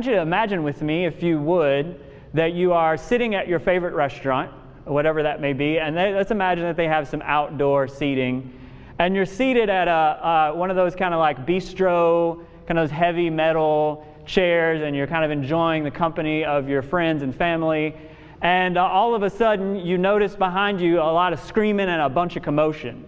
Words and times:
want 0.00 0.06
you 0.06 0.14
to 0.14 0.22
imagine 0.22 0.62
with 0.62 0.80
me, 0.80 1.04
if 1.04 1.22
you 1.22 1.38
would, 1.38 2.00
that 2.32 2.54
you 2.54 2.72
are 2.72 2.96
sitting 2.96 3.34
at 3.34 3.46
your 3.46 3.58
favorite 3.58 3.92
restaurant, 3.92 4.50
whatever 4.86 5.22
that 5.22 5.42
may 5.42 5.52
be, 5.52 5.78
and 5.78 5.94
they, 5.94 6.14
let's 6.14 6.30
imagine 6.30 6.64
that 6.64 6.74
they 6.74 6.88
have 6.88 7.06
some 7.06 7.20
outdoor 7.20 7.86
seating. 7.86 8.50
And 8.98 9.14
you're 9.14 9.26
seated 9.26 9.68
at 9.68 9.88
a, 9.88 9.90
uh, 9.90 10.52
one 10.54 10.70
of 10.70 10.76
those 10.76 10.94
kind 10.94 11.12
of 11.12 11.20
like 11.20 11.44
bistro, 11.44 12.42
kind 12.66 12.78
of 12.78 12.88
those 12.88 12.96
heavy 12.96 13.28
metal 13.28 14.06
chairs, 14.24 14.80
and 14.80 14.96
you're 14.96 15.06
kind 15.06 15.22
of 15.22 15.30
enjoying 15.30 15.84
the 15.84 15.90
company 15.90 16.46
of 16.46 16.66
your 16.66 16.80
friends 16.80 17.22
and 17.22 17.36
family. 17.36 17.94
And 18.40 18.78
uh, 18.78 18.86
all 18.86 19.14
of 19.14 19.22
a 19.22 19.28
sudden, 19.28 19.76
you 19.76 19.98
notice 19.98 20.34
behind 20.34 20.80
you 20.80 20.98
a 20.98 21.12
lot 21.12 21.34
of 21.34 21.40
screaming 21.40 21.90
and 21.90 22.00
a 22.00 22.08
bunch 22.08 22.36
of 22.36 22.42
commotion. 22.42 23.06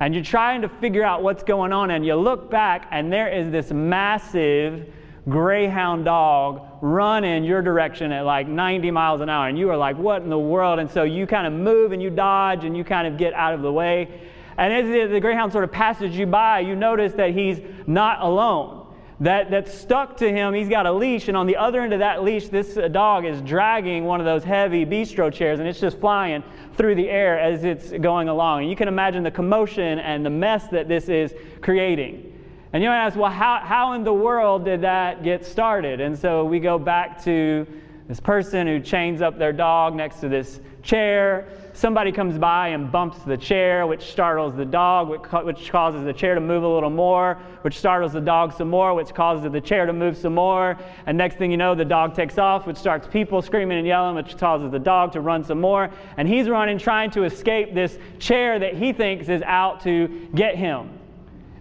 And 0.00 0.14
you're 0.14 0.24
trying 0.24 0.62
to 0.62 0.68
figure 0.70 1.04
out 1.04 1.22
what's 1.22 1.42
going 1.42 1.74
on, 1.74 1.90
and 1.90 2.06
you 2.06 2.14
look 2.14 2.50
back, 2.50 2.88
and 2.90 3.12
there 3.12 3.28
is 3.28 3.50
this 3.50 3.70
massive 3.70 4.88
greyhound 5.28 6.04
dog 6.04 6.66
run 6.80 7.22
in 7.22 7.44
your 7.44 7.62
direction 7.62 8.10
at 8.10 8.24
like 8.24 8.48
90 8.48 8.90
miles 8.90 9.20
an 9.20 9.28
hour 9.28 9.48
and 9.48 9.56
you 9.56 9.70
are 9.70 9.76
like 9.76 9.96
what 9.96 10.22
in 10.22 10.28
the 10.28 10.38
world? 10.38 10.78
And 10.78 10.90
so 10.90 11.04
you 11.04 11.26
kind 11.26 11.46
of 11.46 11.52
move 11.52 11.92
and 11.92 12.02
you 12.02 12.10
dodge 12.10 12.64
and 12.64 12.76
you 12.76 12.84
kind 12.84 13.06
of 13.06 13.16
get 13.16 13.32
out 13.34 13.54
of 13.54 13.62
the 13.62 13.72
way. 13.72 14.20
And 14.56 14.72
as 14.72 15.10
the 15.10 15.20
greyhound 15.20 15.52
sort 15.52 15.64
of 15.64 15.72
passes 15.72 16.16
you 16.16 16.26
by 16.26 16.60
you 16.60 16.74
notice 16.74 17.12
that 17.14 17.30
he's 17.30 17.60
not 17.86 18.20
alone. 18.20 18.80
That, 19.20 19.52
that's 19.52 19.72
stuck 19.72 20.16
to 20.16 20.28
him. 20.28 20.52
He's 20.52 20.68
got 20.68 20.84
a 20.84 20.92
leash 20.92 21.28
and 21.28 21.36
on 21.36 21.46
the 21.46 21.56
other 21.56 21.82
end 21.82 21.92
of 21.92 22.00
that 22.00 22.24
leash 22.24 22.48
this 22.48 22.76
uh, 22.76 22.88
dog 22.88 23.24
is 23.24 23.40
dragging 23.42 24.04
one 24.04 24.18
of 24.18 24.26
those 24.26 24.42
heavy 24.42 24.84
bistro 24.84 25.32
chairs 25.32 25.60
and 25.60 25.68
it's 25.68 25.78
just 25.78 26.00
flying 26.00 26.42
through 26.76 26.96
the 26.96 27.08
air 27.08 27.38
as 27.38 27.62
it's 27.62 27.92
going 27.92 28.28
along. 28.28 28.62
And 28.62 28.70
you 28.70 28.74
can 28.74 28.88
imagine 28.88 29.22
the 29.22 29.30
commotion 29.30 30.00
and 30.00 30.26
the 30.26 30.30
mess 30.30 30.66
that 30.68 30.88
this 30.88 31.08
is 31.08 31.32
creating 31.60 32.31
and 32.72 32.82
you 32.82 32.88
might 32.88 33.04
ask, 33.04 33.16
well, 33.16 33.30
how, 33.30 33.60
how 33.62 33.92
in 33.92 34.02
the 34.02 34.12
world 34.12 34.64
did 34.64 34.80
that 34.80 35.22
get 35.22 35.44
started? 35.44 36.00
And 36.00 36.18
so 36.18 36.44
we 36.44 36.58
go 36.58 36.78
back 36.78 37.22
to 37.24 37.66
this 38.08 38.18
person 38.18 38.66
who 38.66 38.80
chains 38.80 39.22
up 39.22 39.38
their 39.38 39.52
dog 39.52 39.94
next 39.94 40.20
to 40.20 40.28
this 40.28 40.60
chair. 40.82 41.48
Somebody 41.74 42.12
comes 42.12 42.38
by 42.38 42.68
and 42.68 42.90
bumps 42.90 43.18
the 43.20 43.36
chair, 43.36 43.86
which 43.86 44.10
startles 44.10 44.56
the 44.56 44.64
dog, 44.64 45.08
which 45.44 45.70
causes 45.70 46.04
the 46.04 46.12
chair 46.12 46.34
to 46.34 46.40
move 46.40 46.62
a 46.62 46.68
little 46.68 46.90
more, 46.90 47.38
which 47.62 47.78
startles 47.78 48.12
the 48.12 48.20
dog 48.20 48.52
some 48.52 48.68
more, 48.68 48.94
which 48.94 49.14
causes 49.14 49.50
the 49.50 49.60
chair 49.60 49.86
to 49.86 49.92
move 49.92 50.16
some 50.16 50.34
more. 50.34 50.76
And 51.06 51.16
next 51.16 51.36
thing 51.36 51.50
you 51.50 51.56
know, 51.56 51.74
the 51.74 51.84
dog 51.84 52.14
takes 52.14 52.38
off, 52.38 52.66
which 52.66 52.76
starts 52.76 53.06
people 53.06 53.40
screaming 53.42 53.78
and 53.78 53.86
yelling, 53.86 54.14
which 54.14 54.36
causes 54.36 54.70
the 54.70 54.78
dog 54.78 55.12
to 55.12 55.20
run 55.20 55.44
some 55.44 55.60
more. 55.60 55.90
And 56.16 56.26
he's 56.26 56.48
running, 56.48 56.78
trying 56.78 57.10
to 57.12 57.24
escape 57.24 57.74
this 57.74 57.98
chair 58.18 58.58
that 58.58 58.74
he 58.74 58.92
thinks 58.92 59.28
is 59.28 59.42
out 59.42 59.82
to 59.82 60.28
get 60.34 60.56
him. 60.56 60.98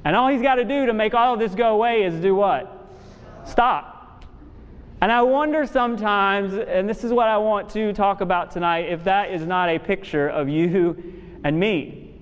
And 0.04 0.16
all 0.16 0.30
he's 0.30 0.42
got 0.42 0.56
to 0.56 0.66
do 0.66 0.86
to 0.88 0.94
make 0.94 1.14
all 1.14 1.34
of 1.34 1.40
this 1.40 1.54
go 1.54 1.74
away 1.74 2.04
is 2.04 2.16
do 2.16 2.34
what? 2.36 2.88
Stop. 3.46 4.26
And 5.02 5.12
I 5.12 5.22
wonder 5.24 5.66
sometimes, 5.66 6.54
and 6.54 6.88
this 6.88 7.04
is 7.04 7.12
what 7.12 7.28
I 7.28 7.38
want 7.38 7.70
to 7.72 7.92
talk 7.94 8.22
about 8.22 8.52
tonight, 8.52 8.90
if 8.90 9.04
that 9.06 9.32
is 9.32 9.46
not 9.46 9.70
a 9.70 9.80
picture 9.80 10.28
of 10.28 10.48
you 10.48 11.22
and 11.44 11.60
me. 11.60 12.14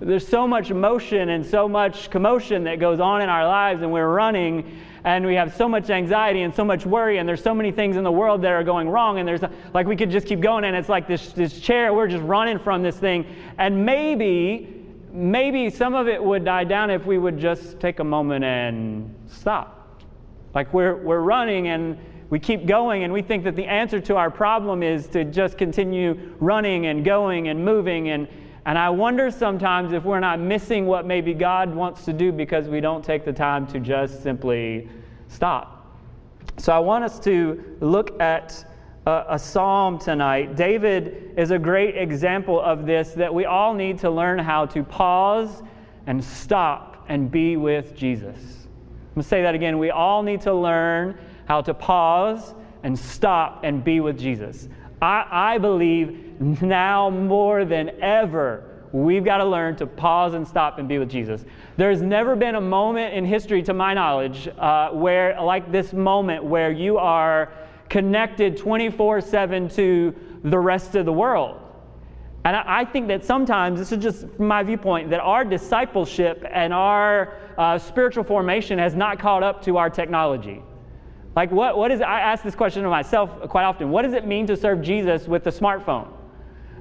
There's 0.00 0.26
so 0.26 0.46
much 0.46 0.70
motion 0.70 1.30
and 1.30 1.44
so 1.44 1.68
much 1.68 2.08
commotion 2.08 2.62
that 2.64 2.78
goes 2.78 3.00
on 3.00 3.20
in 3.20 3.28
our 3.28 3.44
lives, 3.44 3.82
and 3.82 3.92
we're 3.92 4.08
running, 4.08 4.78
and 5.02 5.26
we 5.26 5.34
have 5.34 5.56
so 5.56 5.68
much 5.68 5.90
anxiety 5.90 6.42
and 6.42 6.54
so 6.54 6.64
much 6.64 6.86
worry, 6.86 7.18
and 7.18 7.28
there's 7.28 7.42
so 7.42 7.52
many 7.52 7.72
things 7.72 7.96
in 7.96 8.04
the 8.04 8.12
world 8.12 8.42
that 8.42 8.52
are 8.52 8.62
going 8.62 8.88
wrong, 8.88 9.18
and 9.18 9.26
there's 9.26 9.42
like 9.74 9.88
we 9.88 9.96
could 9.96 10.10
just 10.10 10.28
keep 10.28 10.38
going, 10.38 10.62
and 10.62 10.76
it's 10.76 10.88
like 10.88 11.08
this, 11.08 11.32
this 11.32 11.58
chair, 11.58 11.92
we're 11.92 12.06
just 12.06 12.22
running 12.22 12.60
from 12.60 12.80
this 12.80 12.96
thing, 12.96 13.26
and 13.58 13.84
maybe 13.84 14.77
maybe 15.12 15.70
some 15.70 15.94
of 15.94 16.08
it 16.08 16.22
would 16.22 16.44
die 16.44 16.64
down 16.64 16.90
if 16.90 17.06
we 17.06 17.18
would 17.18 17.38
just 17.38 17.80
take 17.80 18.00
a 18.00 18.04
moment 18.04 18.44
and 18.44 19.14
stop. 19.26 20.02
Like 20.54 20.72
we're, 20.72 20.96
we're 20.96 21.20
running 21.20 21.68
and 21.68 21.98
we 22.30 22.38
keep 22.38 22.66
going, 22.66 23.04
and 23.04 23.12
we 23.12 23.22
think 23.22 23.44
that 23.44 23.56
the 23.56 23.64
answer 23.64 24.00
to 24.00 24.16
our 24.16 24.30
problem 24.30 24.82
is 24.82 25.06
to 25.08 25.24
just 25.24 25.56
continue 25.56 26.34
running 26.40 26.86
and 26.86 27.02
going 27.02 27.48
and 27.48 27.64
moving. 27.64 28.10
And, 28.10 28.28
and 28.66 28.76
I 28.76 28.90
wonder 28.90 29.30
sometimes 29.30 29.94
if 29.94 30.04
we're 30.04 30.20
not 30.20 30.38
missing 30.38 30.84
what 30.84 31.06
maybe 31.06 31.32
God 31.32 31.74
wants 31.74 32.04
to 32.04 32.12
do 32.12 32.30
because 32.30 32.68
we 32.68 32.80
don't 32.80 33.02
take 33.02 33.24
the 33.24 33.32
time 33.32 33.66
to 33.68 33.80
just 33.80 34.22
simply 34.22 34.90
stop. 35.28 35.96
So 36.58 36.72
I 36.72 36.78
want 36.78 37.04
us 37.04 37.18
to 37.20 37.76
look 37.80 38.20
at 38.20 38.67
a, 39.08 39.24
a 39.30 39.38
psalm 39.38 39.98
tonight. 39.98 40.54
David 40.54 41.32
is 41.36 41.50
a 41.50 41.58
great 41.58 41.96
example 41.96 42.60
of 42.60 42.84
this 42.84 43.12
that 43.12 43.32
we 43.32 43.46
all 43.46 43.72
need 43.72 43.98
to 44.00 44.10
learn 44.10 44.38
how 44.38 44.66
to 44.66 44.84
pause 44.84 45.62
and 46.06 46.22
stop 46.22 47.06
and 47.08 47.30
be 47.30 47.56
with 47.56 47.96
Jesus. 47.96 48.36
I'm 48.36 49.14
going 49.14 49.22
to 49.22 49.28
say 49.28 49.42
that 49.42 49.54
again. 49.54 49.78
We 49.78 49.90
all 49.90 50.22
need 50.22 50.42
to 50.42 50.52
learn 50.52 51.18
how 51.46 51.62
to 51.62 51.72
pause 51.72 52.54
and 52.82 52.98
stop 52.98 53.64
and 53.64 53.82
be 53.82 54.00
with 54.00 54.18
Jesus. 54.18 54.68
I, 55.00 55.26
I 55.30 55.58
believe 55.58 56.38
now 56.60 57.08
more 57.08 57.64
than 57.64 57.90
ever, 58.02 58.64
we've 58.92 59.24
got 59.24 59.38
to 59.38 59.44
learn 59.44 59.74
to 59.76 59.86
pause 59.86 60.34
and 60.34 60.46
stop 60.46 60.78
and 60.78 60.86
be 60.86 60.98
with 60.98 61.08
Jesus. 61.08 61.46
There's 61.78 62.02
never 62.02 62.36
been 62.36 62.56
a 62.56 62.60
moment 62.60 63.14
in 63.14 63.24
history, 63.24 63.62
to 63.62 63.72
my 63.72 63.94
knowledge, 63.94 64.48
uh, 64.58 64.90
where, 64.90 65.40
like 65.40 65.72
this 65.72 65.94
moment, 65.94 66.44
where 66.44 66.70
you 66.70 66.98
are 66.98 67.52
connected 67.88 68.56
24 68.56 69.20
7 69.20 69.68
to 69.70 70.14
the 70.44 70.58
rest 70.58 70.94
of 70.94 71.04
the 71.04 71.12
world. 71.12 71.60
And 72.44 72.56
I 72.56 72.84
think 72.84 73.08
that 73.08 73.24
sometimes, 73.24 73.78
this 73.78 73.92
is 73.92 74.02
just 74.02 74.38
my 74.38 74.62
viewpoint, 74.62 75.10
that 75.10 75.20
our 75.20 75.44
discipleship 75.44 76.44
and 76.50 76.72
our 76.72 77.34
uh, 77.58 77.78
spiritual 77.78 78.24
formation 78.24 78.78
has 78.78 78.94
not 78.94 79.18
caught 79.18 79.42
up 79.42 79.62
to 79.64 79.76
our 79.76 79.90
technology. 79.90 80.62
Like, 81.36 81.50
what, 81.50 81.76
what 81.76 81.90
is, 81.90 82.00
I 82.00 82.20
ask 82.20 82.42
this 82.42 82.54
question 82.54 82.82
to 82.84 82.88
myself 82.88 83.30
quite 83.48 83.64
often 83.64 83.90
what 83.90 84.02
does 84.02 84.14
it 84.14 84.26
mean 84.26 84.46
to 84.46 84.56
serve 84.56 84.80
Jesus 84.82 85.28
with 85.28 85.46
a 85.46 85.50
smartphone? 85.50 86.08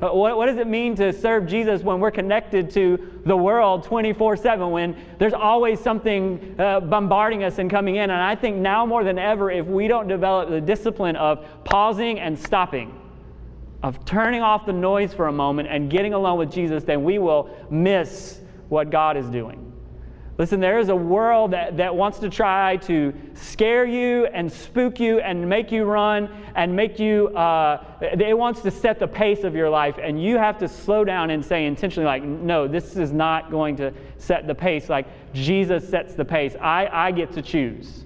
Uh, 0.02 0.10
what, 0.10 0.38
what, 0.38 0.46
does 0.46 0.58
it 0.58 0.68
mean 0.68 0.96
to 0.96 1.12
serve 1.12 1.48
Jesus 1.48 1.82
when 1.82 2.00
we're 2.00 2.12
connected 2.12 2.70
to 2.72 3.22
the 3.26 3.36
world 3.36 3.84
24 3.84 4.38
7, 4.38 4.70
when 4.70 4.96
there's 5.18 5.34
always 5.34 5.80
something 5.80 6.56
uh, 6.60 6.80
bombarding 6.80 7.44
us 7.44 7.58
and 7.58 7.70
coming 7.70 7.96
in? 7.96 8.04
And 8.04 8.22
I 8.22 8.36
think 8.36 8.58
now 8.58 8.86
more 8.86 9.04
than 9.04 9.18
ever, 9.18 9.50
if 9.50 9.66
we 9.66 9.88
don't 9.88 10.08
develop 10.08 10.50
the 10.50 10.62
discipline 10.62 11.16
of 11.16 11.46
pausing 11.64 12.20
and 12.20 12.38
stopping, 12.38 13.00
of 13.84 14.04
turning 14.06 14.42
off 14.42 14.66
the 14.66 14.74
noise 14.74 15.14
for 15.14 15.28
a 15.28 15.32
moment 15.32 15.70
and 15.70 15.90
getting 15.90 16.14
alone 16.14 16.38
with 16.38 16.52
Jesus, 16.52 16.84
then 16.84 17.04
we 17.04 17.20
will 17.20 17.50
miss 17.70 18.42
what 18.70 18.90
God 18.90 19.18
is 19.18 19.28
doing. 19.30 19.67
Listen, 20.38 20.60
there 20.60 20.78
is 20.78 20.90
a 20.90 20.96
world 20.96 21.52
that, 21.52 21.78
that 21.78 21.96
wants 21.96 22.20
to 22.20 22.30
try 22.30 22.78
to 22.78 23.12
scare 23.34 23.86
you 23.86 24.28
and 24.28 24.52
spook 24.52 25.00
you 25.00 25.20
and 25.20 25.50
make 25.50 25.72
you 25.72 25.84
run 25.84 26.30
and 26.56 26.76
make 26.76 27.00
you, 27.00 27.30
uh, 27.30 27.84
it 28.02 28.38
wants 28.38 28.62
to 28.62 28.70
set 28.70 29.00
the 29.00 29.08
pace 29.08 29.44
of 29.44 29.56
your 29.56 29.70
life. 29.70 29.98
And 30.00 30.22
you 30.22 30.38
have 30.38 30.60
to 30.60 30.68
slow 30.68 31.04
down 31.04 31.32
and 31.32 31.44
say 31.44 31.66
intentionally, 31.66 32.06
like, 32.06 32.24
no, 32.24 32.68
this 32.68 32.96
is 32.96 33.12
not 33.12 33.50
going 33.50 33.78
to 33.78 33.92
set 34.20 34.46
the 34.46 34.54
pace. 34.54 34.90
Like, 34.90 35.08
Jesus 35.34 35.90
sets 35.90 36.14
the 36.14 36.26
pace. 36.26 36.56
I, 36.62 36.88
I 36.92 37.12
get 37.12 37.32
to 37.32 37.42
choose. 37.42 38.06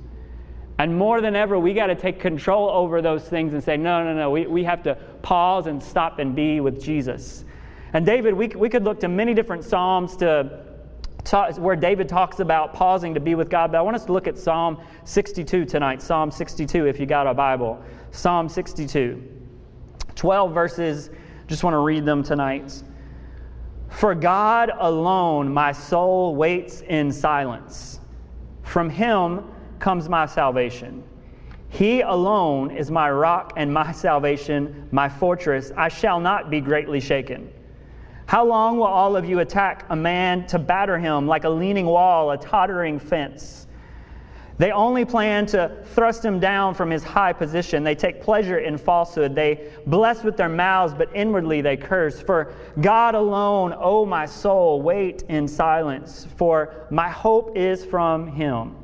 And 0.79 0.97
more 0.97 1.19
than 1.19 1.35
ever, 1.35 1.59
we 1.59 1.73
got 1.73 1.87
to 1.87 1.95
take 1.95 2.19
control 2.19 2.69
over 2.69 3.01
those 3.01 3.27
things 3.27 3.53
and 3.53 3.61
say, 3.61 3.75
no, 3.75 4.05
no, 4.05 4.13
no, 4.13 4.31
we, 4.31 4.47
we 4.47 4.63
have 4.63 4.81
to 4.83 4.95
pause 5.21 5.67
and 5.67 5.83
stop 5.83 6.19
and 6.19 6.33
be 6.33 6.61
with 6.61 6.81
Jesus. 6.81 7.43
And 7.91 8.05
David, 8.05 8.33
we, 8.33 8.47
we 8.47 8.69
could 8.69 8.85
look 8.85 9.01
to 9.01 9.09
many 9.09 9.33
different 9.33 9.65
Psalms 9.65 10.15
to 10.17 10.70
where 11.57 11.75
David 11.75 12.09
talks 12.09 12.39
about 12.39 12.73
pausing 12.73 13.13
to 13.13 13.19
be 13.19 13.35
with 13.35 13.49
God. 13.49 13.71
But 13.71 13.77
I 13.79 13.81
want 13.81 13.95
us 13.95 14.05
to 14.05 14.13
look 14.13 14.27
at 14.27 14.37
Psalm 14.37 14.81
62 15.03 15.65
tonight. 15.65 16.01
Psalm 16.01 16.31
62, 16.31 16.87
if 16.87 16.99
you 16.99 17.05
got 17.05 17.27
a 17.27 17.33
Bible. 17.33 17.81
Psalm 18.11 18.49
62. 18.49 19.21
12 20.15 20.53
verses, 20.53 21.09
just 21.47 21.63
want 21.63 21.73
to 21.73 21.79
read 21.79 22.05
them 22.05 22.23
tonight. 22.23 22.83
For 23.89 24.15
God 24.15 24.71
alone 24.79 25.53
my 25.53 25.71
soul 25.71 26.35
waits 26.35 26.81
in 26.81 27.11
silence. 27.11 27.99
From 28.63 28.89
him 28.89 29.43
comes 29.79 30.07
my 30.07 30.25
salvation. 30.25 31.03
He 31.69 32.01
alone 32.01 32.71
is 32.71 32.91
my 32.91 33.09
rock 33.09 33.53
and 33.55 33.73
my 33.73 33.91
salvation, 33.91 34.87
my 34.91 35.07
fortress. 35.07 35.71
I 35.77 35.87
shall 35.87 36.19
not 36.19 36.49
be 36.49 36.61
greatly 36.61 36.99
shaken. 36.99 37.51
How 38.31 38.45
long 38.45 38.77
will 38.77 38.85
all 38.85 39.17
of 39.17 39.25
you 39.25 39.39
attack 39.39 39.85
a 39.89 39.95
man 39.97 40.47
to 40.47 40.57
batter 40.57 40.97
him 40.97 41.27
like 41.27 41.43
a 41.43 41.49
leaning 41.49 41.85
wall, 41.85 42.31
a 42.31 42.37
tottering 42.37 42.97
fence? 42.97 43.67
They 44.57 44.71
only 44.71 45.03
plan 45.03 45.45
to 45.47 45.83
thrust 45.87 46.23
him 46.23 46.39
down 46.39 46.73
from 46.73 46.89
his 46.89 47.03
high 47.03 47.33
position. 47.33 47.83
They 47.83 47.93
take 47.93 48.21
pleasure 48.21 48.59
in 48.59 48.77
falsehood. 48.77 49.35
They 49.35 49.69
bless 49.85 50.23
with 50.23 50.37
their 50.37 50.47
mouths, 50.47 50.93
but 50.93 51.09
inwardly 51.13 51.59
they 51.59 51.75
curse. 51.75 52.21
For 52.21 52.53
God 52.79 53.15
alone, 53.15 53.75
O 53.77 54.05
my 54.05 54.25
soul, 54.25 54.81
wait 54.81 55.23
in 55.23 55.45
silence, 55.45 56.25
for 56.37 56.87
my 56.89 57.09
hope 57.09 57.57
is 57.57 57.83
from 57.83 58.27
him. 58.27 58.77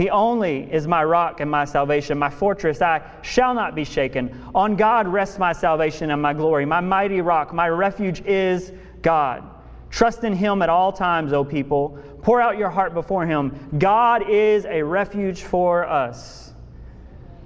He 0.00 0.08
only 0.08 0.66
is 0.72 0.88
my 0.88 1.04
rock 1.04 1.40
and 1.40 1.50
my 1.50 1.66
salvation, 1.66 2.18
my 2.18 2.30
fortress. 2.30 2.80
I 2.80 3.02
shall 3.20 3.52
not 3.52 3.74
be 3.74 3.84
shaken. 3.84 4.34
On 4.54 4.74
God 4.74 5.06
rests 5.06 5.38
my 5.38 5.52
salvation 5.52 6.10
and 6.10 6.22
my 6.22 6.32
glory. 6.32 6.64
My 6.64 6.80
mighty 6.80 7.20
rock, 7.20 7.52
my 7.52 7.68
refuge 7.68 8.22
is 8.24 8.72
God. 9.02 9.44
Trust 9.90 10.24
in 10.24 10.34
Him 10.34 10.62
at 10.62 10.70
all 10.70 10.90
times, 10.90 11.34
O 11.34 11.44
people. 11.44 11.98
Pour 12.22 12.40
out 12.40 12.56
your 12.56 12.70
heart 12.70 12.94
before 12.94 13.26
Him. 13.26 13.68
God 13.78 14.26
is 14.26 14.64
a 14.64 14.82
refuge 14.82 15.42
for 15.42 15.86
us. 15.86 16.54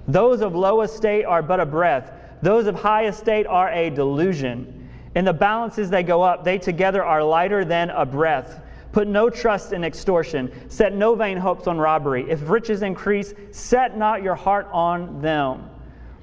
Those 0.07 0.39
of 0.39 0.55
low 0.55 0.79
estate 0.79 1.25
are 1.25 1.43
but 1.43 1.59
a 1.59 1.65
breath, 1.65 2.13
those 2.41 2.67
of 2.67 2.75
high 2.75 3.07
estate 3.07 3.47
are 3.47 3.69
a 3.69 3.89
delusion. 3.89 4.89
In 5.13 5.25
the 5.25 5.33
balances 5.33 5.89
they 5.89 6.03
go 6.03 6.21
up, 6.21 6.45
they 6.45 6.57
together 6.57 7.03
are 7.03 7.21
lighter 7.21 7.65
than 7.65 7.89
a 7.89 8.05
breath. 8.05 8.61
Put 8.95 9.09
no 9.09 9.29
trust 9.29 9.73
in 9.73 9.83
extortion, 9.83 10.69
set 10.69 10.95
no 10.95 11.15
vain 11.15 11.35
hopes 11.35 11.67
on 11.67 11.77
robbery. 11.77 12.25
If 12.29 12.49
riches 12.49 12.81
increase, 12.81 13.33
set 13.51 13.97
not 13.97 14.23
your 14.23 14.35
heart 14.35 14.69
on 14.71 15.19
them. 15.21 15.69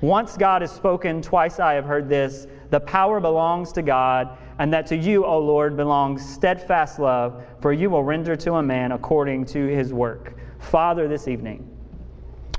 Once 0.01 0.39
God 0.39 0.63
has 0.63 0.73
spoken, 0.73 1.21
twice 1.21 1.61
I 1.61 1.75
have 1.75 1.85
heard 1.85 2.09
this 2.09 2.47
the 2.71 2.81
power 2.81 3.21
belongs 3.21 3.73
to 3.73 3.83
God, 3.83 4.39
and 4.59 4.73
that 4.73 4.87
to 4.87 4.97
you, 4.97 5.27
O 5.27 5.39
Lord, 5.39 5.77
belongs 5.77 6.27
steadfast 6.27 6.99
love, 6.99 7.45
for 7.61 7.75
you 7.75 7.91
will 7.91 8.05
render 8.05 8.35
to 8.37 8.55
a 8.55 8.63
man 8.63 8.93
according 8.93 9.45
to 9.49 9.67
his 9.67 9.93
work. 9.93 10.39
Father, 10.59 11.09
this 11.09 11.29
evening, 11.29 11.69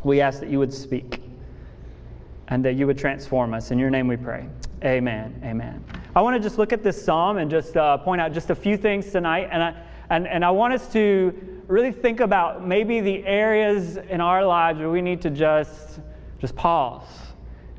we 0.04 0.22
ask 0.22 0.40
that 0.42 0.50
you 0.50 0.60
would 0.60 0.72
speak 0.72 1.24
and 2.50 2.64
that 2.64 2.76
you 2.76 2.86
would 2.86 3.00
transform 3.00 3.56
us. 3.56 3.72
In 3.72 3.80
your 3.80 3.90
name 3.90 4.08
we 4.08 4.18
pray. 4.18 4.48
Amen. 4.84 5.42
Amen. 5.44 5.84
I 6.16 6.22
want 6.22 6.36
to 6.36 6.40
just 6.40 6.60
look 6.60 6.72
at 6.72 6.84
this 6.84 7.04
psalm 7.04 7.38
and 7.38 7.50
just 7.50 7.76
uh, 7.76 7.98
point 7.98 8.22
out 8.22 8.32
just 8.32 8.52
a 8.52 8.56
few 8.56 8.78
things 8.78 9.10
tonight. 9.10 9.50
And 9.52 9.64
I, 9.64 9.76
and, 10.10 10.28
and 10.28 10.44
I 10.44 10.52
want 10.52 10.74
us 10.74 10.92
to 10.94 11.62
really 11.68 11.92
think 11.92 12.20
about 12.20 12.68
maybe 12.68 13.00
the 13.00 13.26
areas 13.26 13.98
in 13.98 14.22
our 14.22 14.46
lives 14.46 14.80
where 14.80 14.90
we 14.90 15.02
need 15.02 15.22
to 15.22 15.30
just, 15.30 16.00
just 16.40 16.56
pause 16.56 17.08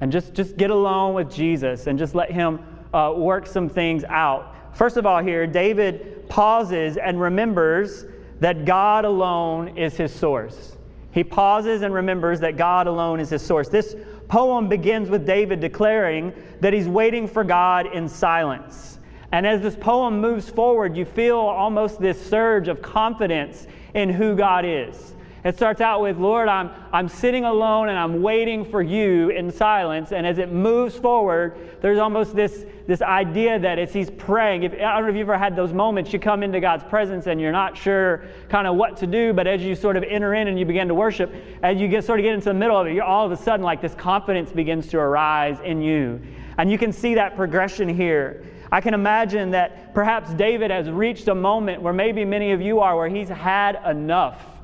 and 0.00 0.10
just, 0.10 0.34
just 0.34 0.56
get 0.56 0.70
alone 0.70 1.14
with 1.14 1.32
Jesus 1.32 1.86
and 1.86 1.98
just 1.98 2.14
let 2.14 2.30
Him 2.30 2.60
uh, 2.92 3.12
work 3.16 3.46
some 3.46 3.68
things 3.68 4.04
out. 4.04 4.54
First 4.74 4.96
of 4.96 5.06
all, 5.06 5.22
here, 5.22 5.46
David 5.46 6.28
pauses 6.28 6.96
and 6.96 7.20
remembers 7.20 8.06
that 8.40 8.64
God 8.64 9.04
alone 9.04 9.76
is 9.78 9.96
his 9.96 10.12
source. 10.12 10.76
He 11.12 11.22
pauses 11.22 11.82
and 11.82 11.94
remembers 11.94 12.40
that 12.40 12.56
God 12.56 12.86
alone 12.86 13.20
is 13.20 13.30
his 13.30 13.42
source. 13.42 13.68
This 13.68 13.94
poem 14.28 14.68
begins 14.68 15.08
with 15.08 15.24
David 15.24 15.60
declaring 15.60 16.32
that 16.60 16.72
he's 16.72 16.88
waiting 16.88 17.28
for 17.28 17.44
God 17.44 17.86
in 17.86 18.08
silence. 18.08 18.98
And 19.34 19.48
as 19.48 19.62
this 19.62 19.75
poem 19.75 20.20
moves 20.20 20.48
forward, 20.48 20.96
you 20.96 21.04
feel 21.04 21.38
almost 21.38 22.00
this 22.00 22.25
surge 22.25 22.69
of 22.69 22.81
confidence 22.81 23.66
in 23.92 24.08
who 24.08 24.36
God 24.36 24.64
is. 24.64 25.16
It 25.42 25.56
starts 25.56 25.81
out 25.81 26.00
with, 26.00 26.19
Lord, 26.19 26.46
I'm, 26.46 26.70
I'm 26.92 27.08
sitting 27.08 27.44
alone 27.44 27.88
and 27.88 27.98
I'm 27.98 28.22
waiting 28.22 28.64
for 28.64 28.81
you 28.81 29.31
in 29.31 29.50
silence. 29.50 30.12
And 30.12 30.25
as 30.25 30.38
it 30.38 30.52
moves 30.52 30.94
forward, 30.94 31.58
there's 31.82 31.98
almost 31.98 32.36
this, 32.36 32.64
this 32.86 33.02
idea 33.02 33.58
that 33.58 33.81
as 33.81 33.92
he's 33.92 34.08
praying, 34.08 34.62
if, 34.62 34.72
I 34.72 34.76
don't 34.76 35.02
know 35.02 35.08
if 35.08 35.16
you've 35.16 35.28
ever 35.28 35.36
had 35.36 35.56
those 35.56 35.72
moments, 35.72 36.12
you 36.12 36.20
come 36.20 36.44
into 36.44 36.60
God's 36.60 36.84
presence 36.84 37.26
and 37.26 37.40
you're 37.40 37.50
not 37.50 37.76
sure 37.76 38.26
kind 38.48 38.69
of 38.69 38.76
what 38.76 38.96
to 38.98 39.06
do, 39.08 39.32
but 39.32 39.48
as 39.48 39.62
you 39.62 39.75
sort 39.75 39.96
of 39.96 40.04
enter 40.04 40.34
in 40.34 40.46
and 40.46 40.60
you 40.60 40.64
begin 40.64 40.86
to 40.86 40.94
worship, 40.94 41.34
as 41.60 41.81
you 41.81 41.88
get 41.88 42.04
sort 42.04 42.20
of 42.20 42.22
get 42.22 42.34
into 42.34 42.50
the 42.50 42.54
middle 42.54 42.81
of 42.81 42.86
it, 42.86 42.92
you're 42.92 43.02
all 43.02 43.26
of 43.26 43.32
a 43.32 43.36
sudden 43.36 43.64
like 43.64 43.81
this 43.81 43.96
confidence 43.96 44.52
begins 44.52 44.86
to 44.90 44.98
arise 44.98 45.58
in 45.64 45.82
you. 45.82 46.22
And 46.56 46.70
you 46.70 46.78
can 46.78 46.92
see 46.92 47.16
that 47.16 47.34
progression 47.34 47.88
here. 47.88 48.44
I 48.74 48.80
can 48.80 48.92
imagine 48.92 49.52
that 49.52 49.94
perhaps 49.94 50.34
David 50.34 50.70
has 50.70 50.90
reached 50.90 51.28
a 51.28 51.34
moment 51.34 51.80
where 51.80 51.92
maybe 51.92 52.24
many 52.24 52.52
of 52.52 52.60
you 52.60 52.80
are, 52.80 52.96
where 52.96 53.08
he's 53.08 53.28
had 53.28 53.80
enough 53.86 54.54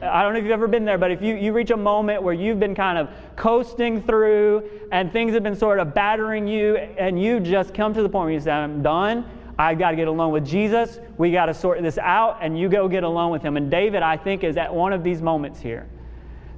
I 0.00 0.22
don't 0.22 0.32
know 0.32 0.38
if 0.38 0.44
you've 0.44 0.52
ever 0.52 0.68
been 0.68 0.84
there, 0.84 0.98
but 0.98 1.10
if 1.10 1.22
you, 1.22 1.34
you 1.34 1.52
reach 1.52 1.70
a 1.70 1.76
moment 1.76 2.22
where 2.22 2.34
you've 2.34 2.60
been 2.60 2.74
kind 2.74 2.98
of 2.98 3.10
coasting 3.36 4.00
through 4.00 4.68
and 4.90 5.12
things 5.12 5.32
have 5.34 5.42
been 5.42 5.56
sort 5.56 5.78
of 5.78 5.94
battering 5.94 6.46
you, 6.46 6.76
and 6.76 7.20
you 7.20 7.40
just 7.40 7.74
come 7.74 7.92
to 7.94 8.02
the 8.02 8.08
point 8.08 8.24
where 8.24 8.32
you 8.32 8.40
say, 8.40 8.50
I'm 8.50 8.82
done. 8.82 9.28
I've 9.58 9.78
got 9.78 9.90
to 9.90 9.96
get 9.96 10.08
alone 10.08 10.32
with 10.32 10.46
Jesus. 10.46 10.98
We 11.18 11.30
got 11.30 11.46
to 11.46 11.54
sort 11.54 11.82
this 11.82 11.98
out, 11.98 12.38
and 12.40 12.58
you 12.58 12.68
go 12.68 12.88
get 12.88 13.04
alone 13.04 13.30
with 13.30 13.42
Him. 13.42 13.56
And 13.56 13.70
David, 13.70 14.02
I 14.02 14.16
think, 14.16 14.44
is 14.44 14.56
at 14.56 14.72
one 14.72 14.92
of 14.92 15.04
these 15.04 15.20
moments 15.20 15.60
here 15.60 15.88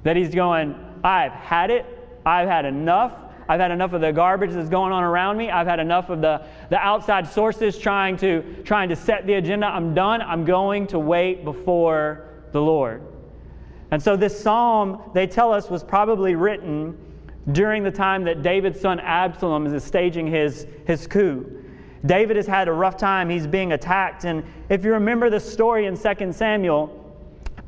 that 0.03 0.15
he's 0.15 0.33
going, 0.33 0.75
I've 1.03 1.33
had 1.33 1.71
it. 1.71 1.85
I've 2.25 2.47
had 2.47 2.65
enough. 2.65 3.13
I've 3.47 3.59
had 3.59 3.71
enough 3.71 3.93
of 3.93 4.01
the 4.01 4.11
garbage 4.11 4.51
that's 4.51 4.69
going 4.69 4.91
on 4.91 5.03
around 5.03 5.37
me. 5.37 5.51
I've 5.51 5.67
had 5.67 5.79
enough 5.79 6.09
of 6.09 6.21
the, 6.21 6.45
the 6.69 6.77
outside 6.77 7.27
sources 7.27 7.77
trying 7.77 8.17
to, 8.17 8.41
trying 8.63 8.89
to 8.89 8.95
set 8.95 9.27
the 9.27 9.33
agenda. 9.33 9.67
I'm 9.67 9.93
done. 9.93 10.21
I'm 10.21 10.45
going 10.45 10.87
to 10.87 10.99
wait 10.99 11.43
before 11.43 12.29
the 12.51 12.61
Lord. 12.61 13.03
And 13.91 14.01
so 14.01 14.15
this 14.15 14.41
psalm, 14.41 15.11
they 15.13 15.27
tell 15.27 15.53
us, 15.53 15.69
was 15.69 15.83
probably 15.83 16.35
written 16.35 16.97
during 17.51 17.83
the 17.83 17.91
time 17.91 18.23
that 18.23 18.41
David's 18.41 18.79
son 18.79 18.99
Absalom 18.99 19.67
is 19.67 19.83
staging 19.83 20.27
his, 20.27 20.65
his 20.87 21.05
coup. 21.05 21.61
David 22.05 22.35
has 22.35 22.47
had 22.47 22.67
a 22.67 22.71
rough 22.71 22.97
time. 22.97 23.29
He's 23.29 23.47
being 23.47 23.73
attacked. 23.73 24.25
And 24.25 24.43
if 24.69 24.83
you 24.83 24.91
remember 24.91 25.29
the 25.29 25.39
story 25.39 25.85
in 25.85 25.97
2 25.97 26.33
Samuel, 26.33 27.01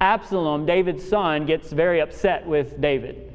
Absalom, 0.02 0.66
David's 0.66 1.08
son, 1.08 1.46
gets 1.46 1.72
very 1.72 2.02
upset 2.02 2.46
with 2.46 2.80
David. 2.82 3.34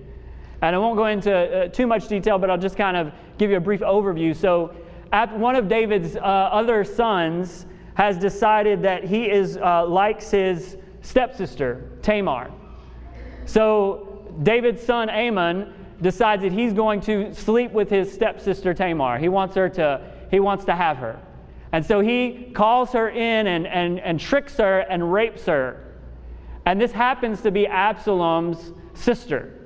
And 0.63 0.75
I 0.75 0.79
won't 0.79 0.97
go 0.97 1.07
into 1.07 1.33
uh, 1.33 1.69
too 1.69 1.87
much 1.87 2.09
detail, 2.09 2.39
but 2.39 2.49
I'll 2.49 2.57
just 2.57 2.77
kind 2.77 2.97
of 2.97 3.13
give 3.37 3.51
you 3.51 3.57
a 3.57 3.61
brief 3.61 3.81
overview. 3.81 4.35
So, 4.35 4.75
one 5.33 5.57
of 5.57 5.69
David's 5.69 6.17
uh, 6.17 6.21
other 6.21 6.85
sons 6.85 7.67
has 7.95 8.17
decided 8.17 8.81
that 8.83 9.05
he 9.05 9.31
is 9.31 9.59
uh, 9.59 9.87
likes 9.87 10.31
his 10.31 10.79
stepsister, 11.03 11.91
Tamar. 12.01 12.51
So 13.45 14.25
David's 14.43 14.83
son 14.83 15.11
Amnon 15.11 15.75
decides 16.01 16.43
that 16.43 16.53
he's 16.53 16.73
going 16.73 17.01
to 17.03 17.35
sleep 17.35 17.73
with 17.73 17.91
his 17.91 18.13
stepsister 18.13 18.73
Tamar. 18.73 19.19
He 19.19 19.29
wants 19.29 19.55
her 19.57 19.69
to, 19.71 20.01
he 20.31 20.41
wants 20.41 20.65
to 20.65 20.75
have 20.75 20.97
her. 20.99 21.21
And 21.73 21.85
so 21.85 22.01
he 22.01 22.51
calls 22.55 22.93
her 22.93 23.09
in 23.09 23.47
and, 23.47 23.67
and, 23.67 24.01
and 24.01 24.19
tricks 24.19 24.57
her 24.57 24.81
and 24.81 25.13
rapes 25.13 25.45
her. 25.47 25.85
And 26.67 26.81
this 26.81 26.93
happens 26.93 27.41
to 27.43 27.51
be 27.51 27.67
Absalom's 27.67 28.73
sister. 28.95 29.59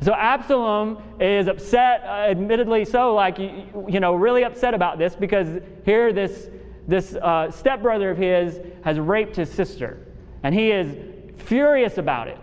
So 0.00 0.14
Absalom 0.14 1.02
is 1.20 1.48
upset, 1.48 2.02
uh, 2.04 2.30
admittedly 2.30 2.84
so, 2.84 3.14
like, 3.14 3.38
you, 3.38 3.64
you, 3.88 3.98
know, 3.98 4.14
really 4.14 4.44
upset 4.44 4.72
about 4.72 4.96
this 4.98 5.16
because 5.16 5.60
here 5.84 6.12
this, 6.12 6.48
this 6.86 7.16
uh, 7.16 7.50
stepbrother 7.50 8.10
of 8.10 8.18
his 8.18 8.60
has 8.84 8.98
raped 9.00 9.34
his 9.34 9.50
sister. 9.50 10.06
And 10.44 10.54
he 10.54 10.70
is 10.70 10.96
furious 11.36 11.98
about 11.98 12.28
it. 12.28 12.38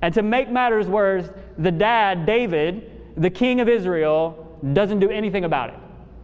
And 0.00 0.14
to 0.14 0.22
make 0.22 0.50
matters 0.50 0.86
worse, 0.86 1.28
the 1.58 1.70
dad, 1.70 2.24
David, 2.24 2.90
the 3.16 3.30
king 3.30 3.60
of 3.60 3.68
Israel, 3.68 4.58
doesn't 4.72 5.00
do 5.00 5.10
anything 5.10 5.44
about 5.44 5.70
it. 5.70 5.76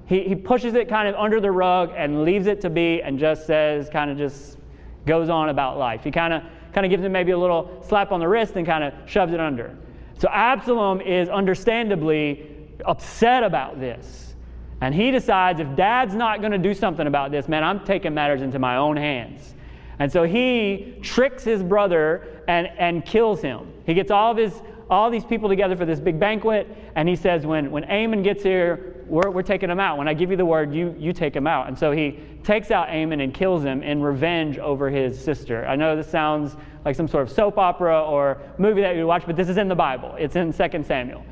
He, 0.07 0.23
he 0.29 0.35
pushes 0.35 0.75
it 0.75 0.89
kind 0.89 1.07
of 1.07 1.15
under 1.17 1.41
the 1.41 1.51
rug 1.51 1.93
and 1.95 2.25
leaves 2.25 2.47
it 2.47 2.63
to 2.63 2.71
be 2.71 3.03
and 3.03 3.19
just 3.19 3.47
says, 3.47 3.91
kind 3.91 4.11
of 4.11 4.17
just 4.17 4.59
goes 5.07 5.29
on 5.29 5.51
about 5.51 5.79
life. 5.79 6.03
He 6.03 6.11
kind 6.11 6.33
of 6.33 6.43
kind 6.73 6.87
of 6.87 6.91
gives 6.91 7.05
him 7.05 7.13
maybe 7.13 7.33
a 7.33 7.39
little 7.39 7.85
slap 7.87 8.13
on 8.13 8.21
the 8.21 8.27
wrist 8.27 8.57
and 8.57 8.67
kind 8.67 8.83
of 8.83 8.95
shoves 9.05 9.35
it 9.35 9.41
under. 9.41 9.77
So 10.23 10.29
Absalom 10.29 11.01
is 11.01 11.29
understandably 11.29 12.47
upset 12.85 13.43
about 13.43 13.81
this. 13.81 14.37
And 14.81 14.95
he 14.95 15.11
decides 15.11 15.59
if 15.59 15.75
dad's 15.75 16.15
not 16.15 16.39
going 16.39 16.53
to 16.53 16.59
do 16.59 16.75
something 16.75 17.09
about 17.09 17.33
this, 17.33 17.49
man, 17.49 17.65
I'm 17.65 17.85
taking 17.85 18.15
matters 18.15 18.41
into 18.41 18.61
my 18.61 18.77
own 18.77 18.97
hands. 18.97 19.57
And 19.99 20.13
so 20.13 20.23
he 20.23 20.97
tricks 21.03 21.43
his 21.43 21.65
brother 21.65 22.45
and, 22.47 22.69
and 22.79 23.05
kills 23.05 23.43
him. 23.43 23.73
He 23.85 23.95
gets 23.95 24.13
all 24.13 24.31
of 24.31 24.37
his 24.37 24.63
all 24.89 25.11
these 25.11 25.25
people 25.25 25.49
together 25.49 25.75
for 25.75 25.87
this 25.87 25.99
big 25.99 26.21
banquet, 26.21 26.69
and 26.95 27.09
he 27.09 27.17
says, 27.17 27.45
when, 27.45 27.73
when 27.73 27.83
Amnon 27.85 28.23
gets 28.23 28.45
here, 28.45 28.92
we're, 29.07 29.31
we're 29.31 29.43
taking 29.43 29.71
him 29.71 29.81
out. 29.81 29.99
When 29.99 30.09
I 30.09 30.15
give 30.15 30.31
you 30.31 30.37
the 30.37 30.45
word, 30.45 30.75
you, 30.75 30.95
you 30.99 31.13
take 31.13 31.35
him 31.35 31.47
out. 31.47 31.69
And 31.69 31.79
so 31.79 31.93
he 31.93 32.19
takes 32.45 32.71
out 32.71 32.89
Amnon 32.89 33.21
and 33.21 33.33
kills 33.33 33.63
him 33.63 33.83
in 33.83 34.03
revenge 34.03 34.59
over 34.59 34.91
his 34.91 35.23
sister. 35.23 35.67
I 35.67 35.77
know 35.77 35.97
this 35.97 36.09
sounds 36.09 36.57
like 36.85 36.97
some 36.97 37.09
sort 37.09 37.23
of 37.23 37.31
soap 37.31 37.59
opera 37.59 38.03
or 38.03 38.41
movie 38.59 38.81
that 38.81 38.97
you 38.97 39.07
watch, 39.07 39.25
but 39.27 39.37
this 39.37 39.49
is 39.49 39.57
in 39.57 39.69
the 39.69 39.75
Bible. 39.75 40.15
It's 40.19 40.37
in 40.37 40.53
2 40.53 40.85
Samuel. 40.85 41.25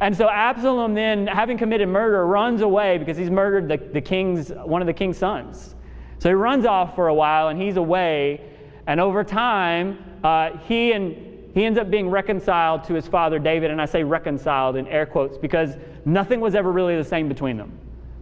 And 0.00 0.16
so 0.16 0.28
Absalom 0.28 0.94
then, 0.94 1.26
having 1.26 1.56
committed 1.56 1.88
murder, 1.88 2.26
runs 2.26 2.60
away 2.62 2.98
because 2.98 3.16
he's 3.16 3.30
murdered 3.30 3.68
the, 3.68 3.76
the 3.92 4.00
king's, 4.00 4.50
one 4.50 4.82
of 4.82 4.86
the 4.86 4.92
king's 4.92 5.18
sons. 5.18 5.74
So 6.18 6.28
he 6.28 6.34
runs 6.34 6.66
off 6.66 6.94
for 6.94 7.08
a 7.08 7.14
while 7.14 7.48
and 7.48 7.60
he's 7.60 7.76
away. 7.76 8.40
And 8.86 9.00
over 9.00 9.24
time, 9.24 9.98
uh, 10.22 10.58
he, 10.66 10.92
and, 10.92 11.33
he 11.54 11.64
ends 11.64 11.78
up 11.78 11.88
being 11.88 12.10
reconciled 12.10 12.84
to 12.84 12.94
his 12.94 13.06
father 13.06 13.38
David. 13.38 13.70
And 13.70 13.80
I 13.80 13.86
say 13.86 14.02
reconciled 14.02 14.76
in 14.76 14.86
air 14.88 15.06
quotes 15.06 15.38
because 15.38 15.76
nothing 16.04 16.40
was 16.40 16.54
ever 16.54 16.72
really 16.72 16.96
the 16.96 17.04
same 17.04 17.28
between 17.28 17.56
them. 17.56 17.72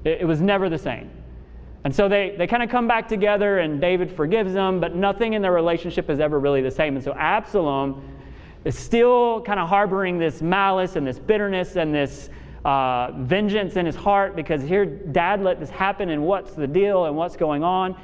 It, 0.05 0.21
it 0.21 0.25
was 0.25 0.41
never 0.41 0.69
the 0.69 0.79
same. 0.79 1.11
And 1.85 1.95
so 1.95 2.09
they, 2.09 2.35
they 2.37 2.47
kind 2.47 2.63
of 2.63 2.69
come 2.69 2.87
back 2.87 3.09
together 3.09 3.59
and 3.59 3.81
David 3.81 4.11
forgives 4.11 4.53
them, 4.53 4.79
but 4.79 4.95
nothing 4.95 5.33
in 5.33 5.43
their 5.43 5.53
relationship 5.53 6.11
is 6.11 6.21
ever 6.21 6.39
really 6.39 6.63
the 6.63 6.71
same. 6.71 6.95
And 6.95 7.05
so 7.05 7.13
Absalom 7.15 8.09
is 8.65 8.79
still 8.79 9.41
kind 9.41 9.59
of 9.59 9.69
harboring 9.69 10.19
this 10.19 10.43
malice 10.43 10.95
and 10.95 11.07
this 11.07 11.19
bitterness 11.19 11.77
and 11.77 11.93
this 11.93 12.31
uh, 12.65 13.11
vengeance 13.17 13.75
in 13.75 13.87
his 13.87 13.97
heart 13.97 14.37
because 14.37 14.63
here 14.63 14.85
dad 14.85 15.43
let 15.43 15.59
this 15.59 15.71
happen 15.71 16.11
and 16.11 16.23
what's 16.23 16.53
the 16.53 16.67
deal 16.67 17.07
and 17.07 17.17
what's 17.17 17.37
going 17.37 17.65
on. 17.65 18.01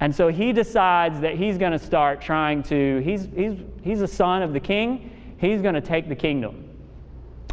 And 0.00 0.14
so 0.14 0.28
he 0.28 0.52
decides 0.52 1.20
that 1.20 1.36
he's 1.36 1.58
going 1.58 1.72
to 1.72 1.78
start 1.78 2.22
trying 2.22 2.62
to, 2.64 3.00
he's, 3.04 3.28
he's, 3.36 3.58
he's 3.82 4.00
a 4.00 4.08
son 4.08 4.42
of 4.42 4.54
the 4.54 4.60
king, 4.60 5.10
he's 5.38 5.60
going 5.60 5.74
to 5.74 5.80
take 5.80 6.08
the 6.08 6.16
kingdom. 6.16 6.66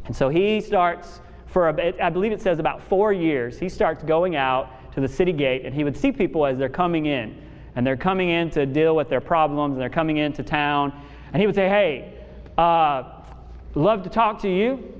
And 0.05 0.15
so 0.15 0.29
he 0.29 0.61
starts, 0.61 1.19
for 1.47 1.69
a, 1.69 2.03
I 2.03 2.09
believe 2.09 2.31
it 2.31 2.41
says 2.41 2.59
about 2.59 2.81
four 2.81 3.11
years, 3.11 3.59
he 3.59 3.67
starts 3.67 4.01
going 4.01 4.37
out 4.37 4.93
to 4.93 5.01
the 5.01 5.07
city 5.07 5.33
gate 5.33 5.65
and 5.65 5.75
he 5.75 5.83
would 5.83 5.97
see 5.97 6.11
people 6.11 6.45
as 6.45 6.57
they're 6.57 6.69
coming 6.69 7.05
in. 7.05 7.43
And 7.75 7.85
they're 7.85 7.97
coming 7.97 8.29
in 8.29 8.49
to 8.51 8.65
deal 8.65 8.95
with 8.95 9.09
their 9.09 9.21
problems 9.21 9.73
and 9.73 9.81
they're 9.81 9.89
coming 9.89 10.17
into 10.17 10.41
town. 10.41 10.93
And 11.33 11.41
he 11.41 11.45
would 11.45 11.53
say, 11.53 11.67
Hey, 11.67 12.13
uh, 12.57 13.03
love 13.75 14.01
to 14.03 14.09
talk 14.09 14.41
to 14.41 14.49
you. 14.49 14.93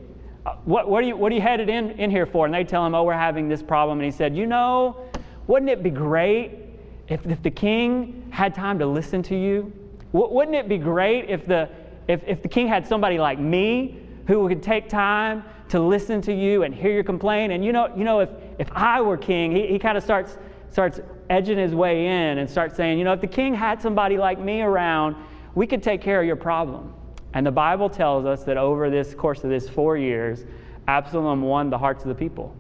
Uh, 0.46 0.56
what, 0.66 0.88
what, 0.88 1.04
are 1.04 1.08
you, 1.08 1.16
what 1.16 1.32
are 1.32 1.36
you 1.36 1.42
headed 1.42 1.70
in, 1.70 1.92
in 1.92 2.12
here 2.12 2.26
for? 2.26 2.46
And 2.46 2.54
they 2.54 2.64
tell 2.66 2.86
him, 2.86 2.94
Oh, 2.94 3.04
we're 3.04 3.14
having 3.14 3.48
this 3.48 3.64
problem. 3.64 4.00
And 4.00 4.06
he 4.06 4.12
said, 4.12 4.36
You 4.36 4.46
know, 4.46 5.10
wouldn't 5.48 5.72
it 5.72 5.82
be 5.82 5.90
great 5.90 6.67
if, 7.08 7.26
if 7.26 7.42
the 7.42 7.52
king 7.52 8.28
had 8.32 8.54
time 8.54 8.80
to 8.80 8.86
listen 8.86 9.24
to 9.24 9.36
you? 9.36 9.72
W- 10.14 10.34
wouldn't 10.34 10.56
it 10.56 10.68
be 10.68 10.78
great 10.78 11.30
if 11.30 11.46
the, 11.46 11.70
if, 12.08 12.24
if 12.26 12.42
the 12.42 12.48
king 12.48 12.68
had 12.68 12.86
somebody 12.86 13.18
like 13.18 13.40
me 13.40 14.00
who 14.28 14.48
could 14.48 14.62
take 14.62 14.90
time 14.90 15.44
to 15.70 15.80
listen 15.80 16.22
to 16.22 16.34
you 16.34 16.64
and 16.64 16.74
hear 16.74 16.92
your 16.92 17.04
complaint? 17.04 17.54
And 17.54 17.64
you 17.64 17.72
know, 17.72 17.94
you 17.96 18.04
know 18.04 18.20
if, 18.20 18.30
if 18.60 18.72
I 18.74 19.02
were 19.02 19.18
king, 19.18 19.52
he, 19.52 19.68
he 19.68 19.80
kind 19.80 19.98
of 19.98 20.04
starts, 20.04 20.38
starts 20.70 21.00
edging 21.30 21.58
his 21.58 21.74
way 21.74 22.08
in 22.08 22.38
and 22.38 22.50
starts 22.50 22.76
saying, 22.76 22.98
You 22.98 23.06
know, 23.06 23.14
if 23.14 23.22
the 23.22 23.28
king 23.28 23.54
had 23.54 23.82
somebody 23.82 24.18
like 24.18 24.40
me 24.40 24.62
around, 24.62 25.16
we 25.56 25.66
could 25.66 25.82
take 25.82 26.02
care 26.02 26.20
of 26.20 26.28
your 26.28 26.36
problem. 26.36 26.94
And 27.34 27.46
the 27.46 27.52
Bible 27.52 27.90
tells 27.90 28.26
us 28.26 28.44
that 28.44 28.58
over 28.58 28.90
this 28.90 29.14
course 29.14 29.44
of 29.44 29.50
this 29.50 29.70
four 29.70 29.98
years, 29.98 30.46
Absalom 30.88 31.42
won 31.42 31.70
the 31.70 31.78
hearts 31.78 32.04
of 32.04 32.10
the 32.10 32.16
people. 32.16 32.56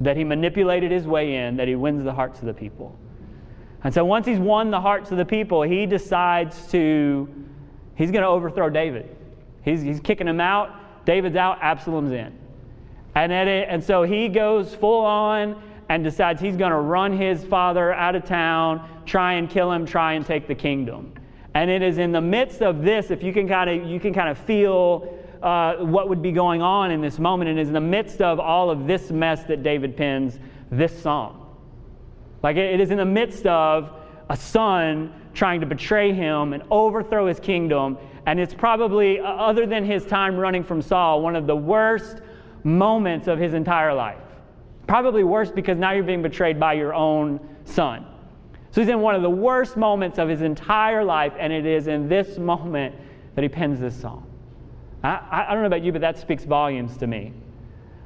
That 0.00 0.16
he 0.16 0.24
manipulated 0.24 0.90
his 0.90 1.06
way 1.06 1.36
in, 1.36 1.56
that 1.56 1.68
he 1.68 1.76
wins 1.76 2.02
the 2.02 2.12
hearts 2.12 2.40
of 2.40 2.46
the 2.46 2.54
people. 2.54 2.98
And 3.84 3.92
so 3.92 4.04
once 4.04 4.26
he's 4.26 4.38
won 4.38 4.70
the 4.70 4.80
hearts 4.80 5.10
of 5.10 5.18
the 5.18 5.24
people, 5.24 5.62
he 5.62 5.84
decides 5.84 6.66
to, 6.68 7.28
he's 7.94 8.10
going 8.10 8.22
to 8.22 8.28
overthrow 8.28 8.70
David. 8.70 9.14
He's, 9.62 9.82
he's 9.82 10.00
kicking 10.00 10.26
him 10.26 10.40
out. 10.40 11.04
David's 11.04 11.36
out, 11.36 11.58
Absalom's 11.60 12.12
in. 12.12 12.36
And, 13.14 13.30
it, 13.30 13.68
and 13.68 13.84
so 13.84 14.02
he 14.02 14.28
goes 14.28 14.74
full 14.74 15.04
on 15.04 15.62
and 15.88 16.02
decides 16.02 16.40
he's 16.40 16.56
going 16.56 16.70
to 16.70 16.78
run 16.78 17.16
his 17.16 17.44
father 17.44 17.92
out 17.92 18.16
of 18.16 18.24
town, 18.24 18.88
try 19.04 19.34
and 19.34 19.50
kill 19.50 19.70
him, 19.70 19.84
try 19.84 20.14
and 20.14 20.24
take 20.24 20.48
the 20.48 20.54
kingdom. 20.54 21.12
And 21.52 21.70
it 21.70 21.82
is 21.82 21.98
in 21.98 22.10
the 22.10 22.20
midst 22.20 22.62
of 22.62 22.82
this, 22.82 23.10
if 23.10 23.22
you 23.22 23.32
can 23.32 23.46
kind 23.46 23.70
of 23.70 23.88
you 23.88 24.00
can 24.00 24.12
kind 24.12 24.28
of 24.28 24.38
feel 24.38 25.16
uh, 25.40 25.76
what 25.76 26.08
would 26.08 26.22
be 26.22 26.32
going 26.32 26.62
on 26.62 26.90
in 26.90 27.00
this 27.00 27.18
moment, 27.18 27.50
and 27.50 27.58
it 27.58 27.62
is 27.62 27.68
in 27.68 27.74
the 27.74 27.80
midst 27.80 28.20
of 28.20 28.40
all 28.40 28.70
of 28.70 28.86
this 28.86 29.10
mess 29.10 29.44
that 29.44 29.62
David 29.62 29.96
pens 29.96 30.40
this 30.70 31.00
song. 31.00 31.43
Like 32.44 32.58
it 32.58 32.78
is 32.78 32.90
in 32.90 32.98
the 32.98 33.06
midst 33.06 33.46
of 33.46 33.90
a 34.28 34.36
son 34.36 35.12
trying 35.32 35.60
to 35.60 35.66
betray 35.66 36.12
him 36.12 36.52
and 36.52 36.62
overthrow 36.70 37.26
his 37.26 37.40
kingdom. 37.40 37.96
And 38.26 38.38
it's 38.38 38.52
probably, 38.52 39.18
uh, 39.18 39.24
other 39.24 39.66
than 39.66 39.82
his 39.82 40.04
time 40.04 40.36
running 40.36 40.62
from 40.62 40.82
Saul, 40.82 41.22
one 41.22 41.36
of 41.36 41.46
the 41.46 41.56
worst 41.56 42.20
moments 42.62 43.28
of 43.28 43.38
his 43.38 43.54
entire 43.54 43.94
life. 43.94 44.18
Probably 44.86 45.24
worse 45.24 45.50
because 45.50 45.78
now 45.78 45.92
you're 45.92 46.04
being 46.04 46.20
betrayed 46.20 46.60
by 46.60 46.74
your 46.74 46.92
own 46.92 47.40
son. 47.64 48.06
So 48.72 48.82
he's 48.82 48.90
in 48.90 49.00
one 49.00 49.14
of 49.14 49.22
the 49.22 49.30
worst 49.30 49.78
moments 49.78 50.18
of 50.18 50.28
his 50.28 50.42
entire 50.42 51.02
life, 51.02 51.32
and 51.38 51.50
it 51.50 51.64
is 51.64 51.86
in 51.86 52.08
this 52.08 52.36
moment 52.36 52.94
that 53.36 53.42
he 53.42 53.48
pens 53.48 53.80
this 53.80 53.98
song. 53.98 54.26
I, 55.02 55.46
I 55.48 55.52
don't 55.54 55.62
know 55.62 55.66
about 55.68 55.82
you, 55.82 55.92
but 55.92 56.02
that 56.02 56.18
speaks 56.18 56.44
volumes 56.44 56.98
to 56.98 57.06
me. 57.06 57.32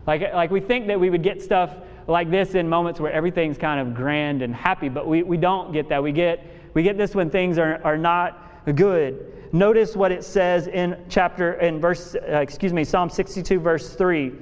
Like, 0.07 0.33
like 0.33 0.53
we 0.53 0.61
think 0.61 0.87
that 0.87 1.01
we 1.01 1.11
would 1.11 1.25
get 1.25 1.43
stuff 1.43 1.71
like 2.09 2.31
this 2.31 2.55
in 2.55 2.69
moments 2.69 2.99
where 2.99 3.13
everything's 3.13 3.59
kind 3.59 3.81
of 3.81 3.95
grand 3.95 4.43
and 4.43 4.55
happy, 4.55 4.89
but 4.89 5.07
we, 5.07 5.23
we 5.23 5.37
don't 5.37 5.73
get 5.73 5.89
that. 5.91 6.03
We 6.03 6.11
get, 6.11 6.45
we 6.75 6.83
get 6.83 6.97
this 6.97 7.15
when 7.15 7.31
things 7.31 7.59
are, 7.59 7.81
are 7.85 7.99
not 7.99 8.75
good. 8.75 9.35
Notice 9.53 9.95
what 9.95 10.11
it 10.11 10.25
says 10.25 10.67
in 10.67 10.97
chapter, 11.09 11.55
in 11.55 11.81
verse, 11.81 12.15
uh, 12.15 12.39
excuse 12.39 12.73
me, 12.73 12.83
Psalm 12.85 13.11
62, 13.11 13.61
verse 13.61 13.95
3. 13.95 14.33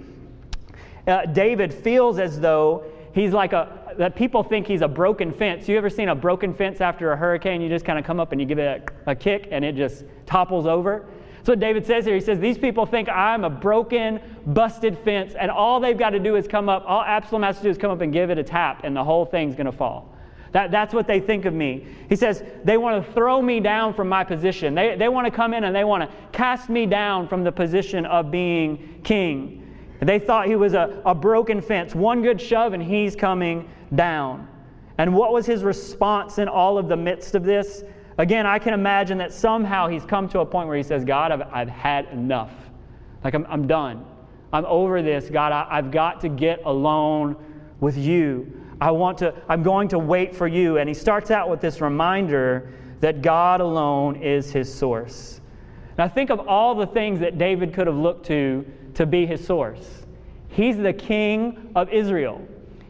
Uh, 1.07 1.27
David 1.27 1.75
feels 1.75 2.19
as 2.19 2.41
though 2.41 2.85
he's 3.13 3.33
like 3.33 3.53
a, 3.53 3.95
that 3.99 4.15
people 4.15 4.43
think 4.43 4.67
he's 4.67 4.83
a 4.83 4.89
broken 4.89 5.33
fence. 5.33 5.69
You 5.69 5.77
ever 5.77 5.91
seen 5.91 6.09
a 6.09 6.15
broken 6.15 6.55
fence 6.55 6.81
after 6.81 7.13
a 7.13 7.17
hurricane? 7.17 7.61
You 7.61 7.69
just 7.69 7.85
kind 7.85 7.99
of 7.99 8.05
come 8.05 8.21
up 8.21 8.33
and 8.33 8.41
you 8.41 8.47
give 8.47 8.59
it 8.59 8.91
a, 9.07 9.11
a 9.11 9.15
kick 9.15 9.49
and 9.51 9.65
it 9.65 9.75
just 9.75 10.05
topples 10.27 10.67
over. 10.67 11.07
So 11.47 11.55
David 11.55 11.87
says 11.87 12.05
here. 12.05 12.17
He 12.17 12.21
says, 12.21 12.41
These 12.41 12.59
people 12.59 12.87
think 12.87 13.09
I'm 13.09 13.45
a 13.45 13.51
broken, 13.51 14.19
busted 14.47 14.99
fence, 14.99 15.35
and 15.39 15.49
all 15.49 15.79
they've 15.79 15.97
got 15.97 16.11
to 16.11 16.19
do 16.19 16.35
is 16.35 16.49
come 16.49 16.69
up. 16.69 16.83
All 16.85 17.03
Absalom 17.03 17.45
has 17.45 17.59
to 17.59 17.63
do 17.63 17.71
is 17.71 17.79
come 17.79 17.93
up 17.93 18.01
and 18.01 18.13
give 18.13 18.31
it 18.31 18.39
a 18.39 18.43
tap, 18.43 18.81
and 18.83 18.97
the 18.97 19.05
whole 19.05 19.25
thing's 19.25 19.55
going 19.55 19.67
to 19.67 19.73
fall. 19.73 20.13
That, 20.51 20.73
that's 20.73 20.93
what 20.93 21.07
they 21.07 21.21
think 21.21 21.45
of 21.45 21.55
me. 21.55 21.87
He 22.09 22.17
says, 22.17 22.43
They 22.65 22.77
want 22.77 23.07
to 23.07 23.13
throw 23.13 23.41
me 23.41 23.61
down 23.61 23.95
from 23.95 24.09
my 24.09 24.25
position. 24.25 24.75
They, 24.75 24.97
they 24.97 25.09
want 25.09 25.27
to 25.27 25.31
come 25.31 25.55
in 25.55 25.63
and 25.63 25.77
they 25.77 25.85
want 25.85 26.03
to 26.03 26.17
cast 26.33 26.69
me 26.69 26.85
down 26.85 27.29
from 27.29 27.45
the 27.45 27.53
position 27.53 28.07
of 28.07 28.33
being 28.33 29.01
king. 29.05 29.63
They 30.01 30.19
thought 30.19 30.49
he 30.49 30.57
was 30.57 30.75
a, 30.75 31.01
a 31.07 31.15
broken 31.15 31.61
fence. 31.61 31.95
One 31.95 32.23
good 32.23 32.41
shove, 32.41 32.73
and 32.73 32.83
he's 32.83 33.15
coming 33.15 33.71
down. 33.95 34.49
And 34.99 35.15
what 35.15 35.33
was 35.33 35.47
his 35.47 35.63
response 35.63 36.39
in 36.39 36.49
all 36.49 36.77
of 36.77 36.89
the 36.89 36.97
midst 36.97 37.37
of 37.37 37.45
this? 37.45 37.85
Again, 38.19 38.47
I 38.47 38.59
can 38.59 38.73
imagine 38.73 39.19
that 39.19 39.33
somehow 39.33 39.89
he's 39.89 40.05
come 40.05 40.29
to 40.31 40.41
a 40.41 40.47
point 40.47 40.69
where 40.69 40.77
he 40.77 40.83
says, 40.83 41.05
God, 41.05 41.33
I've, 41.33 41.43
I've 41.53 41.69
had 41.69 42.07
enough. 42.07 42.53
Like, 43.23 43.35
I'm, 43.35 43.47
I'm 43.49 43.67
done. 43.67 44.05
I'm 44.53 44.65
over 44.67 45.03
this. 45.03 45.29
God, 45.29 45.53
I, 45.53 45.67
I've 45.69 45.91
got 45.91 46.21
to 46.23 46.29
get 46.29 46.63
alone 46.65 47.37
with 47.81 47.97
you. 47.99 48.63
I 48.81 48.91
want 48.91 49.19
to, 49.19 49.35
I'm 49.49 49.63
going 49.63 49.89
to 49.89 49.99
wait 49.99 50.35
for 50.35 50.47
you. 50.47 50.79
And 50.79 50.89
he 50.89 50.95
starts 50.95 51.31
out 51.31 51.51
with 51.51 51.61
this 51.61 51.81
reminder 51.81 52.73
that 53.01 53.21
God 53.21 53.61
alone 53.61 54.17
is 54.23 54.51
his 54.51 54.73
source. 54.73 55.41
Now, 55.99 56.09
think 56.09 56.31
of 56.31 56.49
all 56.49 56.75
the 56.75 56.87
things 56.87 57.21
that 57.21 57.39
David 57.39 57.75
could 57.75 57.87
have 57.87 57.97
looked 57.97 58.27
to 58.27 58.65
to 58.95 59.05
be 59.05 59.27
his 59.27 59.45
source. 59.45 60.07
He's 60.49 60.79
the 60.79 60.93
king 60.93 61.71
of 61.75 61.91
Israel. 61.91 62.47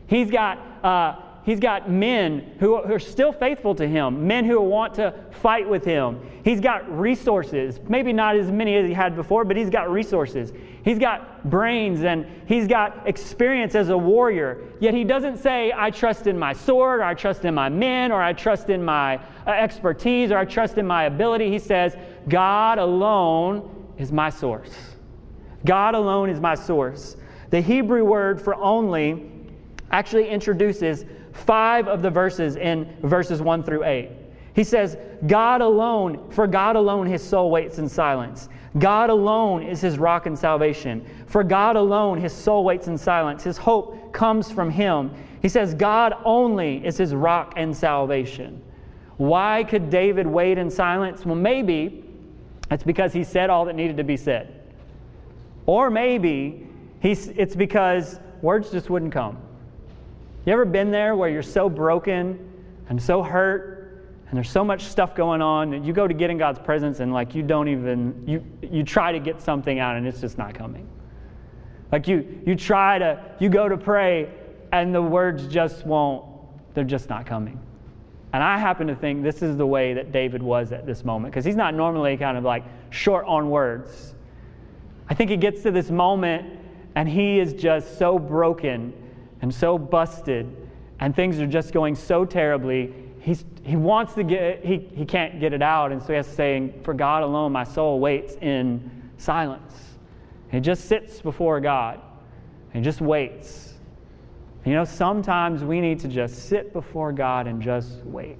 He's 0.06 0.30
got, 0.30 0.58
uh, 0.84 1.20
he's 1.46 1.60
got 1.60 1.88
men 1.88 2.56
who, 2.58 2.74
are 2.74 2.98
still 2.98 3.32
faithful 3.32 3.74
to 3.76 3.86
him, 3.86 4.26
men 4.26 4.44
who 4.44 4.60
want 4.60 4.92
to 4.94 5.14
fight 5.30 5.66
with 5.66 5.84
him. 5.84 6.20
He's 6.44 6.60
got 6.60 6.90
resources, 6.98 7.80
maybe 7.88 8.12
not 8.12 8.36
as 8.36 8.50
many 8.50 8.76
as 8.76 8.86
he 8.86 8.92
had 8.92 9.16
before, 9.16 9.44
but 9.44 9.56
he's 9.56 9.70
got 9.70 9.90
resources. 9.90 10.52
He's 10.84 10.98
got 10.98 11.48
brains 11.48 12.02
and 12.02 12.26
he's 12.46 12.66
got 12.66 13.08
experience 13.08 13.74
as 13.74 13.88
a 13.88 13.96
warrior. 13.96 14.58
Yet 14.80 14.92
he 14.92 15.04
doesn't 15.04 15.38
say, 15.38 15.72
I 15.74 15.90
trust 15.90 16.26
in 16.26 16.38
my 16.38 16.52
sword, 16.52 17.00
or 17.00 17.04
I 17.04 17.14
trust 17.14 17.44
in 17.44 17.54
my 17.54 17.68
men, 17.68 18.12
or 18.12 18.20
I 18.20 18.32
trust 18.32 18.68
in 18.68 18.84
my 18.84 19.16
uh, 19.46 19.50
expertise, 19.50 20.30
or 20.30 20.38
I 20.38 20.44
trust 20.44 20.78
in 20.78 20.86
my 20.86 21.04
ability. 21.04 21.50
He 21.50 21.58
says, 21.58 21.96
God 22.28 22.78
alone 22.78 23.92
is 23.98 24.12
my 24.12 24.30
source. 24.30 24.74
God 25.64 25.94
alone 25.94 26.28
is 26.28 26.40
my 26.40 26.54
source. 26.54 27.16
The 27.50 27.60
Hebrew 27.60 28.04
word 28.04 28.40
for 28.40 28.54
only 28.56 29.30
actually 29.90 30.28
introduces 30.28 31.04
five 31.36 31.88
of 31.88 32.02
the 32.02 32.10
verses 32.10 32.56
in 32.56 32.96
verses 33.02 33.40
1 33.42 33.62
through 33.62 33.84
8. 33.84 34.10
He 34.54 34.64
says, 34.64 34.96
God 35.26 35.60
alone, 35.60 36.30
for 36.30 36.46
God 36.46 36.76
alone 36.76 37.06
his 37.06 37.22
soul 37.22 37.50
waits 37.50 37.78
in 37.78 37.88
silence. 37.88 38.48
God 38.78 39.10
alone 39.10 39.62
is 39.62 39.80
his 39.80 39.98
rock 39.98 40.26
and 40.26 40.38
salvation. 40.38 41.04
For 41.26 41.44
God 41.44 41.76
alone 41.76 42.20
his 42.20 42.32
soul 42.32 42.64
waits 42.64 42.88
in 42.88 42.96
silence. 42.96 43.42
His 43.42 43.56
hope 43.56 44.12
comes 44.12 44.50
from 44.50 44.70
him. 44.70 45.10
He 45.42 45.48
says, 45.48 45.74
God 45.74 46.14
only 46.24 46.84
is 46.84 46.96
his 46.96 47.14
rock 47.14 47.54
and 47.56 47.76
salvation. 47.76 48.62
Why 49.18 49.64
could 49.64 49.90
David 49.90 50.26
wait 50.26 50.58
in 50.58 50.70
silence? 50.70 51.24
Well, 51.24 51.34
maybe 51.34 52.04
it's 52.70 52.82
because 52.84 53.12
he 53.12 53.24
said 53.24 53.50
all 53.50 53.64
that 53.66 53.76
needed 53.76 53.96
to 53.98 54.04
be 54.04 54.16
said. 54.16 54.62
Or 55.66 55.90
maybe 55.90 56.66
it's 57.02 57.56
because 57.56 58.20
words 58.42 58.70
just 58.70 58.90
wouldn't 58.90 59.12
come. 59.12 59.38
You 60.46 60.52
ever 60.52 60.64
been 60.64 60.92
there 60.92 61.16
where 61.16 61.28
you're 61.28 61.42
so 61.42 61.68
broken 61.68 62.38
and 62.88 63.02
so 63.02 63.20
hurt 63.20 64.06
and 64.28 64.36
there's 64.36 64.48
so 64.48 64.64
much 64.64 64.84
stuff 64.84 65.12
going 65.16 65.42
on 65.42 65.70
that 65.70 65.84
you 65.84 65.92
go 65.92 66.06
to 66.06 66.14
get 66.14 66.30
in 66.30 66.38
God's 66.38 66.60
presence 66.60 67.00
and 67.00 67.12
like 67.12 67.34
you 67.34 67.42
don't 67.42 67.66
even 67.66 68.22
you 68.28 68.44
you 68.62 68.84
try 68.84 69.10
to 69.10 69.18
get 69.18 69.40
something 69.40 69.80
out 69.80 69.96
and 69.96 70.06
it's 70.06 70.20
just 70.20 70.38
not 70.38 70.54
coming. 70.54 70.88
Like 71.90 72.06
you 72.06 72.42
you 72.46 72.54
try 72.54 72.96
to 72.96 73.20
you 73.40 73.48
go 73.48 73.68
to 73.68 73.76
pray 73.76 74.30
and 74.70 74.94
the 74.94 75.02
words 75.02 75.48
just 75.48 75.84
won't 75.84 76.24
they're 76.74 76.84
just 76.84 77.08
not 77.08 77.26
coming. 77.26 77.60
And 78.32 78.40
I 78.40 78.56
happen 78.56 78.86
to 78.86 78.94
think 78.94 79.24
this 79.24 79.42
is 79.42 79.56
the 79.56 79.66
way 79.66 79.94
that 79.94 80.12
David 80.12 80.44
was 80.44 80.70
at 80.70 80.86
this 80.86 81.04
moment 81.04 81.34
because 81.34 81.44
he's 81.44 81.56
not 81.56 81.74
normally 81.74 82.16
kind 82.16 82.38
of 82.38 82.44
like 82.44 82.62
short 82.90 83.26
on 83.26 83.50
words. 83.50 84.14
I 85.08 85.14
think 85.14 85.28
he 85.28 85.36
gets 85.36 85.62
to 85.62 85.72
this 85.72 85.90
moment 85.90 86.60
and 86.94 87.08
he 87.08 87.40
is 87.40 87.52
just 87.52 87.98
so 87.98 88.16
broken 88.16 88.92
and 89.42 89.54
so 89.54 89.78
busted, 89.78 90.54
and 91.00 91.14
things 91.14 91.40
are 91.40 91.46
just 91.46 91.72
going 91.72 91.94
so 91.94 92.24
terribly. 92.24 92.92
He's, 93.20 93.44
he 93.62 93.76
wants 93.76 94.14
to 94.14 94.24
get 94.24 94.64
he, 94.64 94.88
he 94.94 95.04
can't 95.04 95.40
get 95.40 95.52
it 95.52 95.62
out, 95.62 95.92
and 95.92 96.00
so 96.00 96.08
he 96.08 96.14
has 96.14 96.26
to 96.26 96.34
say, 96.34 96.72
For 96.82 96.94
God 96.94 97.22
alone, 97.22 97.52
my 97.52 97.64
soul 97.64 98.00
waits 98.00 98.36
in 98.40 98.90
silence. 99.18 99.96
He 100.50 100.60
just 100.60 100.86
sits 100.86 101.20
before 101.20 101.60
God 101.60 102.00
and 102.74 102.84
just 102.84 103.00
waits. 103.00 103.74
You 104.64 104.72
know, 104.72 104.84
sometimes 104.84 105.62
we 105.62 105.80
need 105.80 106.00
to 106.00 106.08
just 106.08 106.48
sit 106.48 106.72
before 106.72 107.12
God 107.12 107.46
and 107.46 107.62
just 107.62 108.04
wait. 108.04 108.36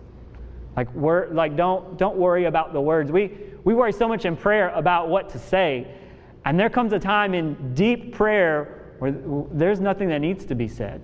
Like, 0.76 0.92
we're, 0.92 1.28
like 1.28 1.56
don't, 1.56 1.96
don't 1.96 2.16
worry 2.16 2.44
about 2.44 2.72
the 2.72 2.80
words. 2.80 3.10
We, 3.10 3.32
we 3.64 3.74
worry 3.74 3.92
so 3.92 4.06
much 4.06 4.24
in 4.24 4.36
prayer 4.36 4.70
about 4.70 5.08
what 5.08 5.28
to 5.30 5.38
say. 5.38 5.86
And 6.44 6.58
there 6.58 6.68
comes 6.68 6.92
a 6.92 6.98
time 6.98 7.32
in 7.32 7.74
deep 7.74 8.12
prayer 8.14 8.75
there's 9.00 9.80
nothing 9.80 10.08
that 10.08 10.20
needs 10.20 10.44
to 10.46 10.54
be 10.54 10.68
said. 10.68 11.02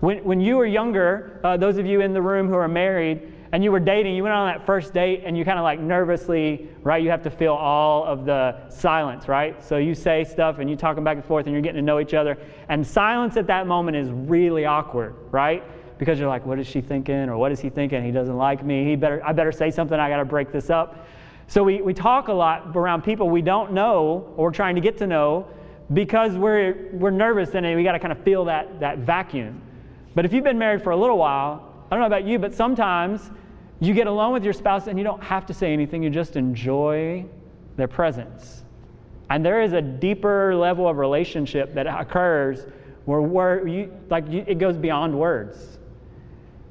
When, 0.00 0.22
when 0.24 0.40
you 0.40 0.56
were 0.56 0.66
younger, 0.66 1.40
uh, 1.42 1.56
those 1.56 1.78
of 1.78 1.86
you 1.86 2.00
in 2.00 2.12
the 2.12 2.22
room 2.22 2.48
who 2.48 2.54
are 2.54 2.68
married, 2.68 3.32
and 3.52 3.64
you 3.64 3.72
were 3.72 3.80
dating, 3.80 4.14
you 4.14 4.22
went 4.22 4.34
on 4.34 4.46
that 4.46 4.66
first 4.66 4.92
date 4.92 5.22
and 5.24 5.36
you 5.36 5.44
kind 5.44 5.58
of 5.58 5.62
like 5.62 5.80
nervously, 5.80 6.68
right? 6.82 7.02
You 7.02 7.10
have 7.10 7.22
to 7.22 7.30
feel 7.30 7.54
all 7.54 8.04
of 8.04 8.26
the 8.26 8.68
silence, 8.68 9.26
right? 9.26 9.62
So 9.64 9.78
you 9.78 9.94
say 9.94 10.24
stuff 10.24 10.58
and 10.58 10.68
you're 10.68 10.78
talking 10.78 11.02
back 11.02 11.16
and 11.16 11.24
forth 11.24 11.46
and 11.46 11.54
you're 11.54 11.62
getting 11.62 11.80
to 11.80 11.82
know 11.82 11.98
each 11.98 12.14
other. 12.14 12.36
And 12.68 12.86
silence 12.86 13.36
at 13.36 13.46
that 13.46 13.66
moment 13.66 13.96
is 13.96 14.10
really 14.10 14.66
awkward, 14.66 15.14
right? 15.30 15.64
Because 15.98 16.18
you're 16.18 16.28
like, 16.28 16.44
what 16.44 16.58
is 16.58 16.66
she 16.66 16.80
thinking? 16.80 17.28
Or 17.28 17.38
what 17.38 17.50
is 17.50 17.58
he 17.58 17.70
thinking? 17.70 18.04
He 18.04 18.10
doesn't 18.10 18.36
like 18.36 18.62
me. 18.64 18.84
He 18.84 18.96
better, 18.96 19.24
I 19.24 19.32
better 19.32 19.52
say 19.52 19.70
something. 19.70 19.98
I 19.98 20.10
got 20.10 20.18
to 20.18 20.24
break 20.24 20.52
this 20.52 20.68
up. 20.68 21.06
So 21.46 21.64
we, 21.64 21.80
we 21.80 21.94
talk 21.94 22.28
a 22.28 22.32
lot 22.32 22.76
around 22.76 23.02
people 23.02 23.30
we 23.30 23.40
don't 23.40 23.72
know 23.72 24.34
or 24.36 24.44
we're 24.44 24.50
trying 24.50 24.74
to 24.74 24.82
get 24.82 24.98
to 24.98 25.06
know 25.06 25.48
because 25.92 26.36
we're, 26.36 26.90
we're 26.92 27.10
nervous 27.10 27.54
and 27.54 27.64
we 27.76 27.82
got 27.82 27.92
to 27.92 27.98
kind 27.98 28.12
of 28.12 28.18
feel 28.18 28.44
that, 28.44 28.80
that 28.80 28.98
vacuum. 28.98 29.62
But 30.14 30.24
if 30.24 30.32
you've 30.32 30.44
been 30.44 30.58
married 30.58 30.82
for 30.82 30.90
a 30.90 30.96
little 30.96 31.18
while, 31.18 31.72
I 31.90 31.94
don't 31.94 32.00
know 32.00 32.06
about 32.06 32.24
you, 32.24 32.38
but 32.38 32.54
sometimes 32.54 33.30
you 33.80 33.94
get 33.94 34.06
alone 34.06 34.32
with 34.32 34.44
your 34.44 34.52
spouse 34.52 34.86
and 34.86 34.98
you 34.98 35.04
don't 35.04 35.22
have 35.22 35.46
to 35.46 35.54
say 35.54 35.72
anything, 35.72 36.02
you 36.02 36.10
just 36.10 36.36
enjoy 36.36 37.24
their 37.76 37.88
presence. 37.88 38.64
And 39.30 39.44
there 39.44 39.62
is 39.62 39.72
a 39.72 39.82
deeper 39.82 40.54
level 40.54 40.88
of 40.88 40.98
relationship 40.98 41.74
that 41.74 41.86
occurs 41.86 42.66
where, 43.04 43.20
where 43.20 43.66
you, 43.66 43.92
like 44.10 44.28
you, 44.28 44.44
it 44.46 44.58
goes 44.58 44.76
beyond 44.76 45.18
words. 45.18 45.78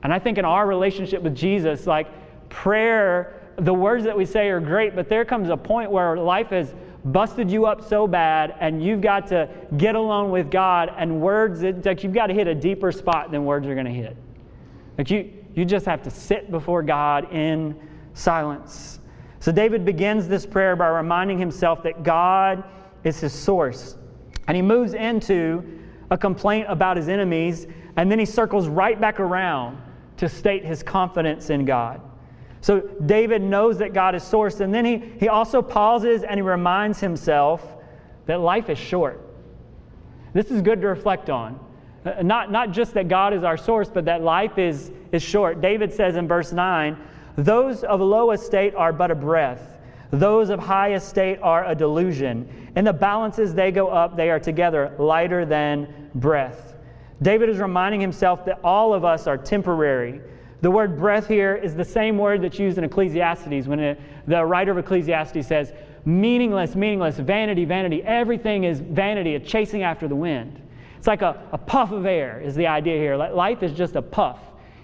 And 0.03 0.13
I 0.13 0.19
think 0.19 0.37
in 0.37 0.45
our 0.45 0.67
relationship 0.67 1.21
with 1.21 1.35
Jesus, 1.35 1.87
like 1.87 2.07
prayer, 2.49 3.41
the 3.57 3.73
words 3.73 4.03
that 4.03 4.15
we 4.15 4.25
say 4.25 4.49
are 4.49 4.59
great, 4.59 4.95
but 4.95 5.09
there 5.09 5.25
comes 5.25 5.49
a 5.49 5.57
point 5.57 5.89
where 5.89 6.17
life 6.17 6.49
has 6.49 6.73
busted 7.11 7.49
you 7.49 7.65
up 7.65 7.87
so 7.87 8.07
bad 8.07 8.55
and 8.59 8.83
you've 8.83 9.01
got 9.01 9.27
to 9.27 9.49
get 9.77 9.95
alone 9.95 10.31
with 10.31 10.51
God 10.51 10.93
and 10.97 11.21
words, 11.21 11.63
like 11.85 12.03
you've 12.03 12.13
got 12.13 12.27
to 12.27 12.33
hit 12.33 12.47
a 12.47 12.55
deeper 12.55 12.91
spot 12.91 13.31
than 13.31 13.45
words 13.45 13.67
are 13.67 13.73
going 13.73 13.85
to 13.85 13.91
hit. 13.91 14.15
Like 14.97 15.09
you, 15.09 15.31
you 15.53 15.65
just 15.65 15.85
have 15.85 16.01
to 16.03 16.09
sit 16.09 16.51
before 16.51 16.83
God 16.83 17.31
in 17.33 17.79
silence. 18.13 18.99
So 19.39 19.51
David 19.51 19.85
begins 19.85 20.27
this 20.27 20.45
prayer 20.45 20.75
by 20.75 20.87
reminding 20.87 21.37
himself 21.37 21.83
that 21.83 22.03
God 22.03 22.63
is 23.03 23.19
his 23.19 23.33
source. 23.33 23.95
And 24.47 24.55
he 24.55 24.61
moves 24.61 24.93
into 24.93 25.63
a 26.09 26.17
complaint 26.17 26.67
about 26.69 26.97
his 26.97 27.09
enemies, 27.09 27.67
and 27.97 28.11
then 28.11 28.17
he 28.17 28.25
circles 28.25 28.67
right 28.67 28.99
back 28.99 29.19
around 29.19 29.81
to 30.17 30.27
state 30.27 30.65
his 30.65 30.81
confidence 30.81 31.49
in 31.49 31.65
God. 31.65 32.01
So 32.67 32.81
David 33.05 33.41
knows 33.41 33.77
that 33.77 33.93
God 33.93 34.13
is 34.13 34.23
source, 34.23 34.59
and 34.59 34.73
then 34.73 34.83
he, 34.83 35.01
he 35.21 35.29
also 35.29 35.61
pauses 35.61 36.23
and 36.23 36.35
he 36.37 36.41
reminds 36.41 36.99
himself 36.99 37.65
that 38.25 38.41
life 38.41 38.69
is 38.69 38.77
short. 38.77 39.21
This 40.33 40.51
is 40.51 40.61
good 40.61 40.81
to 40.81 40.87
reflect 40.87 41.29
on. 41.29 41.57
Uh, 42.03 42.21
not, 42.23 42.51
not 42.51 42.71
just 42.71 42.93
that 42.95 43.07
God 43.07 43.33
is 43.33 43.45
our 43.45 43.55
source, 43.55 43.89
but 43.89 44.03
that 44.03 44.21
life 44.21 44.57
is, 44.57 44.91
is 45.13 45.23
short. 45.23 45.61
David 45.61 45.93
says 45.93 46.17
in 46.17 46.27
verse 46.27 46.51
9, 46.51 46.97
Those 47.37 47.85
of 47.85 48.01
low 48.01 48.31
estate 48.31 48.75
are 48.75 48.91
but 48.91 49.11
a 49.11 49.15
breath, 49.15 49.77
those 50.11 50.49
of 50.49 50.59
high 50.59 50.93
estate 50.95 51.39
are 51.41 51.65
a 51.67 51.73
delusion. 51.73 52.69
In 52.75 52.83
the 52.83 52.91
balances 52.91 53.53
they 53.53 53.71
go 53.71 53.87
up, 53.87 54.17
they 54.17 54.29
are 54.29 54.41
together 54.41 54.93
lighter 54.99 55.45
than 55.45 56.09
breath. 56.15 56.75
David 57.21 57.47
is 57.47 57.59
reminding 57.59 58.01
himself 58.01 58.43
that 58.43 58.59
all 58.61 58.93
of 58.93 59.05
us 59.05 59.25
are 59.25 59.37
temporary. 59.37 60.19
The 60.61 60.71
word 60.71 60.97
breath 60.97 61.27
here 61.27 61.55
is 61.55 61.75
the 61.75 61.85
same 61.85 62.17
word 62.17 62.41
that's 62.41 62.57
used 62.57 62.77
in 62.77 62.83
Ecclesiastes 62.83 63.67
when 63.67 63.79
it, 63.79 63.99
the 64.27 64.43
writer 64.43 64.71
of 64.71 64.77
Ecclesiastes 64.79 65.45
says, 65.45 65.71
meaningless, 66.05 66.75
meaningless, 66.75 67.17
vanity, 67.17 67.65
vanity. 67.65 68.01
Everything 68.03 68.63
is 68.63 68.79
vanity, 68.79 69.35
a 69.35 69.39
chasing 69.39 69.83
after 69.83 70.07
the 70.07 70.15
wind. 70.15 70.61
It's 70.97 71.05
like 71.05 71.21
a, 71.21 71.47
a 71.51 71.57
puff 71.57 71.91
of 71.91 72.05
air, 72.05 72.41
is 72.41 72.55
the 72.55 72.65
idea 72.65 72.97
here. 72.97 73.15
Life 73.15 73.61
is 73.61 73.71
just 73.71 73.95
a 73.95 74.01
puff. 74.01 74.39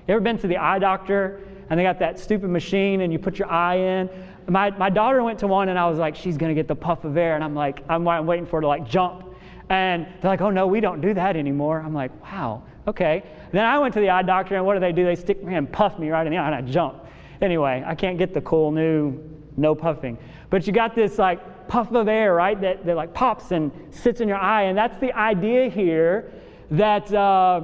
You 0.08 0.13
ever 0.13 0.22
been 0.22 0.38
to 0.39 0.48
the 0.48 0.58
eye 0.58 0.80
doctor 0.80 1.42
and 1.70 1.80
they 1.80 1.84
got 1.84 1.98
that 2.00 2.20
stupid 2.20 2.50
machine 2.50 3.01
and 3.01 3.12
you 3.12 3.17
put 3.17 3.39
your 3.39 3.50
eye 3.50 3.78
in? 3.78 4.10
My, 4.47 4.69
my 4.71 4.89
daughter 4.89 5.24
went 5.24 5.39
to 5.39 5.47
one 5.47 5.69
and 5.69 5.80
I 5.80 5.89
was 5.89 5.97
like, 5.97 6.15
she's 6.15 6.38
going 6.38 6.50
to 6.50 6.56
get 6.56 6.67
the 6.67 6.76
puff 6.76 7.06
of 7.06 7.17
air. 7.17 7.36
And 7.36 7.43
I'm 7.43 7.56
like, 7.56 7.84
I'm, 7.89 8.08
I'm 8.08 8.28
waiting 8.28 8.45
for 8.45 8.58
her 8.58 8.62
to 8.62 8.67
like 8.67 8.88
jump. 8.88 9.34
And 9.69 10.06
they're 10.06 10.30
like, 10.30 10.41
oh 10.41 10.50
no, 10.50 10.67
we 10.67 10.82
don't 10.82 11.02
do 11.02 11.13
that 11.13 11.36
anymore. 11.38 11.82
I'm 11.84 11.93
like, 11.93 12.12
wow, 12.21 12.63
okay. 12.88 13.24
Then 13.54 13.66
I 13.66 13.78
went 13.78 13.94
to 13.94 14.00
the 14.00 14.10
eye 14.10 14.24
doctor 14.24 14.56
and 14.56 14.66
what 14.66 14.74
do 14.74 14.80
they 14.80 14.92
do? 14.92 15.06
They 15.06 15.16
stick 15.16 15.44
me 15.44 15.54
and 15.54 15.72
puff 15.72 16.00
me 16.00 16.10
right 16.10 16.26
in 16.26 16.34
the 16.34 16.39
eye 16.39 16.48
and 16.48 16.56
I 16.56 16.62
jump. 16.62 17.06
Anyway, 17.39 17.84
I 17.86 17.94
can't 17.94 18.18
get 18.18 18.34
the 18.34 18.42
cool 18.42 18.72
new 18.72 19.20
no 19.56 19.76
puffing. 19.76 20.18
But 20.50 20.66
you 20.66 20.74
got 20.74 20.96
this 20.96 21.20
like 21.20 21.68
puff 21.68 21.92
of 21.94 22.08
air, 22.08 22.34
right, 22.34 22.60
that, 22.62 22.84
that 22.86 22.96
like 22.96 23.13
pops 23.13 23.52
and 23.52 23.72
sits 23.92 24.22
in 24.22 24.28
your 24.28 24.38
eye. 24.38 24.63
And 24.63 24.78
that's 24.78 25.00
the 25.00 25.13
idea 25.13 25.70
here 25.70 26.32
that, 26.72 27.13
uh, 27.13 27.62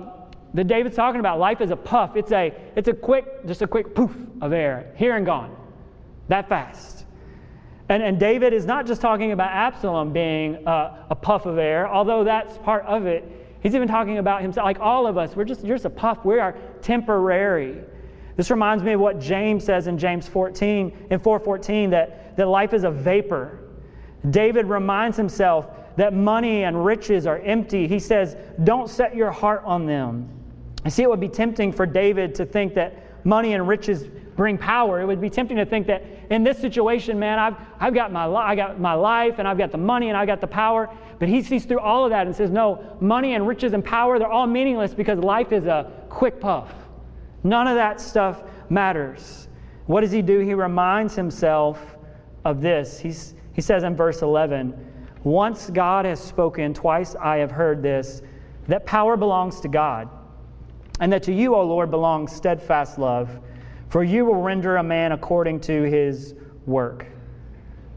that 0.54 0.68
David's 0.68 0.96
talking 0.96 1.20
about. 1.20 1.40
Life 1.40 1.60
is 1.60 1.72
a 1.72 1.76
puff. 1.76 2.16
It's 2.16 2.32
a, 2.32 2.54
it's 2.76 2.88
a 2.88 2.94
quick, 2.94 3.48
just 3.48 3.64
a 3.64 3.68
quick 3.68 3.96
poof 3.96 4.16
of 4.42 4.54
air, 4.54 4.94
here 4.96 5.16
and 5.16 5.26
gone, 5.26 5.56
that 6.28 6.48
fast. 6.48 7.06
And, 7.90 8.04
and 8.04 8.20
David 8.20 8.54
is 8.54 8.66
not 8.66 8.86
just 8.86 9.02
talking 9.02 9.32
about 9.32 9.50
Absalom 9.50 10.14
being 10.14 10.68
uh, 10.68 11.06
a 11.10 11.16
puff 11.16 11.48
of 11.48 11.58
air, 11.58 11.88
although 11.88 12.24
that's 12.24 12.60
part 12.60 12.86
of 12.86 13.08
it. 13.08 13.39
He's 13.62 13.76
even 13.76 13.88
talking 13.88 14.18
about 14.18 14.42
himself, 14.42 14.66
like 14.66 14.80
all 14.80 15.06
of 15.06 15.18
us, 15.18 15.36
we're 15.36 15.44
just, 15.44 15.64
you're 15.64 15.76
just 15.76 15.86
a 15.86 15.90
puff. 15.90 16.24
We 16.24 16.40
are 16.40 16.58
temporary. 16.82 17.82
This 18.36 18.50
reminds 18.50 18.84
me 18.84 18.94
of 18.94 19.02
what 19.02 19.20
James 19.20 19.66
says 19.66 19.88
in 19.88 19.98
James 19.98 20.28
14, 20.28 21.08
in 21.10 21.20
414, 21.20 21.90
that, 21.90 22.38
that 22.38 22.48
life 22.48 22.74
is 22.74 22.86
a 22.86 22.92
vapor. 22.92 23.60
David 24.30 24.66
reminds 24.68 25.18
himself 25.18 25.70
that 25.98 26.14
money 26.14 26.64
and 26.64 26.86
riches 26.86 27.28
are 27.28 27.40
empty. 27.40 27.88
He 27.88 28.00
says, 28.00 28.38
Don't 28.64 28.90
set 28.90 29.16
your 29.16 29.32
heart 29.32 29.64
on 29.66 29.86
them. 29.86 30.30
I 30.86 30.90
see 30.90 31.04
it 31.04 31.10
would 31.10 31.20
be 31.20 31.28
tempting 31.28 31.74
for 31.74 31.86
David 31.86 32.34
to 32.36 32.46
think 32.46 32.74
that 32.76 33.09
money 33.24 33.54
and 33.54 33.68
riches 33.68 34.08
bring 34.36 34.58
power. 34.58 35.02
It 35.02 35.06
would 35.06 35.20
be 35.20 35.30
tempting 35.30 35.58
to 35.58 35.66
think 35.66 35.88
that 35.88 36.04
in 36.30 36.44
this 36.44 36.58
situation, 36.58 37.20
man, 37.20 37.40
I've, 37.40 37.56
I've 37.80 37.94
got 37.94 38.12
my, 38.12 38.26
I 38.26 38.56
got 38.56 38.80
my 38.80 38.94
life 38.94 39.40
and 39.40 39.48
I've 39.48 39.58
got 39.58 39.72
the 39.72 39.78
money 39.78 40.08
and 40.08 40.18
I've 40.18 40.28
got 40.28 40.40
the 40.40 40.48
power. 40.48 40.90
But 41.20 41.28
he 41.28 41.44
sees 41.44 41.66
through 41.66 41.82
all 41.82 42.06
of 42.06 42.12
that 42.12 42.26
and 42.26 42.36
says, 42.36 42.50
no, 42.50 42.98
money 43.02 43.36
and 43.36 43.46
riches 43.46 43.74
and 43.74 43.84
power, 43.84 44.18
they're 44.18 44.32
all 44.32 44.48
meaningless 44.48 44.94
because 44.94 45.20
life 45.20 45.52
is 45.52 45.66
a 45.66 45.92
quick 46.10 46.40
puff. 46.40 46.74
None 47.44 47.68
of 47.68 47.76
that 47.76 48.00
stuff 48.00 48.44
matters. 48.70 49.50
What 49.88 50.02
does 50.02 50.12
he 50.12 50.22
do? 50.22 50.40
He 50.40 50.54
reminds 50.54 51.16
himself 51.16 51.98
of 52.46 52.62
this. 52.62 53.00
He's, 53.00 53.34
he 53.54 53.62
says 53.62 53.84
in 53.84 53.96
verse 53.96 54.22
11, 54.22 54.74
Once 55.24 55.70
God 55.70 56.06
has 56.06 56.24
spoken, 56.24 56.74
twice 56.74 57.16
I 57.16 57.38
have 57.38 57.52
heard 57.52 57.82
this, 57.82 58.22
that 58.68 58.86
power 58.86 59.18
belongs 59.18 59.60
to 59.62 59.68
God, 59.68 60.08
and 61.00 61.12
that 61.14 61.24
to 61.24 61.34
you, 61.34 61.56
O 61.56 61.64
Lord, 61.64 61.92
belongs 61.92 62.32
steadfast 62.32 63.00
love, 63.00 63.40
for 63.88 64.04
you 64.04 64.26
will 64.26 64.42
render 64.42 64.78
a 64.78 64.84
man 64.84 65.12
according 65.12 65.60
to 65.62 65.84
his 65.84 66.36
work. 66.66 67.08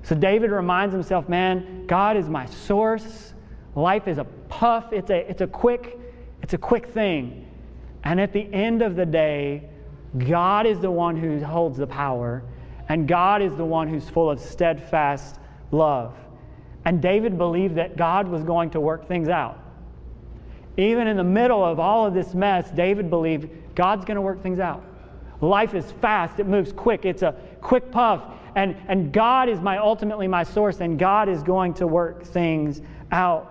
So 0.02 0.14
David 0.14 0.50
reminds 0.50 0.92
himself, 0.92 1.28
man, 1.28 1.86
God 1.86 2.16
is 2.16 2.28
my 2.28 2.46
source. 2.46 3.34
Life 3.74 4.08
is 4.08 4.18
a 4.18 4.24
puff, 4.24 4.92
it's 4.92 5.10
a, 5.10 5.28
it's 5.30 5.40
a 5.40 5.46
quick, 5.46 5.98
it's 6.42 6.54
a 6.54 6.58
quick 6.58 6.86
thing. 6.86 7.48
And 8.04 8.20
at 8.20 8.32
the 8.32 8.52
end 8.52 8.82
of 8.82 8.96
the 8.96 9.06
day, 9.06 9.68
God 10.18 10.66
is 10.66 10.80
the 10.80 10.90
one 10.90 11.16
who 11.16 11.42
holds 11.42 11.78
the 11.78 11.86
power, 11.86 12.42
and 12.88 13.08
God 13.08 13.40
is 13.40 13.54
the 13.54 13.64
one 13.64 13.88
who's 13.88 14.08
full 14.10 14.28
of 14.28 14.40
steadfast 14.40 15.38
love. 15.70 16.14
And 16.84 17.00
David 17.00 17.38
believed 17.38 17.76
that 17.76 17.96
God 17.96 18.28
was 18.28 18.42
going 18.42 18.70
to 18.70 18.80
work 18.80 19.06
things 19.06 19.28
out. 19.28 19.61
Even 20.76 21.06
in 21.06 21.16
the 21.16 21.24
middle 21.24 21.64
of 21.64 21.78
all 21.78 22.06
of 22.06 22.14
this 22.14 22.34
mess, 22.34 22.70
David 22.70 23.10
believed 23.10 23.50
God's 23.74 24.04
going 24.04 24.16
to 24.16 24.22
work 24.22 24.42
things 24.42 24.58
out. 24.58 24.82
Life 25.40 25.74
is 25.74 25.90
fast, 25.90 26.38
it 26.38 26.46
moves 26.46 26.72
quick, 26.72 27.04
it's 27.04 27.22
a 27.22 27.34
quick 27.60 27.90
puff. 27.90 28.22
And, 28.54 28.76
and 28.86 29.12
God 29.12 29.48
is 29.48 29.60
my 29.60 29.78
ultimately 29.78 30.28
my 30.28 30.44
source, 30.44 30.80
and 30.80 30.98
God 30.98 31.28
is 31.28 31.42
going 31.42 31.74
to 31.74 31.86
work 31.86 32.24
things 32.24 32.80
out. 33.10 33.48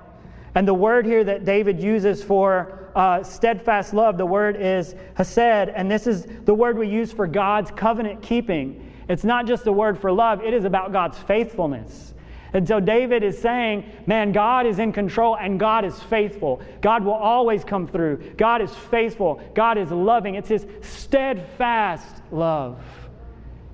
And 0.56 0.68
the 0.68 0.74
word 0.74 1.06
here 1.06 1.24
that 1.24 1.46
David 1.46 1.82
uses 1.82 2.24
for 2.24 2.90
uh, 2.96 3.24
steadfast 3.24 3.94
love, 3.94 4.18
the 4.18 4.26
word 4.26 4.56
is 4.58 4.96
hesed, 5.16 5.70
and 5.70 5.90
this 5.90 6.08
is 6.08 6.28
the 6.46 6.54
word 6.54 6.78
we 6.78 6.88
use 6.88 7.12
for 7.12 7.26
God's 7.26 7.72
covenant 7.72 8.22
keeping. 8.22 8.92
It's 9.08 9.24
not 9.24 9.46
just 9.46 9.66
a 9.68 9.72
word 9.72 9.98
for 9.98 10.12
love, 10.12 10.44
it 10.44 10.54
is 10.54 10.66
about 10.66 10.92
God's 10.92 11.18
faithfulness. 11.18 12.14
And 12.54 12.68
so 12.68 12.80
David 12.80 13.24
is 13.24 13.38
saying, 13.38 13.90
man, 14.06 14.34
God 14.34 14.66
is 14.66 14.80
in 14.80 14.92
control 14.92 15.38
and 15.38 15.60
God 15.60 15.86
is 15.86 15.98
faithful. 16.04 16.62
God 16.82 17.04
will 17.06 17.14
always 17.14 17.64
come 17.64 17.88
through. 17.88 18.34
God 18.36 18.62
is 18.62 18.74
faithful. 18.76 19.42
God 19.54 19.78
is 19.78 19.90
loving. 19.90 20.36
It's 20.36 20.50
his 20.50 20.68
steadfast 20.82 22.22
love. 22.30 22.82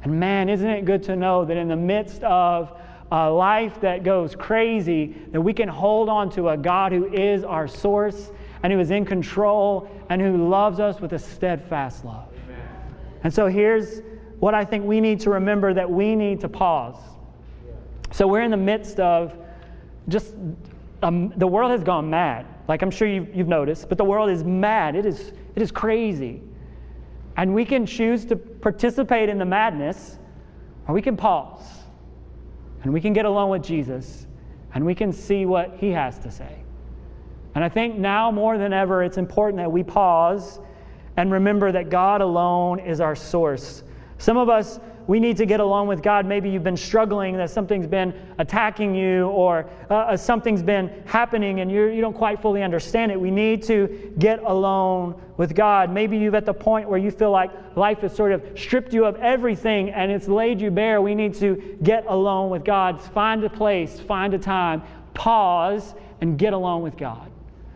And 0.03 0.19
man, 0.19 0.47
isn't 0.47 0.69
it 0.69 0.85
good 0.85 1.01
to 1.03 1.15
know 1.15 1.43
that 1.45 1.57
in 1.57 1.67
the 1.67 1.75
midst 1.75 2.23
of 2.23 2.71
a 3.11 3.29
life 3.29 3.81
that 3.81 4.03
goes 4.03 4.35
crazy, 4.35 5.15
that 5.31 5.41
we 5.41 5.53
can 5.53 5.69
hold 5.69 6.07
on 6.07 6.29
to 6.31 6.49
a 6.49 6.57
God 6.57 6.91
who 6.91 7.11
is 7.11 7.43
our 7.43 7.67
source 7.67 8.31
and 8.61 8.71
who 8.71 8.79
is 8.79 8.91
in 8.91 9.05
control 9.05 9.89
and 10.09 10.21
who 10.21 10.47
loves 10.49 10.79
us 10.79 10.99
with 10.99 11.13
a 11.13 11.19
steadfast 11.19 12.05
love. 12.05 12.31
Amen. 12.45 12.69
And 13.23 13.33
so 13.33 13.47
here's 13.47 14.01
what 14.39 14.53
I 14.53 14.65
think 14.65 14.85
we 14.85 15.01
need 15.01 15.19
to 15.21 15.31
remember 15.31 15.73
that 15.73 15.89
we 15.89 16.15
need 16.15 16.41
to 16.41 16.49
pause. 16.49 16.97
So 18.11 18.27
we're 18.27 18.41
in 18.41 18.51
the 18.51 18.57
midst 18.57 18.99
of 18.99 19.37
just 20.07 20.35
um, 21.03 21.29
the 21.37 21.47
world 21.47 21.71
has 21.71 21.83
gone 21.83 22.09
mad. 22.09 22.45
Like 22.67 22.81
I'm 22.81 22.91
sure 22.91 23.07
you've, 23.07 23.33
you've 23.35 23.47
noticed, 23.47 23.89
but 23.89 23.97
the 23.97 24.05
world 24.05 24.29
is 24.29 24.43
mad. 24.43 24.95
It 24.95 25.05
is, 25.05 25.31
it 25.55 25.61
is 25.61 25.71
crazy. 25.71 26.41
And 27.37 27.53
we 27.53 27.65
can 27.65 27.85
choose 27.85 28.25
to 28.25 28.35
participate 28.35 29.29
in 29.29 29.37
the 29.37 29.45
madness, 29.45 30.17
or 30.87 30.93
we 30.93 31.01
can 31.01 31.15
pause 31.15 31.77
and 32.83 32.93
we 32.93 33.01
can 33.01 33.13
get 33.13 33.25
along 33.25 33.49
with 33.49 33.63
Jesus 33.63 34.27
and 34.73 34.85
we 34.85 34.95
can 34.95 35.11
see 35.11 35.45
what 35.45 35.75
he 35.77 35.89
has 35.91 36.19
to 36.19 36.31
say. 36.31 36.63
And 37.55 37.63
I 37.63 37.69
think 37.69 37.97
now 37.97 38.31
more 38.31 38.57
than 38.57 38.73
ever, 38.73 39.03
it's 39.03 39.17
important 39.17 39.57
that 39.57 39.71
we 39.71 39.83
pause 39.83 40.59
and 41.17 41.31
remember 41.31 41.71
that 41.71 41.89
God 41.89 42.21
alone 42.21 42.79
is 42.79 43.01
our 43.01 43.15
source. 43.15 43.83
Some 44.19 44.37
of 44.37 44.49
us 44.49 44.79
we 45.07 45.21
need 45.21 45.37
to 45.37 45.45
get 45.45 45.61
along 45.61 45.87
with 45.87 46.03
God. 46.03 46.25
Maybe 46.25 46.49
you've 46.49 46.63
been 46.63 46.77
struggling, 46.77 47.37
that 47.37 47.49
something's 47.49 47.87
been 47.87 48.13
attacking 48.37 48.93
you, 48.93 49.27
or 49.27 49.69
uh, 49.89 49.93
uh, 49.93 50.17
something's 50.17 50.61
been 50.61 51.03
happening 51.05 51.61
and 51.61 51.71
you're, 51.71 51.89
you 51.89 51.95
do 51.97 52.01
not 52.01 52.15
quite 52.15 52.41
fully 52.41 52.61
understand 52.61 53.11
it. 53.11 53.19
We 53.19 53.31
need 53.31 53.63
to 53.63 54.13
get 54.19 54.43
alone 54.43 55.19
with 55.37 55.55
God. 55.55 55.91
Maybe 55.91 56.17
you've 56.17 56.35
at 56.35 56.45
the 56.45 56.53
point 56.53 56.89
where 56.89 56.99
you 56.99 57.09
feel 57.09 57.31
like 57.31 57.51
life 57.77 57.99
has 57.99 58.13
sort 58.13 58.33
of 58.33 58.43
stripped 58.55 58.93
you 58.93 59.05
of 59.05 59.15
everything 59.17 59.91
and 59.91 60.11
it's 60.11 60.27
laid 60.27 60.59
you 60.59 60.71
bare. 60.71 61.01
We 61.01 61.15
need 61.15 61.33
to 61.35 61.77
get 61.83 62.05
alone 62.07 62.49
with 62.49 62.65
God. 62.65 62.99
Find 62.99 63.43
a 63.45 63.49
place, 63.49 63.99
find 63.99 64.33
a 64.33 64.39
time, 64.39 64.83
pause, 65.13 65.95
and 66.19 66.37
get 66.37 66.51
alone 66.53 66.81
with 66.81 66.97
God. 66.97 67.31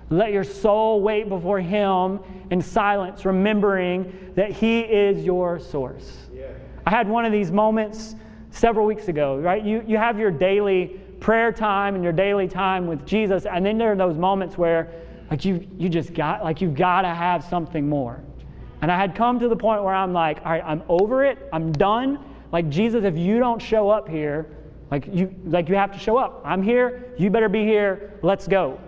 Let 0.10 0.34
your 0.34 0.44
soul 0.44 1.02
wait 1.02 1.30
before 1.30 1.62
Him 1.62 2.20
in 2.50 2.62
silence, 2.62 3.24
remembering 3.24 4.34
that 4.36 4.52
He 4.52 4.82
is 4.82 5.24
your 5.24 5.58
source. 5.58 6.30
I 6.86 6.90
had 6.90 7.08
one 7.08 7.26
of 7.26 7.32
these 7.32 7.52
moments 7.52 8.16
several 8.52 8.86
weeks 8.86 9.08
ago, 9.08 9.38
right? 9.38 9.64
You, 9.64 9.84
you 9.88 9.98
have 9.98 10.20
your 10.20 10.32
daily 10.32 11.00
prayer 11.20 11.52
time 11.52 11.96
and 11.96 12.04
your 12.04 12.14
daily 12.14 12.48
time 12.48 12.88
with 12.88 13.06
Jesus, 13.06 13.46
and 13.46 13.66
then 13.66 13.78
there 13.78 13.92
are 13.92 13.96
those 13.96 14.18
moments 14.18 14.58
where 14.58 14.92
like 15.30 15.46
you 15.46 15.66
you 15.78 15.88
just 15.88 16.14
got 16.14 16.44
like 16.44 16.60
you've 16.60 16.76
got 16.76 17.04
to 17.04 17.08
have 17.08 17.44
something 17.44 17.88
more. 17.88 18.22
And 18.82 18.92
I 18.92 18.98
had 18.98 19.16
come 19.16 19.40
to 19.40 19.48
the 19.48 19.56
point 19.56 19.84
where 19.84 19.94
I'm 19.94 20.12
like, 20.12 20.40
all 20.44 20.52
right, 20.52 20.64
I'm 20.66 20.84
over 20.90 21.24
it, 21.24 21.38
I'm 21.54 21.72
done. 21.72 22.20
Like 22.52 22.68
Jesus, 22.70 23.06
if 23.06 23.16
you 23.18 23.40
don't 23.40 23.62
show 23.62 23.90
up 23.90 24.10
here, 24.10 24.48
like 24.90 25.08
you 25.08 25.34
like 25.46 25.70
you 25.70 25.76
have 25.76 25.92
to 25.94 26.00
show 26.00 26.18
up. 26.18 26.42
I'm 26.44 26.64
here, 26.64 27.14
you 27.18 27.30
better 27.30 27.48
be 27.48 27.64
here, 27.64 28.20
let's 28.24 28.48
go. 28.48 28.80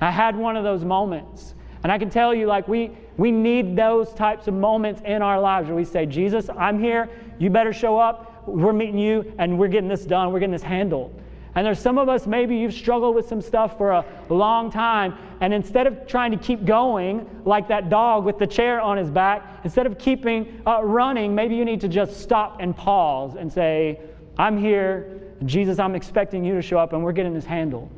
I 0.00 0.10
had 0.10 0.36
one 0.36 0.56
of 0.56 0.64
those 0.64 0.84
moments. 0.84 1.54
And 1.84 1.92
I 1.92 1.98
can 1.98 2.08
tell 2.08 2.34
you, 2.34 2.46
like, 2.46 2.66
we, 2.66 2.96
we 3.18 3.30
need 3.30 3.76
those 3.76 4.14
types 4.14 4.48
of 4.48 4.54
moments 4.54 5.02
in 5.04 5.20
our 5.20 5.38
lives 5.38 5.68
where 5.68 5.76
we 5.76 5.84
say, 5.84 6.06
Jesus, 6.06 6.48
I'm 6.58 6.80
here. 6.80 7.10
You 7.38 7.50
better 7.50 7.72
show 7.72 7.98
up. 7.98 8.46
We're 8.46 8.72
meeting 8.72 8.98
you 8.98 9.32
and 9.38 9.58
we're 9.58 9.68
getting 9.68 9.88
this 9.88 10.04
done. 10.04 10.32
We're 10.32 10.40
getting 10.40 10.52
this 10.52 10.62
handled. 10.62 11.20
And 11.56 11.64
there's 11.64 11.78
some 11.78 11.98
of 11.98 12.08
us, 12.08 12.26
maybe 12.26 12.56
you've 12.56 12.74
struggled 12.74 13.14
with 13.14 13.28
some 13.28 13.40
stuff 13.40 13.78
for 13.78 13.92
a 13.92 14.04
long 14.28 14.72
time. 14.72 15.16
And 15.40 15.54
instead 15.54 15.86
of 15.86 16.06
trying 16.06 16.32
to 16.32 16.36
keep 16.36 16.64
going 16.64 17.28
like 17.44 17.68
that 17.68 17.90
dog 17.90 18.24
with 18.24 18.38
the 18.38 18.46
chair 18.46 18.80
on 18.80 18.96
his 18.96 19.10
back, 19.10 19.60
instead 19.62 19.86
of 19.86 19.96
keeping 19.96 20.60
uh, 20.66 20.82
running, 20.82 21.34
maybe 21.34 21.54
you 21.54 21.64
need 21.64 21.80
to 21.82 21.88
just 21.88 22.20
stop 22.20 22.56
and 22.60 22.76
pause 22.76 23.36
and 23.36 23.52
say, 23.52 24.00
I'm 24.36 24.58
here. 24.58 25.20
Jesus, 25.44 25.78
I'm 25.78 25.94
expecting 25.94 26.44
you 26.44 26.54
to 26.54 26.62
show 26.62 26.78
up 26.78 26.92
and 26.92 27.04
we're 27.04 27.12
getting 27.12 27.34
this 27.34 27.44
handled. 27.44 27.88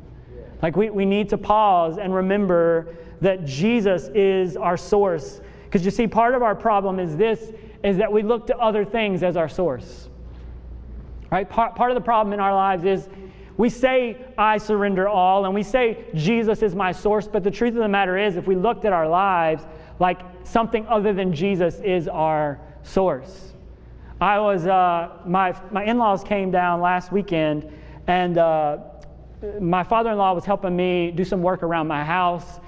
Like 0.61 0.75
we, 0.75 0.89
we 0.89 1.05
need 1.05 1.29
to 1.29 1.37
pause 1.37 1.97
and 1.97 2.13
remember 2.13 2.95
that 3.21 3.45
Jesus 3.45 4.09
is 4.13 4.55
our 4.55 4.77
source. 4.77 5.41
Because 5.65 5.83
you 5.83 5.91
see, 5.91 6.07
part 6.07 6.35
of 6.35 6.43
our 6.43 6.55
problem 6.55 6.99
is 6.99 7.17
this 7.17 7.51
is 7.87 7.97
that 7.97 8.11
we 8.11 8.21
look 8.21 8.47
to 8.47 8.57
other 8.57 8.83
things 8.83 9.23
as 9.23 9.37
our 9.37 9.47
source. 9.47 10.09
Right? 11.31 11.49
Part, 11.49 11.75
part 11.75 11.89
of 11.89 11.95
the 11.95 12.01
problem 12.01 12.33
in 12.33 12.41
our 12.41 12.53
lives 12.53 12.83
is 12.83 13.07
we 13.55 13.69
say, 13.69 14.17
I 14.37 14.57
surrender 14.57 15.07
all, 15.07 15.45
and 15.45 15.53
we 15.53 15.63
say, 15.63 16.05
Jesus 16.13 16.61
is 16.61 16.75
my 16.75 16.91
source, 16.91 17.29
but 17.29 17.45
the 17.45 17.51
truth 17.51 17.73
of 17.75 17.79
the 17.79 17.87
matter 17.87 18.17
is, 18.17 18.35
if 18.35 18.45
we 18.45 18.55
looked 18.55 18.83
at 18.83 18.91
our 18.91 19.07
lives 19.07 19.65
like 19.99 20.19
something 20.43 20.85
other 20.87 21.13
than 21.13 21.33
Jesus 21.33 21.79
is 21.79 22.09
our 22.09 22.59
source. 22.83 23.53
I 24.19 24.37
was, 24.39 24.67
uh, 24.67 25.09
my, 25.25 25.55
my 25.71 25.85
in 25.85 25.97
laws 25.97 26.25
came 26.25 26.51
down 26.51 26.81
last 26.81 27.13
weekend, 27.13 27.71
and 28.07 28.37
uh, 28.37 28.79
my 29.61 29.83
father 29.83 30.11
in 30.11 30.17
law 30.17 30.33
was 30.33 30.43
helping 30.43 30.75
me 30.75 31.11
do 31.11 31.23
some 31.23 31.41
work 31.41 31.63
around 31.63 31.87
my 31.87 32.03
house, 32.03 32.59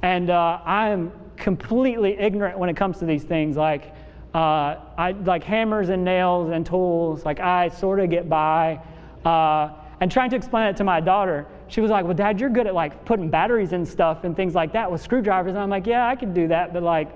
and 0.00 0.30
uh, 0.30 0.60
I 0.64 0.88
am 0.88 1.12
completely 1.36 2.18
ignorant 2.18 2.58
when 2.58 2.70
it 2.70 2.76
comes 2.76 2.98
to 3.00 3.04
these 3.04 3.24
things. 3.24 3.56
Like, 3.56 3.94
uh, 4.34 4.76
I 4.96 5.12
like 5.24 5.44
hammers 5.44 5.90
and 5.90 6.04
nails 6.04 6.50
and 6.50 6.64
tools. 6.64 7.24
Like 7.24 7.40
I 7.40 7.68
sort 7.68 8.00
of 8.00 8.10
get 8.10 8.28
by. 8.28 8.80
Uh, 9.24 9.70
and 10.00 10.10
trying 10.10 10.30
to 10.30 10.36
explain 10.36 10.66
it 10.66 10.76
to 10.78 10.84
my 10.84 11.00
daughter, 11.00 11.46
she 11.68 11.80
was 11.80 11.90
like, 11.90 12.04
"Well, 12.04 12.14
Dad, 12.14 12.40
you're 12.40 12.50
good 12.50 12.66
at 12.66 12.74
like 12.74 13.04
putting 13.04 13.28
batteries 13.28 13.72
and 13.72 13.86
stuff 13.86 14.24
and 14.24 14.34
things 14.34 14.54
like 14.54 14.72
that 14.72 14.90
with 14.90 15.00
screwdrivers." 15.00 15.50
And 15.50 15.58
I'm 15.58 15.70
like, 15.70 15.86
"Yeah, 15.86 16.08
I 16.08 16.16
can 16.16 16.32
do 16.32 16.48
that, 16.48 16.72
but 16.72 16.82
like 16.82 17.10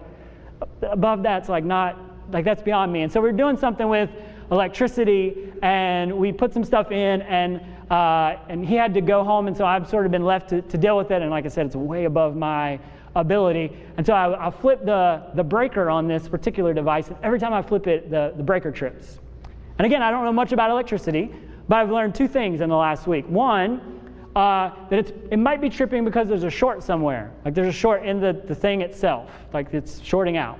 above 0.82 1.22
that's 1.22 1.48
like 1.48 1.64
not 1.64 1.98
like 2.30 2.44
that's 2.44 2.62
beyond 2.62 2.92
me." 2.92 3.02
And 3.02 3.12
so 3.12 3.20
we're 3.20 3.32
doing 3.32 3.56
something 3.56 3.88
with 3.88 4.10
electricity, 4.50 5.52
and 5.62 6.16
we 6.16 6.32
put 6.32 6.52
some 6.52 6.64
stuff 6.64 6.92
in, 6.92 7.22
and 7.22 7.60
uh, 7.90 8.36
and 8.48 8.64
he 8.64 8.74
had 8.76 8.94
to 8.94 9.00
go 9.00 9.24
home, 9.24 9.48
and 9.48 9.56
so 9.56 9.64
I've 9.64 9.88
sort 9.88 10.06
of 10.06 10.12
been 10.12 10.24
left 10.24 10.50
to, 10.50 10.62
to 10.62 10.78
deal 10.78 10.96
with 10.96 11.10
it. 11.10 11.22
And 11.22 11.30
like 11.30 11.44
I 11.44 11.48
said, 11.48 11.66
it's 11.66 11.76
way 11.76 12.04
above 12.04 12.36
my 12.36 12.78
ability. 13.16 13.76
And 13.96 14.06
so 14.06 14.12
I, 14.12 14.46
I 14.46 14.50
flip 14.50 14.84
the, 14.84 15.24
the 15.34 15.42
breaker 15.42 15.90
on 15.90 16.06
this 16.06 16.28
particular 16.28 16.72
device, 16.72 17.08
and 17.08 17.16
every 17.22 17.40
time 17.40 17.52
I 17.52 17.62
flip 17.62 17.86
it, 17.86 18.10
the, 18.10 18.32
the 18.36 18.42
breaker 18.42 18.70
trips. 18.70 19.18
And 19.78 19.86
again, 19.86 20.02
I 20.02 20.10
don't 20.10 20.24
know 20.24 20.32
much 20.32 20.52
about 20.52 20.70
electricity, 20.70 21.34
but 21.68 21.76
I've 21.76 21.90
learned 21.90 22.14
two 22.14 22.28
things 22.28 22.60
in 22.60 22.68
the 22.68 22.76
last 22.76 23.06
week. 23.06 23.26
One, 23.28 24.00
uh, 24.36 24.70
that 24.90 25.12
it 25.30 25.38
might 25.38 25.60
be 25.62 25.70
tripping 25.70 26.04
because 26.04 26.28
there's 26.28 26.44
a 26.44 26.50
short 26.50 26.82
somewhere, 26.82 27.32
like 27.44 27.54
there's 27.54 27.74
a 27.74 27.78
short 27.78 28.04
in 28.04 28.20
the, 28.20 28.34
the 28.46 28.54
thing 28.54 28.82
itself, 28.82 29.30
like 29.52 29.72
it's 29.72 30.02
shorting 30.02 30.36
out. 30.36 30.58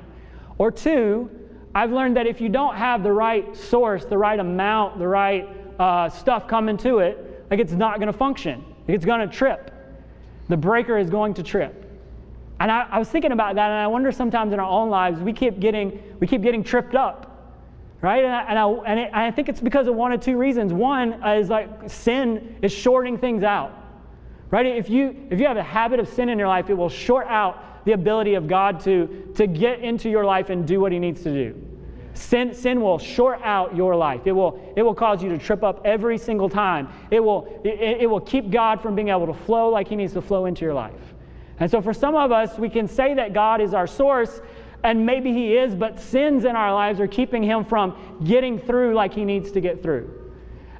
Or 0.58 0.70
two, 0.70 1.30
I've 1.74 1.92
learned 1.92 2.16
that 2.16 2.26
if 2.26 2.40
you 2.40 2.48
don't 2.48 2.74
have 2.74 3.02
the 3.02 3.12
right 3.12 3.54
source, 3.54 4.06
the 4.06 4.16
right 4.16 4.40
amount, 4.40 4.98
the 4.98 5.06
right 5.06 5.46
uh, 5.78 6.08
stuff 6.08 6.48
coming 6.48 6.78
to 6.78 7.00
it, 7.00 7.44
like 7.50 7.60
it's 7.60 7.74
not 7.74 7.98
going 7.98 8.10
to 8.10 8.18
function. 8.18 8.64
It's 8.86 9.04
going 9.04 9.28
to 9.28 9.34
trip. 9.34 9.70
The 10.48 10.56
breaker 10.56 10.96
is 10.96 11.10
going 11.10 11.34
to 11.34 11.42
trip. 11.42 11.85
And 12.58 12.70
I, 12.70 12.86
I, 12.90 12.98
was 12.98 13.08
thinking 13.08 13.32
about 13.32 13.54
that, 13.56 13.70
and 13.70 13.78
I 13.78 13.86
wonder 13.86 14.10
sometimes 14.10 14.52
in 14.52 14.60
our 14.60 14.68
own 14.68 14.88
lives 14.88 15.20
we 15.20 15.32
keep 15.32 15.60
getting 15.60 16.02
we 16.20 16.26
keep 16.26 16.42
getting 16.42 16.64
tripped 16.64 16.94
up, 16.94 17.60
right? 18.00 18.24
And 18.24 18.32
I, 18.32 18.42
and 18.44 18.58
I, 18.58 18.68
and 18.86 19.00
it, 19.00 19.10
I 19.12 19.30
think 19.30 19.48
it's 19.50 19.60
because 19.60 19.88
of 19.88 19.94
one 19.94 20.12
of 20.12 20.20
two 20.20 20.38
reasons. 20.38 20.72
One 20.72 21.22
is 21.24 21.50
like 21.50 21.68
sin 21.86 22.56
is 22.62 22.72
shorting 22.72 23.18
things 23.18 23.42
out, 23.42 23.72
right? 24.50 24.64
If 24.64 24.88
you 24.88 25.26
if 25.30 25.38
you 25.38 25.46
have 25.46 25.58
a 25.58 25.62
habit 25.62 26.00
of 26.00 26.08
sin 26.08 26.30
in 26.30 26.38
your 26.38 26.48
life, 26.48 26.70
it 26.70 26.74
will 26.74 26.88
short 26.88 27.26
out 27.26 27.84
the 27.84 27.92
ability 27.92 28.34
of 28.34 28.48
God 28.48 28.80
to 28.80 29.32
to 29.34 29.46
get 29.46 29.80
into 29.80 30.08
your 30.08 30.24
life 30.24 30.48
and 30.48 30.66
do 30.66 30.80
what 30.80 30.92
He 30.92 30.98
needs 30.98 31.22
to 31.24 31.30
do. 31.30 31.62
Sin, 32.14 32.54
sin 32.54 32.80
will 32.80 32.98
short 32.98 33.42
out 33.42 33.76
your 33.76 33.94
life. 33.94 34.26
It 34.26 34.32
will, 34.32 34.72
it 34.74 34.82
will 34.82 34.94
cause 34.94 35.22
you 35.22 35.28
to 35.28 35.36
trip 35.36 35.62
up 35.62 35.82
every 35.84 36.16
single 36.16 36.48
time. 36.48 36.88
It 37.10 37.20
will, 37.20 37.60
it, 37.62 38.00
it 38.00 38.06
will 38.08 38.22
keep 38.22 38.48
God 38.50 38.80
from 38.80 38.94
being 38.94 39.10
able 39.10 39.26
to 39.26 39.34
flow 39.34 39.68
like 39.68 39.86
He 39.86 39.96
needs 39.96 40.14
to 40.14 40.22
flow 40.22 40.46
into 40.46 40.64
your 40.64 40.72
life. 40.72 41.14
And 41.58 41.70
so, 41.70 41.80
for 41.80 41.94
some 41.94 42.14
of 42.14 42.32
us, 42.32 42.58
we 42.58 42.68
can 42.68 42.86
say 42.86 43.14
that 43.14 43.32
God 43.32 43.60
is 43.60 43.72
our 43.72 43.86
source, 43.86 44.40
and 44.82 45.06
maybe 45.06 45.32
He 45.32 45.56
is, 45.56 45.74
but 45.74 45.98
sins 45.98 46.44
in 46.44 46.54
our 46.54 46.72
lives 46.72 47.00
are 47.00 47.06
keeping 47.06 47.42
Him 47.42 47.64
from 47.64 48.20
getting 48.24 48.58
through 48.58 48.94
like 48.94 49.14
He 49.14 49.24
needs 49.24 49.50
to 49.52 49.60
get 49.60 49.82
through. 49.82 50.26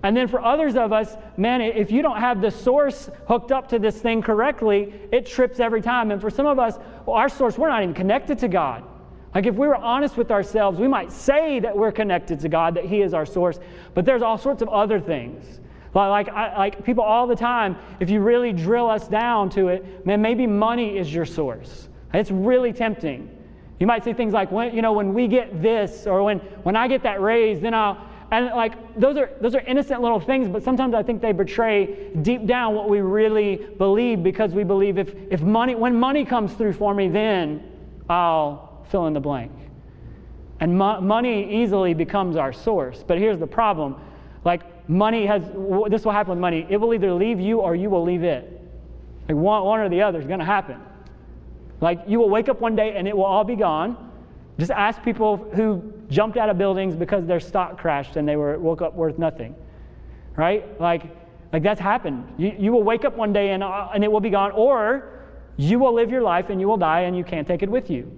And 0.03 0.17
then 0.17 0.29
for 0.29 0.41
others 0.41 0.77
of 0.77 0.93
us, 0.93 1.17
man, 1.37 1.61
if 1.61 1.91
you 1.91 2.03
don't 2.03 2.19
have 2.19 2.41
the 2.41 2.51
source 2.51 3.11
hooked 3.27 3.51
up 3.51 3.69
to 3.71 3.79
this 3.79 4.01
thing 4.01 4.23
correctly, 4.23 4.95
it 5.11 5.27
trips 5.27 5.59
every 5.59 5.81
time. 5.81 6.11
And 6.11 6.21
for 6.21 6.31
some 6.31 6.47
of 6.47 6.59
us, 6.59 6.79
well, 7.07 7.17
our 7.17 7.29
source, 7.29 7.59
we're 7.59 7.69
not 7.69 7.83
even 7.83 7.95
connected 7.95 8.39
to 8.41 8.49
God. 8.49 8.85
Like 9.35 9.47
if 9.47 9.57
we 9.57 9.67
were 9.67 9.77
honest 9.77 10.17
with 10.17 10.31
ourselves, 10.31 10.79
we 10.79 10.87
might 10.87 11.11
say 11.11 11.59
that 11.61 11.77
we're 11.77 11.93
connected 11.93 12.39
to 12.41 12.49
God, 12.49 12.75
that 12.75 12.85
He 12.85 13.03
is 13.03 13.15
our 13.15 13.27
source, 13.27 13.59
but 13.95 14.05
there's 14.05 14.23
all 14.23 14.39
sorts 14.39 14.63
of 14.63 14.69
other 14.69 15.01
things 15.01 15.61
like, 15.97 16.29
I, 16.29 16.57
like 16.59 16.85
people 16.85 17.05
all 17.05 17.27
the 17.27 17.37
time, 17.37 17.77
if 18.01 18.11
you 18.11 18.21
really 18.21 18.53
drill 18.53 18.89
us 18.89 19.09
down 19.09 19.51
to 19.51 19.69
it, 19.69 20.05
man, 20.07 20.21
maybe 20.21 20.47
money 20.47 20.99
is 20.99 21.13
your 21.13 21.25
source. 21.25 21.89
It's 22.13 22.31
really 22.31 22.73
tempting. 22.73 23.31
You 23.81 23.87
might 23.87 24.05
say 24.05 24.13
things 24.13 24.33
like, 24.33 24.51
when, 24.51 24.75
you 24.75 24.83
know, 24.83 24.93
when 24.93 25.13
we 25.15 25.27
get 25.29 25.63
this, 25.63 26.07
or 26.07 26.23
when, 26.23 26.39
when 26.65 26.77
I 26.77 26.89
get 26.89 27.03
that 27.03 27.21
raise, 27.21 27.61
then 27.61 27.75
I'll, 27.75 27.99
and 28.31 28.47
like 28.47 28.99
those 28.99 29.17
are 29.17 29.31
those 29.41 29.55
are 29.55 29.61
innocent 29.61 30.03
little 30.03 30.19
things, 30.19 30.49
but 30.49 30.63
sometimes 30.63 30.95
I 30.95 31.03
think 31.03 31.23
they 31.23 31.31
betray 31.31 32.11
deep 32.23 32.45
down 32.45 32.75
what 32.75 32.89
we 32.89 33.01
really 33.01 33.69
believe 33.79 34.25
because 34.25 34.53
we 34.53 34.65
believe 34.65 34.99
if, 34.99 35.15
if 35.31 35.43
money 35.43 35.77
when 35.77 35.95
money 35.99 36.25
comes 36.25 36.53
through 36.55 36.73
for 36.73 36.93
me, 36.93 37.09
then 37.09 37.63
I'll 38.09 38.85
fill 38.91 39.07
in 39.07 39.13
the 39.13 39.21
blank. 39.21 39.53
And 40.59 40.77
mo- 40.77 41.01
money 41.01 41.63
easily 41.63 41.95
becomes 41.95 42.35
our 42.35 42.53
source. 42.53 43.05
But 43.07 43.19
here's 43.19 43.39
the 43.39 43.47
problem. 43.47 43.95
Like 44.45 44.63
money 44.89 45.27
has, 45.27 45.43
this 45.89 46.05
will 46.05 46.13
happen 46.13 46.31
with 46.31 46.39
money. 46.39 46.67
It 46.69 46.77
will 46.77 46.95
either 46.95 47.13
leave 47.13 47.41
you 47.41 47.61
or 47.61 47.75
you 47.75 47.91
will 47.91 48.05
leave 48.05 48.23
it. 48.23 48.53
Like 49.29 49.37
one, 49.37 49.65
one 49.65 49.81
or 49.81 49.89
the 49.89 50.03
other 50.03 50.21
is 50.21 50.27
going 50.27 50.39
to 50.39 50.45
happen. 50.45 50.81
Like 51.81 52.03
you 52.07 52.19
will 52.19 52.31
wake 52.31 52.49
up 52.49 52.61
one 52.61 52.77
day 52.77 52.97
and 52.97 53.07
it 53.09 53.17
will 53.17 53.25
all 53.25 53.45
be 53.45 53.57
gone. 53.57 54.11
Just 54.59 54.71
ask 54.71 55.03
people 55.03 55.37
who 55.37 55.93
jumped 56.09 56.39
out 56.39 56.49
of 56.49 56.57
buildings 56.57 56.97
because 56.97 57.27
their 57.27 57.41
stock 57.41 57.79
crashed 57.79 58.17
and 58.17 58.27
they 58.27 58.37
were 58.37 58.59
woke 58.59 58.81
up 58.81 58.95
worth 58.95 59.19
nothing. 59.19 59.55
Right? 60.37 60.81
Like, 60.81 61.03
like 61.53 61.63
that's 61.63 61.81
happened. 61.81 62.27
You, 62.39 62.55
you 62.59 62.73
will 62.73 62.83
wake 62.83 63.05
up 63.05 63.17
one 63.17 63.33
day 63.33 63.51
and, 63.51 63.63
uh, 63.63 63.89
and 63.93 64.05
it 64.05 64.11
will 64.11 64.21
be 64.21 64.31
gone, 64.31 64.53
or 64.53 65.11
you 65.57 65.79
will 65.79 65.93
live 65.93 66.11
your 66.11 66.23
life 66.23 66.51
and 66.51 66.61
you 66.61 66.69
will 66.69 66.77
die 66.77 67.01
and 67.03 67.17
you 67.17 67.25
can't 67.25 67.47
take 67.47 67.63
it 67.63 67.71
with 67.71 67.91
you. 67.91 68.11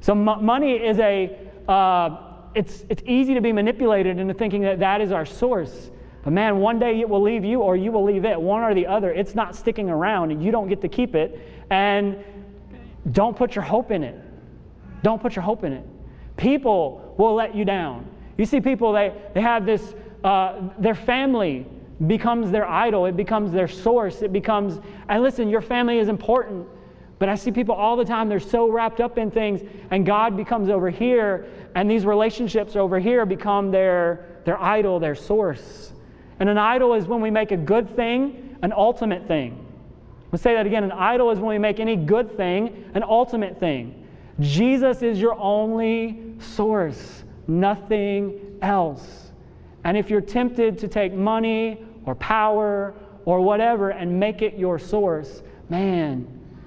So 0.00 0.12
m- 0.12 0.44
money 0.44 0.72
is 0.72 0.98
a, 0.98 1.38
uh, 1.68 2.16
it's, 2.54 2.84
it's 2.88 3.02
easy 3.06 3.34
to 3.34 3.40
be 3.40 3.52
manipulated 3.52 4.18
into 4.18 4.34
thinking 4.34 4.62
that 4.62 4.80
that 4.80 5.00
is 5.00 5.12
our 5.12 5.26
source. 5.26 5.90
But 6.22 6.32
man, 6.32 6.58
one 6.58 6.78
day 6.78 7.00
it 7.00 7.08
will 7.08 7.22
leave 7.22 7.44
you 7.44 7.60
or 7.60 7.76
you 7.76 7.92
will 7.92 8.04
leave 8.04 8.24
it, 8.24 8.40
one 8.40 8.62
or 8.62 8.74
the 8.74 8.86
other. 8.86 9.10
It's 9.10 9.34
not 9.34 9.56
sticking 9.56 9.88
around 9.88 10.30
and 10.30 10.42
you 10.42 10.50
don't 10.50 10.68
get 10.68 10.80
to 10.82 10.88
keep 10.88 11.14
it. 11.14 11.40
And 11.70 12.22
don't 13.12 13.36
put 13.36 13.54
your 13.54 13.64
hope 13.64 13.90
in 13.90 14.04
it. 14.04 14.20
Don't 15.02 15.20
put 15.20 15.34
your 15.34 15.42
hope 15.42 15.64
in 15.64 15.72
it. 15.72 15.84
People 16.36 17.14
will 17.16 17.34
let 17.34 17.54
you 17.54 17.64
down. 17.64 18.06
You 18.36 18.44
see 18.44 18.60
people, 18.60 18.92
they, 18.92 19.12
they 19.34 19.40
have 19.40 19.64
this, 19.66 19.94
uh, 20.24 20.60
their 20.78 20.94
family 20.94 21.66
becomes 22.06 22.50
their 22.50 22.66
idol, 22.66 23.04
it 23.06 23.16
becomes 23.16 23.52
their 23.52 23.68
source, 23.68 24.22
it 24.22 24.32
becomes, 24.32 24.80
and 25.08 25.22
listen, 25.22 25.48
your 25.48 25.60
family 25.60 25.98
is 25.98 26.08
important. 26.08 26.66
But 27.18 27.28
I 27.28 27.34
see 27.34 27.52
people 27.52 27.74
all 27.74 27.96
the 27.96 28.04
time, 28.04 28.30
they're 28.30 28.40
so 28.40 28.70
wrapped 28.70 29.00
up 29.00 29.18
in 29.18 29.30
things, 29.30 29.60
and 29.90 30.06
God 30.06 30.36
becomes 30.38 30.70
over 30.70 30.88
here, 30.88 31.46
and 31.74 31.90
these 31.90 32.06
relationships 32.06 32.76
over 32.76 32.98
here 32.98 33.26
become 33.26 33.70
their, 33.70 34.40
their 34.46 34.60
idol, 34.62 34.98
their 34.98 35.14
source. 35.14 35.92
And 36.40 36.48
an 36.48 36.58
idol 36.58 36.94
is 36.94 37.06
when 37.06 37.20
we 37.20 37.30
make 37.30 37.52
a 37.52 37.56
good 37.56 37.94
thing 37.94 38.50
an 38.62 38.72
ultimate 38.72 39.26
thing. 39.26 39.66
Let's 40.32 40.42
say 40.42 40.54
that 40.54 40.66
again. 40.66 40.84
An 40.84 40.92
idol 40.92 41.30
is 41.30 41.38
when 41.38 41.48
we 41.48 41.58
make 41.58 41.80
any 41.80 41.96
good 41.96 42.36
thing 42.36 42.90
an 42.94 43.02
ultimate 43.02 43.58
thing. 43.58 44.06
Jesus 44.38 45.02
is 45.02 45.20
your 45.20 45.38
only 45.38 46.34
source, 46.38 47.24
nothing 47.46 48.58
else. 48.62 49.32
And 49.84 49.96
if 49.96 50.10
you're 50.10 50.20
tempted 50.20 50.78
to 50.78 50.88
take 50.88 51.12
money 51.12 51.84
or 52.06 52.14
power 52.14 52.94
or 53.24 53.40
whatever 53.40 53.90
and 53.90 54.18
make 54.18 54.42
it 54.42 54.54
your 54.54 54.78
source, 54.78 55.42
man, 55.68 56.26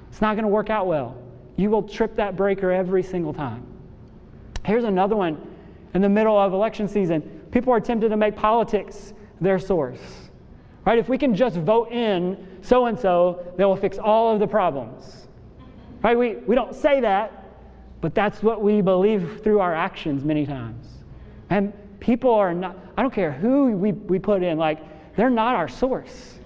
it's 0.09 0.21
not 0.21 0.35
going 0.35 0.43
to 0.43 0.49
work 0.49 0.69
out 0.69 0.87
well. 0.87 1.17
You 1.55 1.69
will 1.69 1.83
trip 1.83 2.15
that 2.15 2.35
breaker 2.35 2.71
every 2.71 3.03
single 3.03 3.33
time. 3.33 3.65
Here's 4.65 4.83
another 4.83 5.15
one 5.15 5.39
in 5.93 6.01
the 6.01 6.09
middle 6.09 6.37
of 6.37 6.53
election 6.53 6.87
season. 6.87 7.21
People 7.51 7.73
are 7.73 7.79
tempted 7.79 8.09
to 8.09 8.17
make 8.17 8.35
politics 8.35 9.13
their 9.41 9.59
source. 9.59 9.99
Right? 10.85 10.97
If 10.97 11.07
we 11.09 11.17
can 11.17 11.33
just 11.35 11.55
vote 11.55 11.91
in 11.91 12.59
so 12.61 12.85
and 12.87 12.99
so, 12.99 13.53
they 13.57 13.65
will 13.65 13.75
fix 13.75 13.97
all 13.97 14.33
of 14.33 14.39
the 14.39 14.47
problems. 14.47 15.27
Right? 16.01 16.17
We, 16.17 16.35
we 16.35 16.55
don't 16.55 16.75
say 16.75 16.99
that, 17.01 17.45
but 18.01 18.13
that's 18.13 18.43
what 18.43 18.61
we 18.61 18.81
believe 18.81 19.41
through 19.43 19.59
our 19.59 19.73
actions 19.73 20.25
many 20.25 20.45
times. 20.45 20.87
And 21.49 21.71
people 22.01 22.31
are 22.31 22.53
not, 22.53 22.77
I 22.97 23.01
don't 23.01 23.13
care 23.13 23.31
who 23.31 23.67
we, 23.67 23.93
we 23.93 24.19
put 24.19 24.43
in, 24.43 24.57
like, 24.57 24.79
they're 25.15 25.29
not 25.29 25.55
our 25.55 25.69
source. 25.69 26.39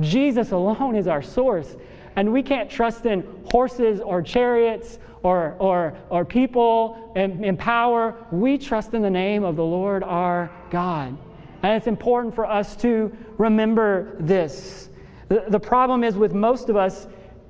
Jesus 0.00 0.52
alone 0.52 0.96
is 0.96 1.06
our 1.06 1.22
source. 1.22 1.76
And 2.16 2.32
we 2.32 2.42
can't 2.42 2.70
trust 2.70 3.06
in 3.06 3.26
horses 3.50 4.00
or 4.00 4.22
chariots 4.22 4.98
or, 5.22 5.56
or, 5.58 5.96
or 6.10 6.24
people 6.24 7.12
in, 7.16 7.44
in 7.44 7.56
power. 7.56 8.14
We 8.30 8.56
trust 8.56 8.94
in 8.94 9.02
the 9.02 9.10
name 9.10 9.44
of 9.44 9.56
the 9.56 9.64
Lord 9.64 10.02
our 10.02 10.50
God. 10.70 11.16
And 11.64 11.72
it's 11.78 11.86
important 11.86 12.34
for 12.34 12.44
us 12.44 12.76
to 12.76 13.10
remember 13.38 14.16
this. 14.20 14.90
The, 15.28 15.46
the 15.48 15.58
problem 15.58 16.04
is 16.04 16.14
with 16.14 16.34
most 16.34 16.68
of 16.68 16.76
us, 16.76 17.06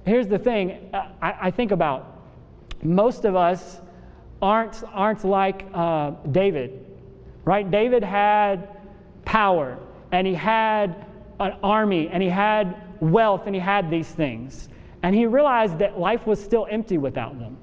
here's 0.06 0.28
the 0.28 0.38
thing 0.38 0.88
I, 0.94 1.34
I 1.42 1.50
think 1.50 1.72
about 1.72 2.16
most 2.84 3.24
of 3.24 3.34
us 3.34 3.80
aren't, 4.40 4.84
aren't 4.92 5.24
like 5.24 5.66
uh, 5.74 6.12
David, 6.30 6.86
right? 7.44 7.68
David 7.68 8.04
had 8.04 8.68
power 9.24 9.80
and 10.12 10.28
he 10.28 10.34
had 10.34 11.06
an 11.40 11.56
army 11.64 12.08
and 12.08 12.22
he 12.22 12.28
had 12.28 12.76
wealth 13.00 13.46
and 13.46 13.54
he 13.56 13.60
had 13.60 13.90
these 13.90 14.08
things. 14.08 14.68
And 15.02 15.12
he 15.12 15.26
realized 15.26 15.80
that 15.80 15.98
life 15.98 16.24
was 16.24 16.40
still 16.40 16.68
empty 16.70 16.98
without 16.98 17.36
them. 17.40 17.56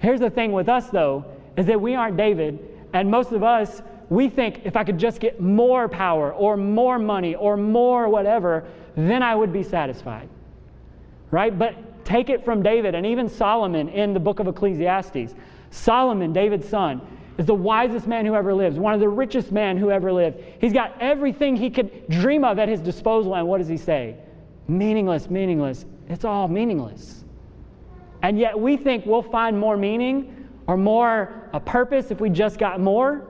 Here's 0.00 0.18
the 0.18 0.30
thing 0.30 0.50
with 0.50 0.68
us, 0.68 0.88
though, 0.88 1.24
is 1.56 1.66
that 1.66 1.80
we 1.80 1.94
aren't 1.94 2.16
David, 2.16 2.58
and 2.92 3.08
most 3.08 3.30
of 3.30 3.44
us, 3.44 3.82
we 4.10 4.28
think 4.28 4.62
if 4.64 4.76
I 4.76 4.84
could 4.84 4.98
just 4.98 5.20
get 5.20 5.40
more 5.40 5.88
power 5.88 6.32
or 6.34 6.56
more 6.56 6.98
money 6.98 7.36
or 7.36 7.56
more 7.56 8.08
whatever, 8.08 8.64
then 8.96 9.22
I 9.22 9.34
would 9.34 9.52
be 9.52 9.62
satisfied. 9.62 10.28
Right? 11.30 11.56
But 11.56 12.04
take 12.04 12.28
it 12.28 12.44
from 12.44 12.62
David 12.62 12.96
and 12.96 13.06
even 13.06 13.28
Solomon 13.28 13.88
in 13.88 14.12
the 14.12 14.20
book 14.20 14.40
of 14.40 14.48
Ecclesiastes. 14.48 15.34
Solomon, 15.70 16.32
David's 16.32 16.68
son, 16.68 17.00
is 17.38 17.46
the 17.46 17.54
wisest 17.54 18.08
man 18.08 18.26
who 18.26 18.34
ever 18.34 18.52
lived, 18.52 18.76
one 18.76 18.92
of 18.92 19.00
the 19.00 19.08
richest 19.08 19.52
men 19.52 19.76
who 19.76 19.92
ever 19.92 20.12
lived. 20.12 20.42
He's 20.60 20.72
got 20.72 20.94
everything 21.00 21.56
he 21.56 21.70
could 21.70 22.08
dream 22.08 22.44
of 22.44 22.58
at 22.58 22.68
his 22.68 22.80
disposal, 22.80 23.36
and 23.36 23.46
what 23.46 23.58
does 23.58 23.68
he 23.68 23.76
say? 23.76 24.16
Meaningless, 24.66 25.30
meaningless. 25.30 25.86
It's 26.08 26.24
all 26.24 26.48
meaningless. 26.48 27.24
And 28.22 28.38
yet 28.38 28.58
we 28.58 28.76
think 28.76 29.06
we'll 29.06 29.22
find 29.22 29.58
more 29.58 29.76
meaning 29.76 30.48
or 30.66 30.76
more 30.76 31.48
a 31.52 31.60
purpose 31.60 32.10
if 32.10 32.20
we 32.20 32.28
just 32.28 32.58
got 32.58 32.80
more. 32.80 33.29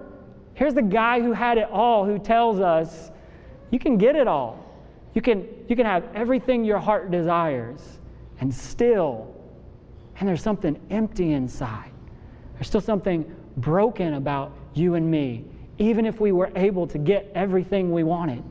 Here's 0.61 0.75
the 0.75 0.83
guy 0.83 1.23
who 1.23 1.33
had 1.33 1.57
it 1.57 1.71
all 1.71 2.05
who 2.05 2.19
tells 2.19 2.61
us 2.61 3.11
you 3.71 3.79
can 3.79 3.97
get 3.97 4.15
it 4.15 4.29
all. 4.29 4.63
You 5.15 5.23
can, 5.23 5.49
you 5.69 5.75
can 5.75 5.87
have 5.87 6.05
everything 6.15 6.67
your 6.67 6.77
heart 6.77 7.11
desires 7.11 7.99
and 8.41 8.55
still, 8.55 9.35
and 10.19 10.29
there's 10.29 10.43
something 10.43 10.79
empty 10.91 11.33
inside. 11.33 11.91
There's 12.53 12.67
still 12.67 12.83
something 12.83 13.25
broken 13.57 14.13
about 14.15 14.55
you 14.75 14.97
and 14.97 15.11
me, 15.11 15.47
even 15.79 16.05
if 16.05 16.21
we 16.21 16.31
were 16.31 16.53
able 16.55 16.87
to 16.89 16.99
get 16.99 17.33
everything 17.35 17.91
we 17.91 18.03
wanted. 18.03 18.45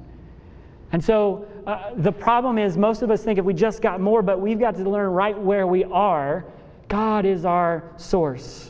And 0.91 1.04
so 1.04 1.48
uh, 1.67 1.91
the 1.95 2.12
problem 2.12 2.58
is, 2.58 2.76
most 2.76 3.04
of 3.04 3.12
us 3.12 3.24
think 3.24 3.38
if 3.38 3.45
we 3.45 3.54
just 3.54 3.84
got 3.84 4.02
more, 4.02 4.24
but 4.24 4.41
we've 4.41 4.60
got 4.60 4.76
to 4.78 4.89
learn 4.89 5.12
right 5.12 5.38
where 5.38 5.67
we 5.67 5.84
are. 5.84 6.43
God 6.88 7.28
is 7.28 7.45
our 7.45 7.84
source. 7.98 8.68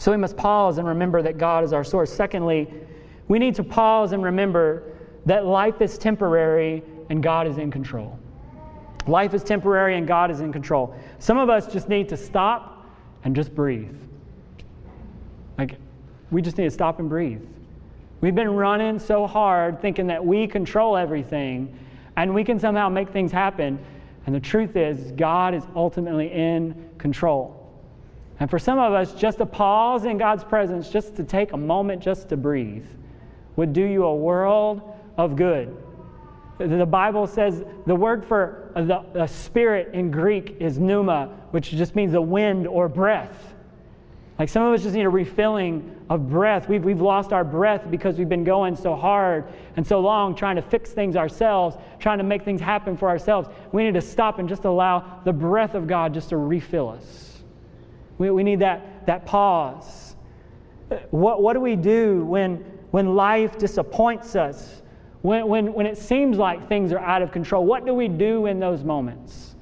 So 0.00 0.10
we 0.10 0.16
must 0.16 0.34
pause 0.34 0.78
and 0.78 0.88
remember 0.88 1.20
that 1.20 1.36
God 1.36 1.62
is 1.62 1.74
our 1.74 1.84
source. 1.84 2.10
Secondly, 2.10 2.72
we 3.28 3.38
need 3.38 3.54
to 3.56 3.62
pause 3.62 4.12
and 4.12 4.22
remember 4.22 4.94
that 5.26 5.44
life 5.44 5.82
is 5.82 5.98
temporary 5.98 6.82
and 7.10 7.22
God 7.22 7.46
is 7.46 7.58
in 7.58 7.70
control. 7.70 8.18
Life 9.06 9.34
is 9.34 9.44
temporary 9.44 9.98
and 9.98 10.08
God 10.08 10.30
is 10.30 10.40
in 10.40 10.54
control. 10.54 10.94
Some 11.18 11.36
of 11.36 11.50
us 11.50 11.70
just 11.70 11.90
need 11.90 12.08
to 12.08 12.16
stop 12.16 12.86
and 13.24 13.36
just 13.36 13.54
breathe. 13.54 13.94
Like, 15.58 15.76
we 16.30 16.40
just 16.40 16.56
need 16.56 16.64
to 16.64 16.70
stop 16.70 16.98
and 16.98 17.06
breathe. 17.06 17.42
We've 18.22 18.34
been 18.34 18.54
running 18.54 18.98
so 18.98 19.26
hard 19.26 19.82
thinking 19.82 20.06
that 20.06 20.24
we 20.24 20.46
control 20.46 20.96
everything 20.96 21.78
and 22.16 22.34
we 22.34 22.42
can 22.42 22.58
somehow 22.58 22.88
make 22.88 23.10
things 23.10 23.32
happen. 23.32 23.78
And 24.24 24.34
the 24.34 24.40
truth 24.40 24.76
is, 24.76 25.12
God 25.12 25.54
is 25.54 25.64
ultimately 25.76 26.32
in 26.32 26.88
control. 26.96 27.59
And 28.40 28.48
for 28.48 28.58
some 28.58 28.78
of 28.78 28.94
us, 28.94 29.12
just 29.12 29.40
a 29.40 29.46
pause 29.46 30.06
in 30.06 30.16
God's 30.16 30.44
presence, 30.44 30.88
just 30.88 31.14
to 31.16 31.24
take 31.24 31.52
a 31.52 31.58
moment 31.58 32.02
just 32.02 32.30
to 32.30 32.38
breathe, 32.38 32.86
would 33.56 33.74
do 33.74 33.84
you 33.84 34.04
a 34.04 34.14
world 34.14 34.80
of 35.18 35.36
good. 35.36 35.76
The 36.58 36.86
Bible 36.86 37.26
says 37.26 37.62
the 37.86 37.94
word 37.94 38.24
for 38.24 38.70
the, 38.74 39.04
the 39.12 39.26
spirit 39.26 39.94
in 39.94 40.10
Greek 40.10 40.56
is 40.58 40.78
pneuma, 40.78 41.26
which 41.50 41.70
just 41.70 41.94
means 41.94 42.12
the 42.12 42.20
wind 42.22 42.66
or 42.66 42.88
breath. 42.88 43.54
Like 44.38 44.48
some 44.48 44.62
of 44.62 44.72
us 44.72 44.82
just 44.82 44.94
need 44.94 45.04
a 45.04 45.10
refilling 45.10 45.94
of 46.08 46.30
breath. 46.30 46.66
We've, 46.66 46.82
we've 46.82 47.00
lost 47.00 47.34
our 47.34 47.44
breath 47.44 47.90
because 47.90 48.16
we've 48.18 48.28
been 48.28 48.44
going 48.44 48.74
so 48.74 48.94
hard 48.94 49.44
and 49.76 49.86
so 49.86 50.00
long 50.00 50.34
trying 50.34 50.56
to 50.56 50.62
fix 50.62 50.90
things 50.90 51.14
ourselves, 51.14 51.76
trying 51.98 52.18
to 52.18 52.24
make 52.24 52.42
things 52.42 52.62
happen 52.62 52.96
for 52.96 53.10
ourselves. 53.10 53.50
We 53.72 53.84
need 53.84 53.94
to 53.94 54.00
stop 54.00 54.38
and 54.38 54.48
just 54.48 54.64
allow 54.64 55.20
the 55.24 55.32
breath 55.32 55.74
of 55.74 55.86
God 55.86 56.14
just 56.14 56.30
to 56.30 56.38
refill 56.38 56.88
us. 56.88 57.29
We, 58.20 58.30
we 58.30 58.42
need 58.42 58.58
that, 58.58 59.06
that 59.06 59.24
pause. 59.24 60.14
What, 61.10 61.42
what 61.42 61.54
do 61.54 61.60
we 61.60 61.74
do 61.74 62.22
when, 62.26 62.56
when 62.90 63.14
life 63.14 63.56
disappoints 63.56 64.36
us? 64.36 64.82
When, 65.22 65.48
when, 65.48 65.72
when 65.72 65.86
it 65.86 65.96
seems 65.96 66.36
like 66.36 66.68
things 66.68 66.92
are 66.92 66.98
out 66.98 67.22
of 67.22 67.32
control? 67.32 67.64
What 67.64 67.86
do 67.86 67.94
we 67.94 68.08
do 68.08 68.44
in 68.44 68.60
those 68.60 68.84
moments? 68.84 69.56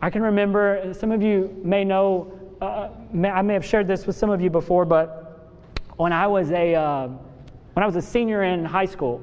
I 0.00 0.10
can 0.10 0.22
remember, 0.22 0.94
some 0.94 1.10
of 1.10 1.24
you 1.24 1.60
may 1.64 1.84
know 1.84 2.32
uh, 2.60 2.90
I 3.12 3.42
may 3.42 3.54
have 3.54 3.64
shared 3.64 3.88
this 3.88 4.06
with 4.06 4.14
some 4.14 4.30
of 4.30 4.40
you 4.40 4.50
before, 4.50 4.84
but 4.84 5.50
when 5.96 6.12
I 6.12 6.28
was 6.28 6.52
a 6.52 6.76
uh, 6.76 7.08
when 7.08 7.82
I 7.82 7.86
was 7.86 7.96
a 7.96 8.02
senior 8.02 8.44
in 8.44 8.64
high 8.64 8.84
school, 8.84 9.22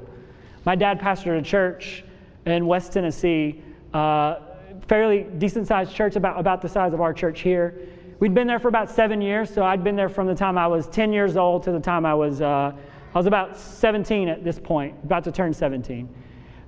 my 0.65 0.75
dad 0.75 0.99
pastored 0.99 1.38
a 1.38 1.41
church 1.41 2.03
in 2.45 2.65
West 2.65 2.93
Tennessee, 2.93 3.61
uh, 3.93 4.39
fairly 4.88 5.27
decent 5.38 5.67
sized 5.67 5.93
church, 5.93 6.15
about 6.15 6.39
about 6.39 6.61
the 6.61 6.69
size 6.69 6.93
of 6.93 7.01
our 7.01 7.13
church 7.13 7.41
here. 7.41 7.89
We'd 8.19 8.34
been 8.34 8.47
there 8.47 8.60
for 8.60 8.69
about 8.69 8.89
seven 8.89 9.21
years, 9.21 9.54
so 9.54 9.63
I'd 9.63 9.84
been 9.84 9.97
there 9.97 10.08
from 10.08 10.28
the 10.28 10.36
time 10.36 10.58
I 10.58 10.67
was 10.67 10.88
10 10.88 11.12
years 11.12 11.36
old 11.36 11.63
to 11.63 11.71
the 11.71 11.80
time 11.80 12.06
I 12.06 12.13
was 12.13 12.41
uh, 12.41 12.71
I 13.13 13.17
was 13.17 13.28
about 13.28 13.58
17 13.58 14.28
at 14.30 14.43
this 14.43 14.60
point, 14.60 14.95
about 15.04 15.23
to 15.25 15.32
turn 15.32 15.54
17. 15.54 16.08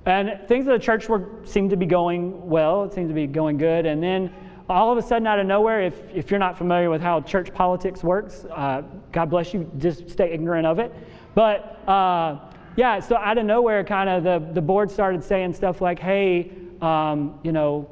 And 0.06 0.48
things 0.48 0.68
at 0.68 0.72
the 0.72 0.80
church 0.80 1.10
were 1.10 1.30
seemed 1.44 1.70
to 1.70 1.78
be 1.78 1.86
going 1.86 2.48
well. 2.48 2.84
It 2.84 2.94
seemed 2.94 3.10
to 3.10 3.14
be 3.14 3.28
going 3.28 3.58
good, 3.58 3.86
and 3.86 4.04
then 4.04 4.34
all 4.70 4.92
of 4.92 4.98
a 4.98 5.02
sudden, 5.02 5.26
out 5.26 5.40
of 5.40 5.48
nowhere, 5.48 5.82
if, 5.82 5.96
if 6.14 6.30
you're 6.30 6.40
not 6.40 6.58
familiar 6.58 6.90
with 6.90 7.02
how 7.02 7.22
church 7.22 7.54
politics 7.54 8.04
works, 8.04 8.46
uh, 8.52 8.82
God 9.14 9.30
bless 9.30 9.54
you, 9.54 9.72
just 9.78 10.10
stay 10.10 10.32
ignorant 10.32 10.68
of 10.68 10.80
it. 10.80 10.94
But 11.34 11.88
uh, 11.88 12.40
yeah, 12.76 13.00
so 13.00 13.16
out 13.16 13.38
of 13.38 13.46
nowhere, 13.46 13.86
kind 13.86 14.10
of 14.10 14.24
the, 14.24 14.54
the 14.54 14.62
board 14.62 14.92
started 14.92 15.24
saying 15.24 15.54
stuff 15.54 15.80
like, 15.80 16.00
hey, 16.00 16.52
um, 16.82 17.40
you 17.44 17.54
know, 17.54 17.90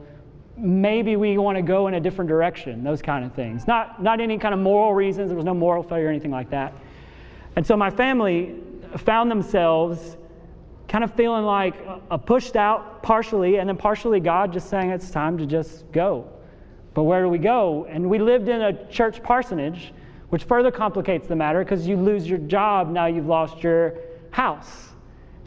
maybe 0.58 1.16
we 1.16 1.38
want 1.38 1.58
to 1.58 1.62
go 1.62 1.88
in 1.88 1.96
a 1.96 2.00
different 2.00 2.30
direction, 2.30 2.84
those 2.84 3.02
kind 3.02 3.26
of 3.26 3.34
things. 3.34 3.68
Not, 3.68 4.02
not 4.02 4.22
any 4.22 4.38
kind 4.38 4.54
of 4.54 4.60
moral 4.60 4.94
reasons, 4.94 5.30
there 5.30 5.36
was 5.36 5.46
no 5.46 5.54
moral 5.54 5.84
failure 5.84 6.08
or 6.08 6.10
anything 6.10 6.32
like 6.32 6.50
that. 6.52 6.74
And 7.56 7.66
so 7.66 7.76
my 7.76 7.90
family 7.90 8.56
found 8.98 9.30
themselves 9.30 10.18
kind 10.88 11.04
of 11.04 11.14
feeling 11.14 11.44
like 11.44 11.76
a 12.12 12.18
pushed 12.18 12.56
out 12.56 13.04
partially, 13.04 13.58
and 13.58 13.68
then 13.68 13.78
partially 13.78 14.20
God 14.20 14.54
just 14.54 14.70
saying 14.70 14.92
it's 14.92 15.10
time 15.10 15.38
to 15.38 15.46
just 15.46 15.92
go. 15.92 16.30
But 16.94 17.04
where 17.04 17.22
do 17.22 17.30
we 17.30 17.40
go? 17.40 17.86
And 17.90 18.10
we 18.10 18.20
lived 18.20 18.48
in 18.48 18.62
a 18.62 18.88
church 18.90 19.22
parsonage, 19.22 19.94
which 20.30 20.44
further 20.44 20.72
complicates 20.72 21.28
the 21.28 21.36
matter 21.36 21.64
because 21.64 21.86
you 21.88 21.98
lose 21.98 22.28
your 22.28 22.40
job, 22.40 22.90
now 22.90 23.08
you've 23.08 23.28
lost 23.28 23.64
your 23.64 23.96
house. 24.32 24.90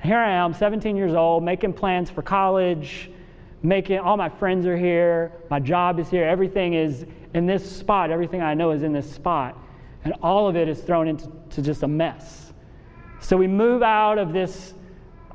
Here 0.03 0.19
I 0.19 0.31
am, 0.31 0.53
17 0.53 0.97
years 0.97 1.15
old, 1.15 1.43
making 1.43 1.73
plans 1.73 2.11
for 2.11 2.23
college, 2.23 3.11
making 3.63 3.99
all 3.99 4.17
my 4.17 4.29
friends 4.29 4.67
are 4.67 4.77
here, 4.77 5.33
my 5.51 5.59
job 5.59 5.99
is 5.99 6.09
here, 6.09 6.25
everything 6.25 6.75
is 6.75 7.07
in 7.35 7.47
this 7.47 7.69
spot, 7.69 8.11
everything 8.11 8.41
I 8.41 8.55
know 8.55 8.71
is 8.71 8.83
in 8.83 8.93
this 8.93 9.11
spot. 9.11 9.59
And 10.05 10.15
all 10.23 10.49
of 10.49 10.57
it 10.57 10.69
is 10.69 10.81
thrown 10.81 11.09
into 11.09 11.63
just 11.63 11.83
a 11.83 11.89
mess. 11.89 12.53
So 13.21 13.37
we 13.37 13.47
move 13.47 13.83
out 13.83 14.19
of 14.19 14.33
this, 14.33 14.75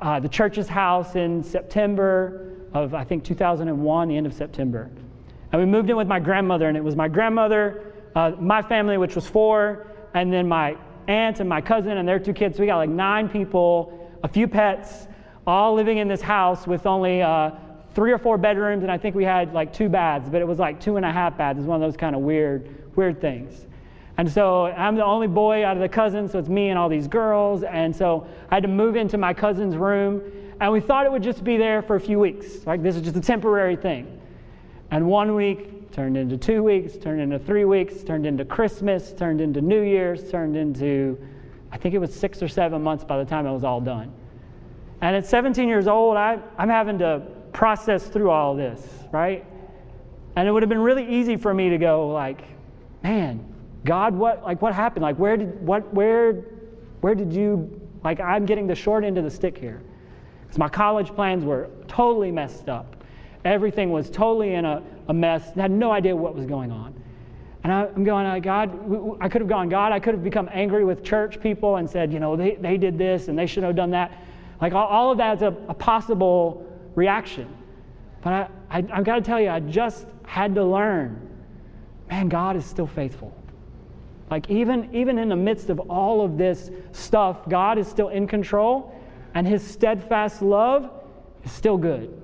uh, 0.00 0.20
the 0.20 0.28
church's 0.28 0.68
house 0.68 1.16
in 1.16 1.42
September 1.42 2.56
of, 2.72 2.94
I 2.94 3.04
think, 3.04 3.24
2001, 3.24 4.08
the 4.08 4.16
end 4.16 4.26
of 4.26 4.32
September. 4.32 4.90
And 5.52 5.60
we 5.60 5.66
moved 5.66 5.90
in 5.90 5.96
with 5.96 6.08
my 6.08 6.18
grandmother, 6.18 6.68
and 6.68 6.76
it 6.76 6.82
was 6.82 6.96
my 6.96 7.08
grandmother, 7.08 7.92
uh, 8.16 8.32
my 8.40 8.62
family, 8.62 8.96
which 8.96 9.14
was 9.14 9.26
four, 9.26 9.86
and 10.14 10.32
then 10.32 10.48
my 10.48 10.76
aunt 11.06 11.40
and 11.40 11.48
my 11.48 11.60
cousin 11.60 11.98
and 11.98 12.08
their 12.08 12.18
two 12.18 12.32
kids. 12.32 12.56
So 12.56 12.62
we 12.62 12.66
got 12.66 12.78
like 12.78 12.90
nine 12.90 13.28
people, 13.28 14.10
a 14.22 14.28
few 14.28 14.48
pets, 14.48 15.06
all 15.46 15.74
living 15.74 15.98
in 15.98 16.08
this 16.08 16.22
house 16.22 16.66
with 16.66 16.86
only 16.86 17.22
uh, 17.22 17.50
three 17.94 18.12
or 18.12 18.18
four 18.18 18.36
bedrooms, 18.36 18.82
and 18.82 18.90
I 18.90 18.98
think 18.98 19.14
we 19.14 19.24
had 19.24 19.52
like 19.52 19.72
two 19.72 19.88
baths, 19.88 20.28
but 20.28 20.40
it 20.40 20.46
was 20.46 20.58
like 20.58 20.80
two 20.80 20.96
and 20.96 21.06
a 21.06 21.12
half 21.12 21.36
baths. 21.38 21.58
It's 21.58 21.66
one 21.66 21.80
of 21.80 21.86
those 21.86 21.96
kind 21.96 22.16
of 22.16 22.22
weird, 22.22 22.68
weird 22.96 23.20
things. 23.20 23.66
And 24.16 24.30
so 24.30 24.66
I'm 24.66 24.96
the 24.96 25.04
only 25.04 25.26
boy 25.26 25.64
out 25.64 25.76
of 25.76 25.82
the 25.82 25.88
cousins, 25.88 26.32
so 26.32 26.38
it's 26.38 26.48
me 26.48 26.68
and 26.68 26.78
all 26.78 26.88
these 26.88 27.08
girls. 27.08 27.62
And 27.62 27.94
so 27.94 28.26
I 28.50 28.56
had 28.56 28.62
to 28.62 28.68
move 28.68 28.96
into 28.96 29.18
my 29.18 29.34
cousin's 29.34 29.76
room, 29.76 30.22
and 30.60 30.72
we 30.72 30.80
thought 30.80 31.06
it 31.06 31.12
would 31.12 31.22
just 31.22 31.42
be 31.42 31.56
there 31.56 31.82
for 31.82 31.96
a 31.96 32.00
few 32.00 32.18
weeks. 32.18 32.66
Like 32.66 32.82
this 32.82 32.96
is 32.96 33.02
just 33.02 33.16
a 33.16 33.20
temporary 33.20 33.76
thing. 33.76 34.20
And 34.90 35.06
one 35.06 35.34
week 35.34 35.90
turned 35.90 36.16
into 36.16 36.36
two 36.36 36.62
weeks, 36.62 36.96
turned 36.96 37.20
into 37.20 37.38
three 37.38 37.64
weeks, 37.64 38.02
turned 38.02 38.26
into 38.26 38.44
Christmas, 38.44 39.12
turned 39.12 39.40
into 39.40 39.60
New 39.60 39.82
Year's, 39.82 40.30
turned 40.30 40.56
into, 40.56 41.18
I 41.72 41.78
think 41.78 41.94
it 41.94 41.98
was 41.98 42.14
six 42.14 42.42
or 42.42 42.48
seven 42.48 42.82
months 42.82 43.04
by 43.04 43.18
the 43.18 43.24
time 43.24 43.46
it 43.46 43.52
was 43.52 43.64
all 43.64 43.80
done. 43.80 44.12
And 45.00 45.16
at 45.16 45.26
17 45.26 45.68
years 45.68 45.86
old, 45.86 46.16
I, 46.16 46.38
I'm 46.56 46.68
having 46.68 46.98
to 46.98 47.22
process 47.54 48.06
through 48.06 48.28
all 48.28 48.54
this, 48.54 48.86
right? 49.10 49.46
And 50.36 50.46
it 50.46 50.50
would 50.50 50.62
have 50.62 50.68
been 50.68 50.82
really 50.82 51.08
easy 51.08 51.36
for 51.36 51.54
me 51.54 51.70
to 51.70 51.78
go 51.78 52.08
like, 52.08 52.42
man, 53.02 53.54
God, 53.84 54.14
what 54.14 54.42
like 54.42 54.60
what 54.60 54.74
happened? 54.74 55.02
Like 55.02 55.16
where 55.16 55.36
did 55.36 55.64
what 55.64 55.94
where 55.94 56.32
where 57.00 57.14
did 57.14 57.32
you 57.32 57.80
like 58.02 58.20
I'm 58.20 58.44
getting 58.44 58.66
the 58.66 58.74
short 58.74 59.04
end 59.04 59.16
of 59.16 59.24
the 59.24 59.30
stick 59.30 59.56
here. 59.56 59.82
Because 60.42 60.58
my 60.58 60.68
college 60.68 61.14
plans 61.14 61.44
were 61.44 61.70
totally 61.88 62.30
messed 62.30 62.68
up. 62.68 63.02
Everything 63.44 63.90
was 63.90 64.10
totally 64.10 64.54
in 64.54 64.64
a, 64.64 64.82
a 65.08 65.14
mess. 65.14 65.52
I 65.56 65.62
had 65.62 65.70
no 65.70 65.92
idea 65.92 66.16
what 66.16 66.34
was 66.34 66.46
going 66.46 66.72
on. 66.72 66.94
And 67.62 67.72
I, 67.72 67.86
am 67.86 68.04
going, 68.04 68.26
uh, 68.26 68.38
God, 68.40 69.18
I 69.22 69.28
could 69.28 69.40
have 69.40 69.48
gone, 69.48 69.70
God, 69.70 69.92
I 69.92 69.98
could 69.98 70.14
have 70.14 70.22
become 70.22 70.50
angry 70.52 70.84
with 70.84 71.02
church 71.02 71.40
people 71.40 71.76
and 71.76 71.88
said, 71.88 72.12
you 72.12 72.20
know, 72.20 72.36
they, 72.36 72.56
they 72.56 72.76
did 72.76 72.98
this 72.98 73.28
and 73.28 73.38
they 73.38 73.46
should 73.46 73.62
have 73.62 73.74
done 73.74 73.90
that. 73.90 74.12
Like 74.60 74.74
all, 74.74 74.86
all 74.86 75.10
of 75.10 75.18
that 75.18 75.36
is 75.36 75.42
a, 75.42 75.56
a 75.68 75.74
possible 75.74 76.66
reaction. 76.94 77.48
But 78.22 78.32
I, 78.32 78.48
I, 78.70 78.84
I've 78.92 79.04
got 79.04 79.16
to 79.16 79.20
tell 79.20 79.40
you, 79.40 79.50
I 79.50 79.60
just 79.60 80.06
had 80.24 80.54
to 80.54 80.64
learn 80.64 81.24
man, 82.08 82.28
God 82.28 82.56
is 82.56 82.64
still 82.64 82.86
faithful. 82.86 83.34
Like, 84.30 84.50
even, 84.50 84.94
even 84.94 85.18
in 85.18 85.28
the 85.28 85.36
midst 85.36 85.70
of 85.70 85.78
all 85.90 86.24
of 86.24 86.38
this 86.38 86.70
stuff, 86.92 87.48
God 87.48 87.78
is 87.78 87.86
still 87.88 88.08
in 88.08 88.26
control, 88.26 88.94
and 89.34 89.46
His 89.46 89.62
steadfast 89.62 90.42
love 90.42 90.90
is 91.44 91.52
still 91.52 91.76
good. 91.76 92.20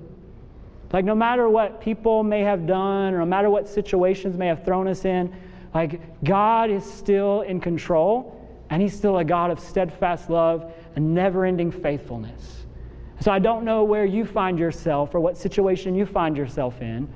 Like, 0.91 1.05
no 1.05 1.15
matter 1.15 1.47
what 1.47 1.79
people 1.79 2.23
may 2.23 2.41
have 2.41 2.65
done, 2.65 3.13
or 3.13 3.19
no 3.19 3.25
matter 3.25 3.49
what 3.49 3.67
situations 3.67 4.37
may 4.37 4.47
have 4.47 4.65
thrown 4.65 4.87
us 4.87 5.05
in, 5.05 5.33
like, 5.73 6.23
God 6.23 6.69
is 6.69 6.83
still 6.83 7.41
in 7.41 7.59
control, 7.61 8.37
and 8.69 8.81
He's 8.81 8.95
still 8.95 9.19
a 9.19 9.23
God 9.23 9.51
of 9.51 9.59
steadfast 9.59 10.29
love 10.29 10.73
and 10.95 11.13
never 11.13 11.45
ending 11.45 11.71
faithfulness. 11.71 12.60
So 13.21 13.31
I 13.31 13.37
don't 13.37 13.63
know 13.63 13.83
where 13.83 14.03
you 14.03 14.25
find 14.25 14.57
yourself 14.57 15.13
or 15.13 15.19
what 15.19 15.37
situation 15.37 15.93
you 15.93 16.07
find 16.07 16.35
yourself 16.35 16.81
in. 16.81 17.07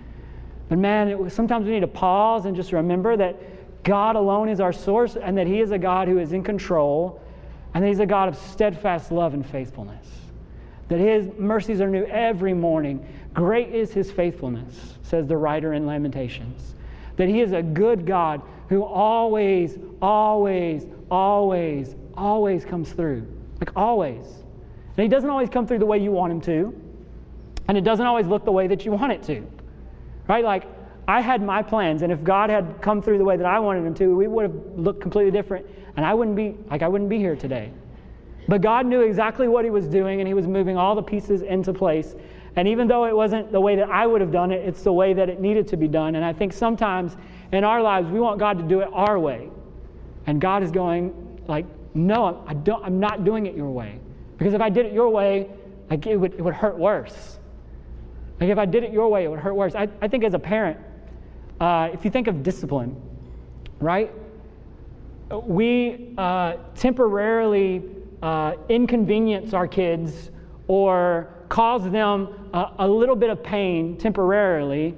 But 0.69 0.77
man, 0.77 1.07
it, 1.07 1.31
sometimes 1.31 1.65
we 1.65 1.73
need 1.73 1.79
to 1.79 1.87
pause 1.87 2.45
and 2.45 2.55
just 2.55 2.71
remember 2.71 3.17
that 3.17 3.83
God 3.83 4.15
alone 4.15 4.47
is 4.47 4.59
our 4.59 4.73
source 4.73 5.15
and 5.15 5.35
that 5.37 5.47
He 5.47 5.61
is 5.61 5.71
a 5.71 5.79
God 5.79 6.07
who 6.07 6.19
is 6.19 6.31
in 6.31 6.43
control 6.43 7.21
and 7.73 7.83
that 7.83 7.87
He's 7.87 7.99
a 7.99 8.05
God 8.05 8.29
of 8.29 8.37
steadfast 8.37 9.11
love 9.11 9.33
and 9.33 9.45
faithfulness. 9.45 10.05
That 10.89 10.99
His 10.99 11.27
mercies 11.39 11.81
are 11.81 11.89
new 11.89 12.05
every 12.05 12.53
morning. 12.53 13.07
Great 13.33 13.73
is 13.73 13.91
His 13.91 14.11
faithfulness, 14.11 14.95
says 15.01 15.25
the 15.25 15.37
writer 15.37 15.73
in 15.73 15.87
Lamentations. 15.87 16.75
That 17.15 17.29
He 17.29 17.41
is 17.41 17.51
a 17.51 17.63
good 17.63 18.05
God 18.05 18.43
who 18.69 18.83
always, 18.83 19.79
always, 20.03 20.85
always, 21.09 21.95
always 22.15 22.63
comes 22.63 22.91
through. 22.91 23.25
Like 23.59 23.71
always. 23.75 24.44
And 24.97 25.03
he 25.03 25.09
doesn't 25.09 25.29
always 25.29 25.49
come 25.49 25.67
through 25.67 25.79
the 25.79 25.85
way 25.85 25.97
you 25.97 26.11
want 26.11 26.31
him 26.31 26.41
to, 26.41 26.81
and 27.67 27.77
it 27.77 27.83
doesn't 27.83 28.05
always 28.05 28.27
look 28.27 28.45
the 28.45 28.51
way 28.51 28.67
that 28.67 28.85
you 28.85 28.91
want 28.91 29.11
it 29.11 29.23
to. 29.23 29.45
Right? 30.27 30.43
Like, 30.43 30.65
I 31.07 31.21
had 31.21 31.43
my 31.43 31.61
plans, 31.61 32.01
and 32.01 32.11
if 32.11 32.23
God 32.23 32.49
had 32.49 32.81
come 32.81 33.01
through 33.01 33.19
the 33.19 33.25
way 33.25 33.37
that 33.37 33.45
I 33.45 33.59
wanted 33.59 33.85
him 33.85 33.93
to, 33.95 34.15
we 34.15 34.27
would 34.27 34.43
have 34.43 34.55
looked 34.75 35.01
completely 35.01 35.31
different, 35.31 35.65
and 35.97 36.05
I 36.05 36.13
wouldn't 36.13 36.35
be 36.35 36.55
like 36.69 36.81
I 36.81 36.87
wouldn't 36.87 37.09
be 37.09 37.17
here 37.17 37.35
today. 37.35 37.71
But 38.47 38.61
God 38.61 38.85
knew 38.85 39.01
exactly 39.01 39.47
what 39.47 39.65
he 39.65 39.71
was 39.71 39.87
doing, 39.87 40.19
and 40.21 40.27
he 40.27 40.33
was 40.33 40.47
moving 40.47 40.77
all 40.77 40.95
the 40.95 41.03
pieces 41.03 41.41
into 41.41 41.73
place. 41.73 42.15
And 42.55 42.67
even 42.67 42.87
though 42.87 43.05
it 43.05 43.15
wasn't 43.15 43.51
the 43.51 43.59
way 43.59 43.75
that 43.75 43.89
I 43.89 44.07
would 44.07 44.21
have 44.21 44.31
done 44.31 44.51
it, 44.51 44.65
it's 44.65 44.83
the 44.83 44.93
way 44.93 45.13
that 45.13 45.29
it 45.29 45.41
needed 45.41 45.67
to 45.69 45.77
be 45.77 45.87
done. 45.87 46.15
And 46.15 46.23
I 46.23 46.31
think 46.31 46.53
sometimes 46.53 47.17
in 47.51 47.63
our 47.63 47.81
lives 47.81 48.09
we 48.09 48.19
want 48.19 48.39
God 48.39 48.57
to 48.59 48.63
do 48.63 48.79
it 48.79 48.89
our 48.93 49.19
way. 49.19 49.49
And 50.27 50.39
God 50.39 50.63
is 50.63 50.71
going 50.71 51.41
like, 51.47 51.65
no, 51.93 52.43
I 52.47 52.53
don't, 52.53 52.83
I'm 52.83 52.99
not 52.99 53.25
doing 53.25 53.45
it 53.45 53.55
your 53.55 53.69
way. 53.69 53.99
Because 54.37 54.53
if 54.53 54.61
I 54.61 54.69
did 54.69 54.85
it 54.85 54.93
your 54.93 55.09
way, 55.09 55.49
like 55.89 56.05
it 56.07 56.17
would, 56.17 56.33
it 56.33 56.41
would 56.41 56.53
hurt 56.53 56.77
worse. 56.77 57.39
Like 58.39 58.49
if 58.49 58.57
I 58.57 58.65
did 58.65 58.83
it 58.83 58.91
your 58.91 59.07
way, 59.07 59.25
it 59.25 59.29
would 59.29 59.39
hurt 59.39 59.55
worse. 59.55 59.75
I, 59.75 59.87
I 60.01 60.07
think 60.07 60.23
as 60.23 60.33
a 60.33 60.39
parent, 60.39 60.79
uh, 61.59 61.89
if 61.93 62.03
you 62.03 62.11
think 62.11 62.27
of 62.27 62.43
discipline, 62.43 62.95
right? 63.79 64.11
We 65.31 66.13
uh, 66.17 66.57
temporarily 66.75 67.83
uh, 68.21 68.55
inconvenience 68.69 69.53
our 69.53 69.67
kids 69.67 70.31
or 70.67 71.29
cause 71.49 71.89
them 71.89 72.49
a, 72.53 72.71
a 72.79 72.87
little 72.87 73.15
bit 73.15 73.29
of 73.29 73.41
pain 73.43 73.97
temporarily 73.97 74.95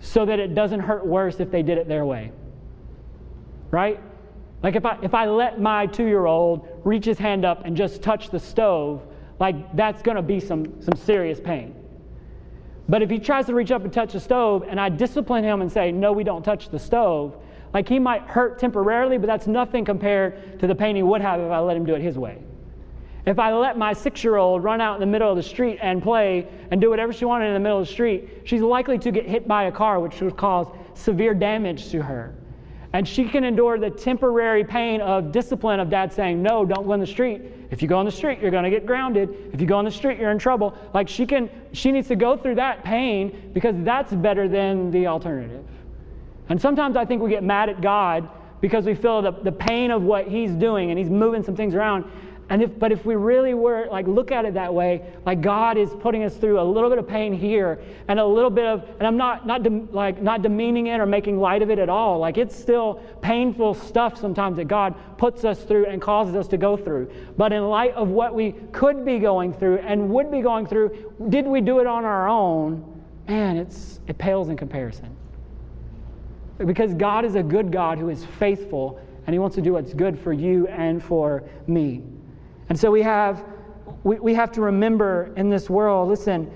so 0.00 0.24
that 0.26 0.38
it 0.38 0.54
doesn't 0.54 0.80
hurt 0.80 1.06
worse 1.06 1.40
if 1.40 1.50
they 1.50 1.62
did 1.62 1.78
it 1.78 1.88
their 1.88 2.04
way. 2.04 2.32
Right? 3.70 4.00
Like 4.62 4.74
if 4.74 4.84
I, 4.84 4.98
if 5.02 5.14
I 5.14 5.26
let 5.26 5.60
my 5.60 5.86
two 5.86 6.06
year 6.06 6.26
old 6.26 6.68
reach 6.84 7.04
his 7.04 7.18
hand 7.18 7.44
up 7.44 7.64
and 7.64 7.76
just 7.76 8.02
touch 8.02 8.30
the 8.30 8.40
stove, 8.40 9.02
like 9.38 9.76
that's 9.76 10.02
going 10.02 10.16
to 10.16 10.22
be 10.22 10.40
some, 10.40 10.80
some 10.82 10.94
serious 10.96 11.40
pain. 11.40 11.74
But 12.88 13.02
if 13.02 13.10
he 13.10 13.18
tries 13.18 13.46
to 13.46 13.54
reach 13.54 13.70
up 13.70 13.82
and 13.84 13.92
touch 13.92 14.12
the 14.12 14.20
stove 14.20 14.64
and 14.68 14.80
I 14.80 14.88
discipline 14.88 15.44
him 15.44 15.60
and 15.60 15.70
say, 15.70 15.92
no, 15.92 16.12
we 16.12 16.24
don't 16.24 16.42
touch 16.42 16.68
the 16.68 16.78
stove, 16.78 17.36
like 17.74 17.88
he 17.88 17.98
might 17.98 18.22
hurt 18.22 18.58
temporarily, 18.58 19.18
but 19.18 19.26
that's 19.26 19.46
nothing 19.46 19.84
compared 19.84 20.58
to 20.60 20.66
the 20.66 20.74
pain 20.74 20.96
he 20.96 21.02
would 21.02 21.20
have 21.20 21.40
if 21.40 21.50
I 21.50 21.58
let 21.58 21.76
him 21.76 21.84
do 21.84 21.94
it 21.94 22.00
his 22.00 22.16
way. 22.16 22.38
If 23.26 23.40
I 23.40 23.52
let 23.52 23.76
my 23.76 23.92
six 23.92 24.22
year 24.22 24.36
old 24.36 24.62
run 24.62 24.80
out 24.80 24.94
in 24.94 25.00
the 25.00 25.06
middle 25.06 25.28
of 25.28 25.36
the 25.36 25.42
street 25.42 25.78
and 25.82 26.00
play 26.00 26.46
and 26.70 26.80
do 26.80 26.88
whatever 26.88 27.12
she 27.12 27.24
wanted 27.24 27.46
in 27.46 27.54
the 27.54 27.60
middle 27.60 27.80
of 27.80 27.86
the 27.86 27.92
street, 27.92 28.42
she's 28.44 28.62
likely 28.62 28.98
to 29.00 29.10
get 29.10 29.26
hit 29.26 29.48
by 29.48 29.64
a 29.64 29.72
car, 29.72 29.98
which 29.98 30.20
would 30.20 30.36
cause 30.36 30.68
severe 30.94 31.34
damage 31.34 31.90
to 31.90 32.02
her. 32.02 32.34
And 32.96 33.06
she 33.06 33.28
can 33.28 33.44
endure 33.44 33.78
the 33.78 33.90
temporary 33.90 34.64
pain 34.64 35.02
of 35.02 35.30
discipline 35.30 35.80
of 35.80 35.90
dad 35.90 36.10
saying, 36.10 36.42
No, 36.42 36.64
don't 36.64 36.86
go 36.86 36.94
in 36.94 37.00
the 37.00 37.06
street. 37.06 37.42
If 37.70 37.82
you 37.82 37.88
go 37.88 37.98
on 37.98 38.06
the 38.06 38.10
street, 38.10 38.38
you're 38.40 38.50
going 38.50 38.64
to 38.64 38.70
get 38.70 38.86
grounded. 38.86 39.50
If 39.52 39.60
you 39.60 39.66
go 39.66 39.76
on 39.76 39.84
the 39.84 39.90
street, 39.90 40.18
you're 40.18 40.30
in 40.30 40.38
trouble. 40.38 40.74
Like 40.94 41.06
she 41.06 41.26
can, 41.26 41.50
she 41.72 41.92
needs 41.92 42.08
to 42.08 42.16
go 42.16 42.38
through 42.38 42.54
that 42.54 42.84
pain 42.84 43.50
because 43.52 43.76
that's 43.82 44.14
better 44.14 44.48
than 44.48 44.90
the 44.90 45.08
alternative. 45.08 45.62
And 46.48 46.58
sometimes 46.58 46.96
I 46.96 47.04
think 47.04 47.20
we 47.20 47.28
get 47.28 47.44
mad 47.44 47.68
at 47.68 47.82
God 47.82 48.30
because 48.62 48.86
we 48.86 48.94
feel 48.94 49.20
the, 49.20 49.32
the 49.32 49.52
pain 49.52 49.90
of 49.90 50.02
what 50.02 50.26
He's 50.26 50.52
doing 50.52 50.88
and 50.88 50.98
He's 50.98 51.10
moving 51.10 51.42
some 51.42 51.54
things 51.54 51.74
around. 51.74 52.10
And 52.48 52.62
if, 52.62 52.78
but 52.78 52.92
if 52.92 53.04
we 53.04 53.16
really 53.16 53.54
were 53.54 53.88
like 53.90 54.06
look 54.06 54.30
at 54.30 54.44
it 54.44 54.54
that 54.54 54.72
way, 54.72 55.02
like 55.24 55.40
God 55.40 55.76
is 55.76 55.90
putting 56.00 56.22
us 56.22 56.36
through 56.36 56.60
a 56.60 56.62
little 56.62 56.88
bit 56.88 56.98
of 56.98 57.08
pain 57.08 57.32
here 57.32 57.80
and 58.06 58.20
a 58.20 58.24
little 58.24 58.50
bit 58.50 58.66
of, 58.66 58.88
and 58.98 59.06
I'm 59.06 59.16
not 59.16 59.46
not 59.46 59.62
de, 59.64 59.70
like 59.70 60.22
not 60.22 60.42
demeaning 60.42 60.86
it 60.86 61.00
or 61.00 61.06
making 61.06 61.38
light 61.38 61.62
of 61.62 61.70
it 61.70 61.78
at 61.78 61.88
all. 61.88 62.18
Like 62.18 62.38
it's 62.38 62.54
still 62.54 63.02
painful 63.20 63.74
stuff 63.74 64.20
sometimes 64.20 64.56
that 64.58 64.66
God 64.66 64.94
puts 65.18 65.44
us 65.44 65.62
through 65.64 65.86
and 65.86 66.00
causes 66.00 66.36
us 66.36 66.46
to 66.48 66.56
go 66.56 66.76
through. 66.76 67.10
But 67.36 67.52
in 67.52 67.68
light 67.68 67.94
of 67.94 68.08
what 68.08 68.34
we 68.34 68.52
could 68.72 69.04
be 69.04 69.18
going 69.18 69.52
through 69.52 69.78
and 69.78 70.08
would 70.10 70.30
be 70.30 70.40
going 70.40 70.66
through, 70.66 71.14
did 71.28 71.46
we 71.46 71.60
do 71.60 71.80
it 71.80 71.86
on 71.86 72.04
our 72.04 72.28
own? 72.28 72.96
man, 73.28 73.56
it's, 73.56 74.00
it 74.06 74.18
pales 74.18 74.48
in 74.48 74.56
comparison. 74.56 75.16
Because 76.58 76.94
God 76.94 77.24
is 77.24 77.34
a 77.34 77.42
good 77.42 77.70
God 77.70 77.98
who 77.98 78.08
is 78.08 78.24
faithful 78.24 79.00
and 79.26 79.34
He 79.34 79.38
wants 79.38 79.56
to 79.56 79.62
do 79.62 79.72
what's 79.72 79.92
good 79.92 80.18
for 80.18 80.32
you 80.32 80.66
and 80.68 81.02
for 81.02 81.42
me. 81.66 82.02
And 82.68 82.78
so 82.78 82.90
we 82.90 83.02
have, 83.02 83.44
we, 84.04 84.18
we 84.18 84.34
have 84.34 84.52
to 84.52 84.60
remember 84.60 85.32
in 85.36 85.50
this 85.50 85.70
world 85.70 86.08
listen, 86.08 86.50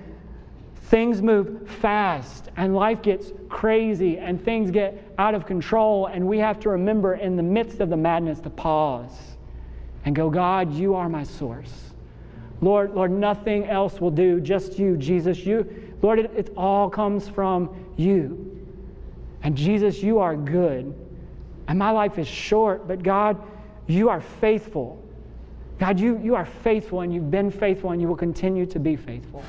things 0.85 1.23
move 1.23 1.69
fast 1.69 2.51
and 2.57 2.75
life 2.75 3.01
gets 3.01 3.33
crazy 3.49 4.19
and 4.19 4.43
things 4.43 4.71
get 4.71 5.13
out 5.19 5.35
of 5.35 5.47
control. 5.47 6.07
And 6.07 6.27
we 6.27 6.39
have 6.39 6.59
to 6.61 6.71
remember 6.71 7.15
in 7.15 7.37
the 7.37 7.43
midst 7.43 7.81
of 7.81 7.91
the 7.91 7.97
madness 7.97 8.41
to 8.41 8.51
pause 8.51 9.17
and 10.05 10.17
go, 10.17 10.31
God, 10.31 10.73
you 10.73 10.95
are 10.95 11.09
my 11.09 11.23
source. 11.23 11.91
Lord, 12.61 12.95
Lord, 12.95 13.11
nothing 13.11 13.67
else 13.67 14.01
will 14.01 14.11
do, 14.11 14.41
just 14.41 14.79
you, 14.79 14.97
Jesus. 14.97 15.39
You, 15.47 15.67
Lord, 16.03 16.19
it, 16.19 16.31
it 16.37 16.53
all 16.57 16.91
comes 16.91 17.29
from 17.29 17.75
you. 17.97 18.67
And 19.43 19.57
Jesus, 19.57 20.03
you 20.03 20.19
are 20.19 20.37
good. 20.37 20.95
And 21.69 21.79
my 21.79 21.91
life 21.91 22.19
is 22.19 22.29
short, 22.29 22.87
but 22.87 23.03
God, 23.03 23.43
you 23.87 24.09
are 24.09 24.21
faithful. 24.21 25.03
God, 25.81 25.99
you, 25.99 26.20
you 26.22 26.35
are 26.35 26.45
faithful 26.45 27.01
and 27.01 27.12
you've 27.12 27.31
been 27.31 27.51
faithful 27.51 27.93
and 27.93 28.03
you 28.03 28.07
will 28.07 28.14
continue 28.14 28.66
to 28.66 28.78
be 28.78 28.97
faithful. 28.97 29.43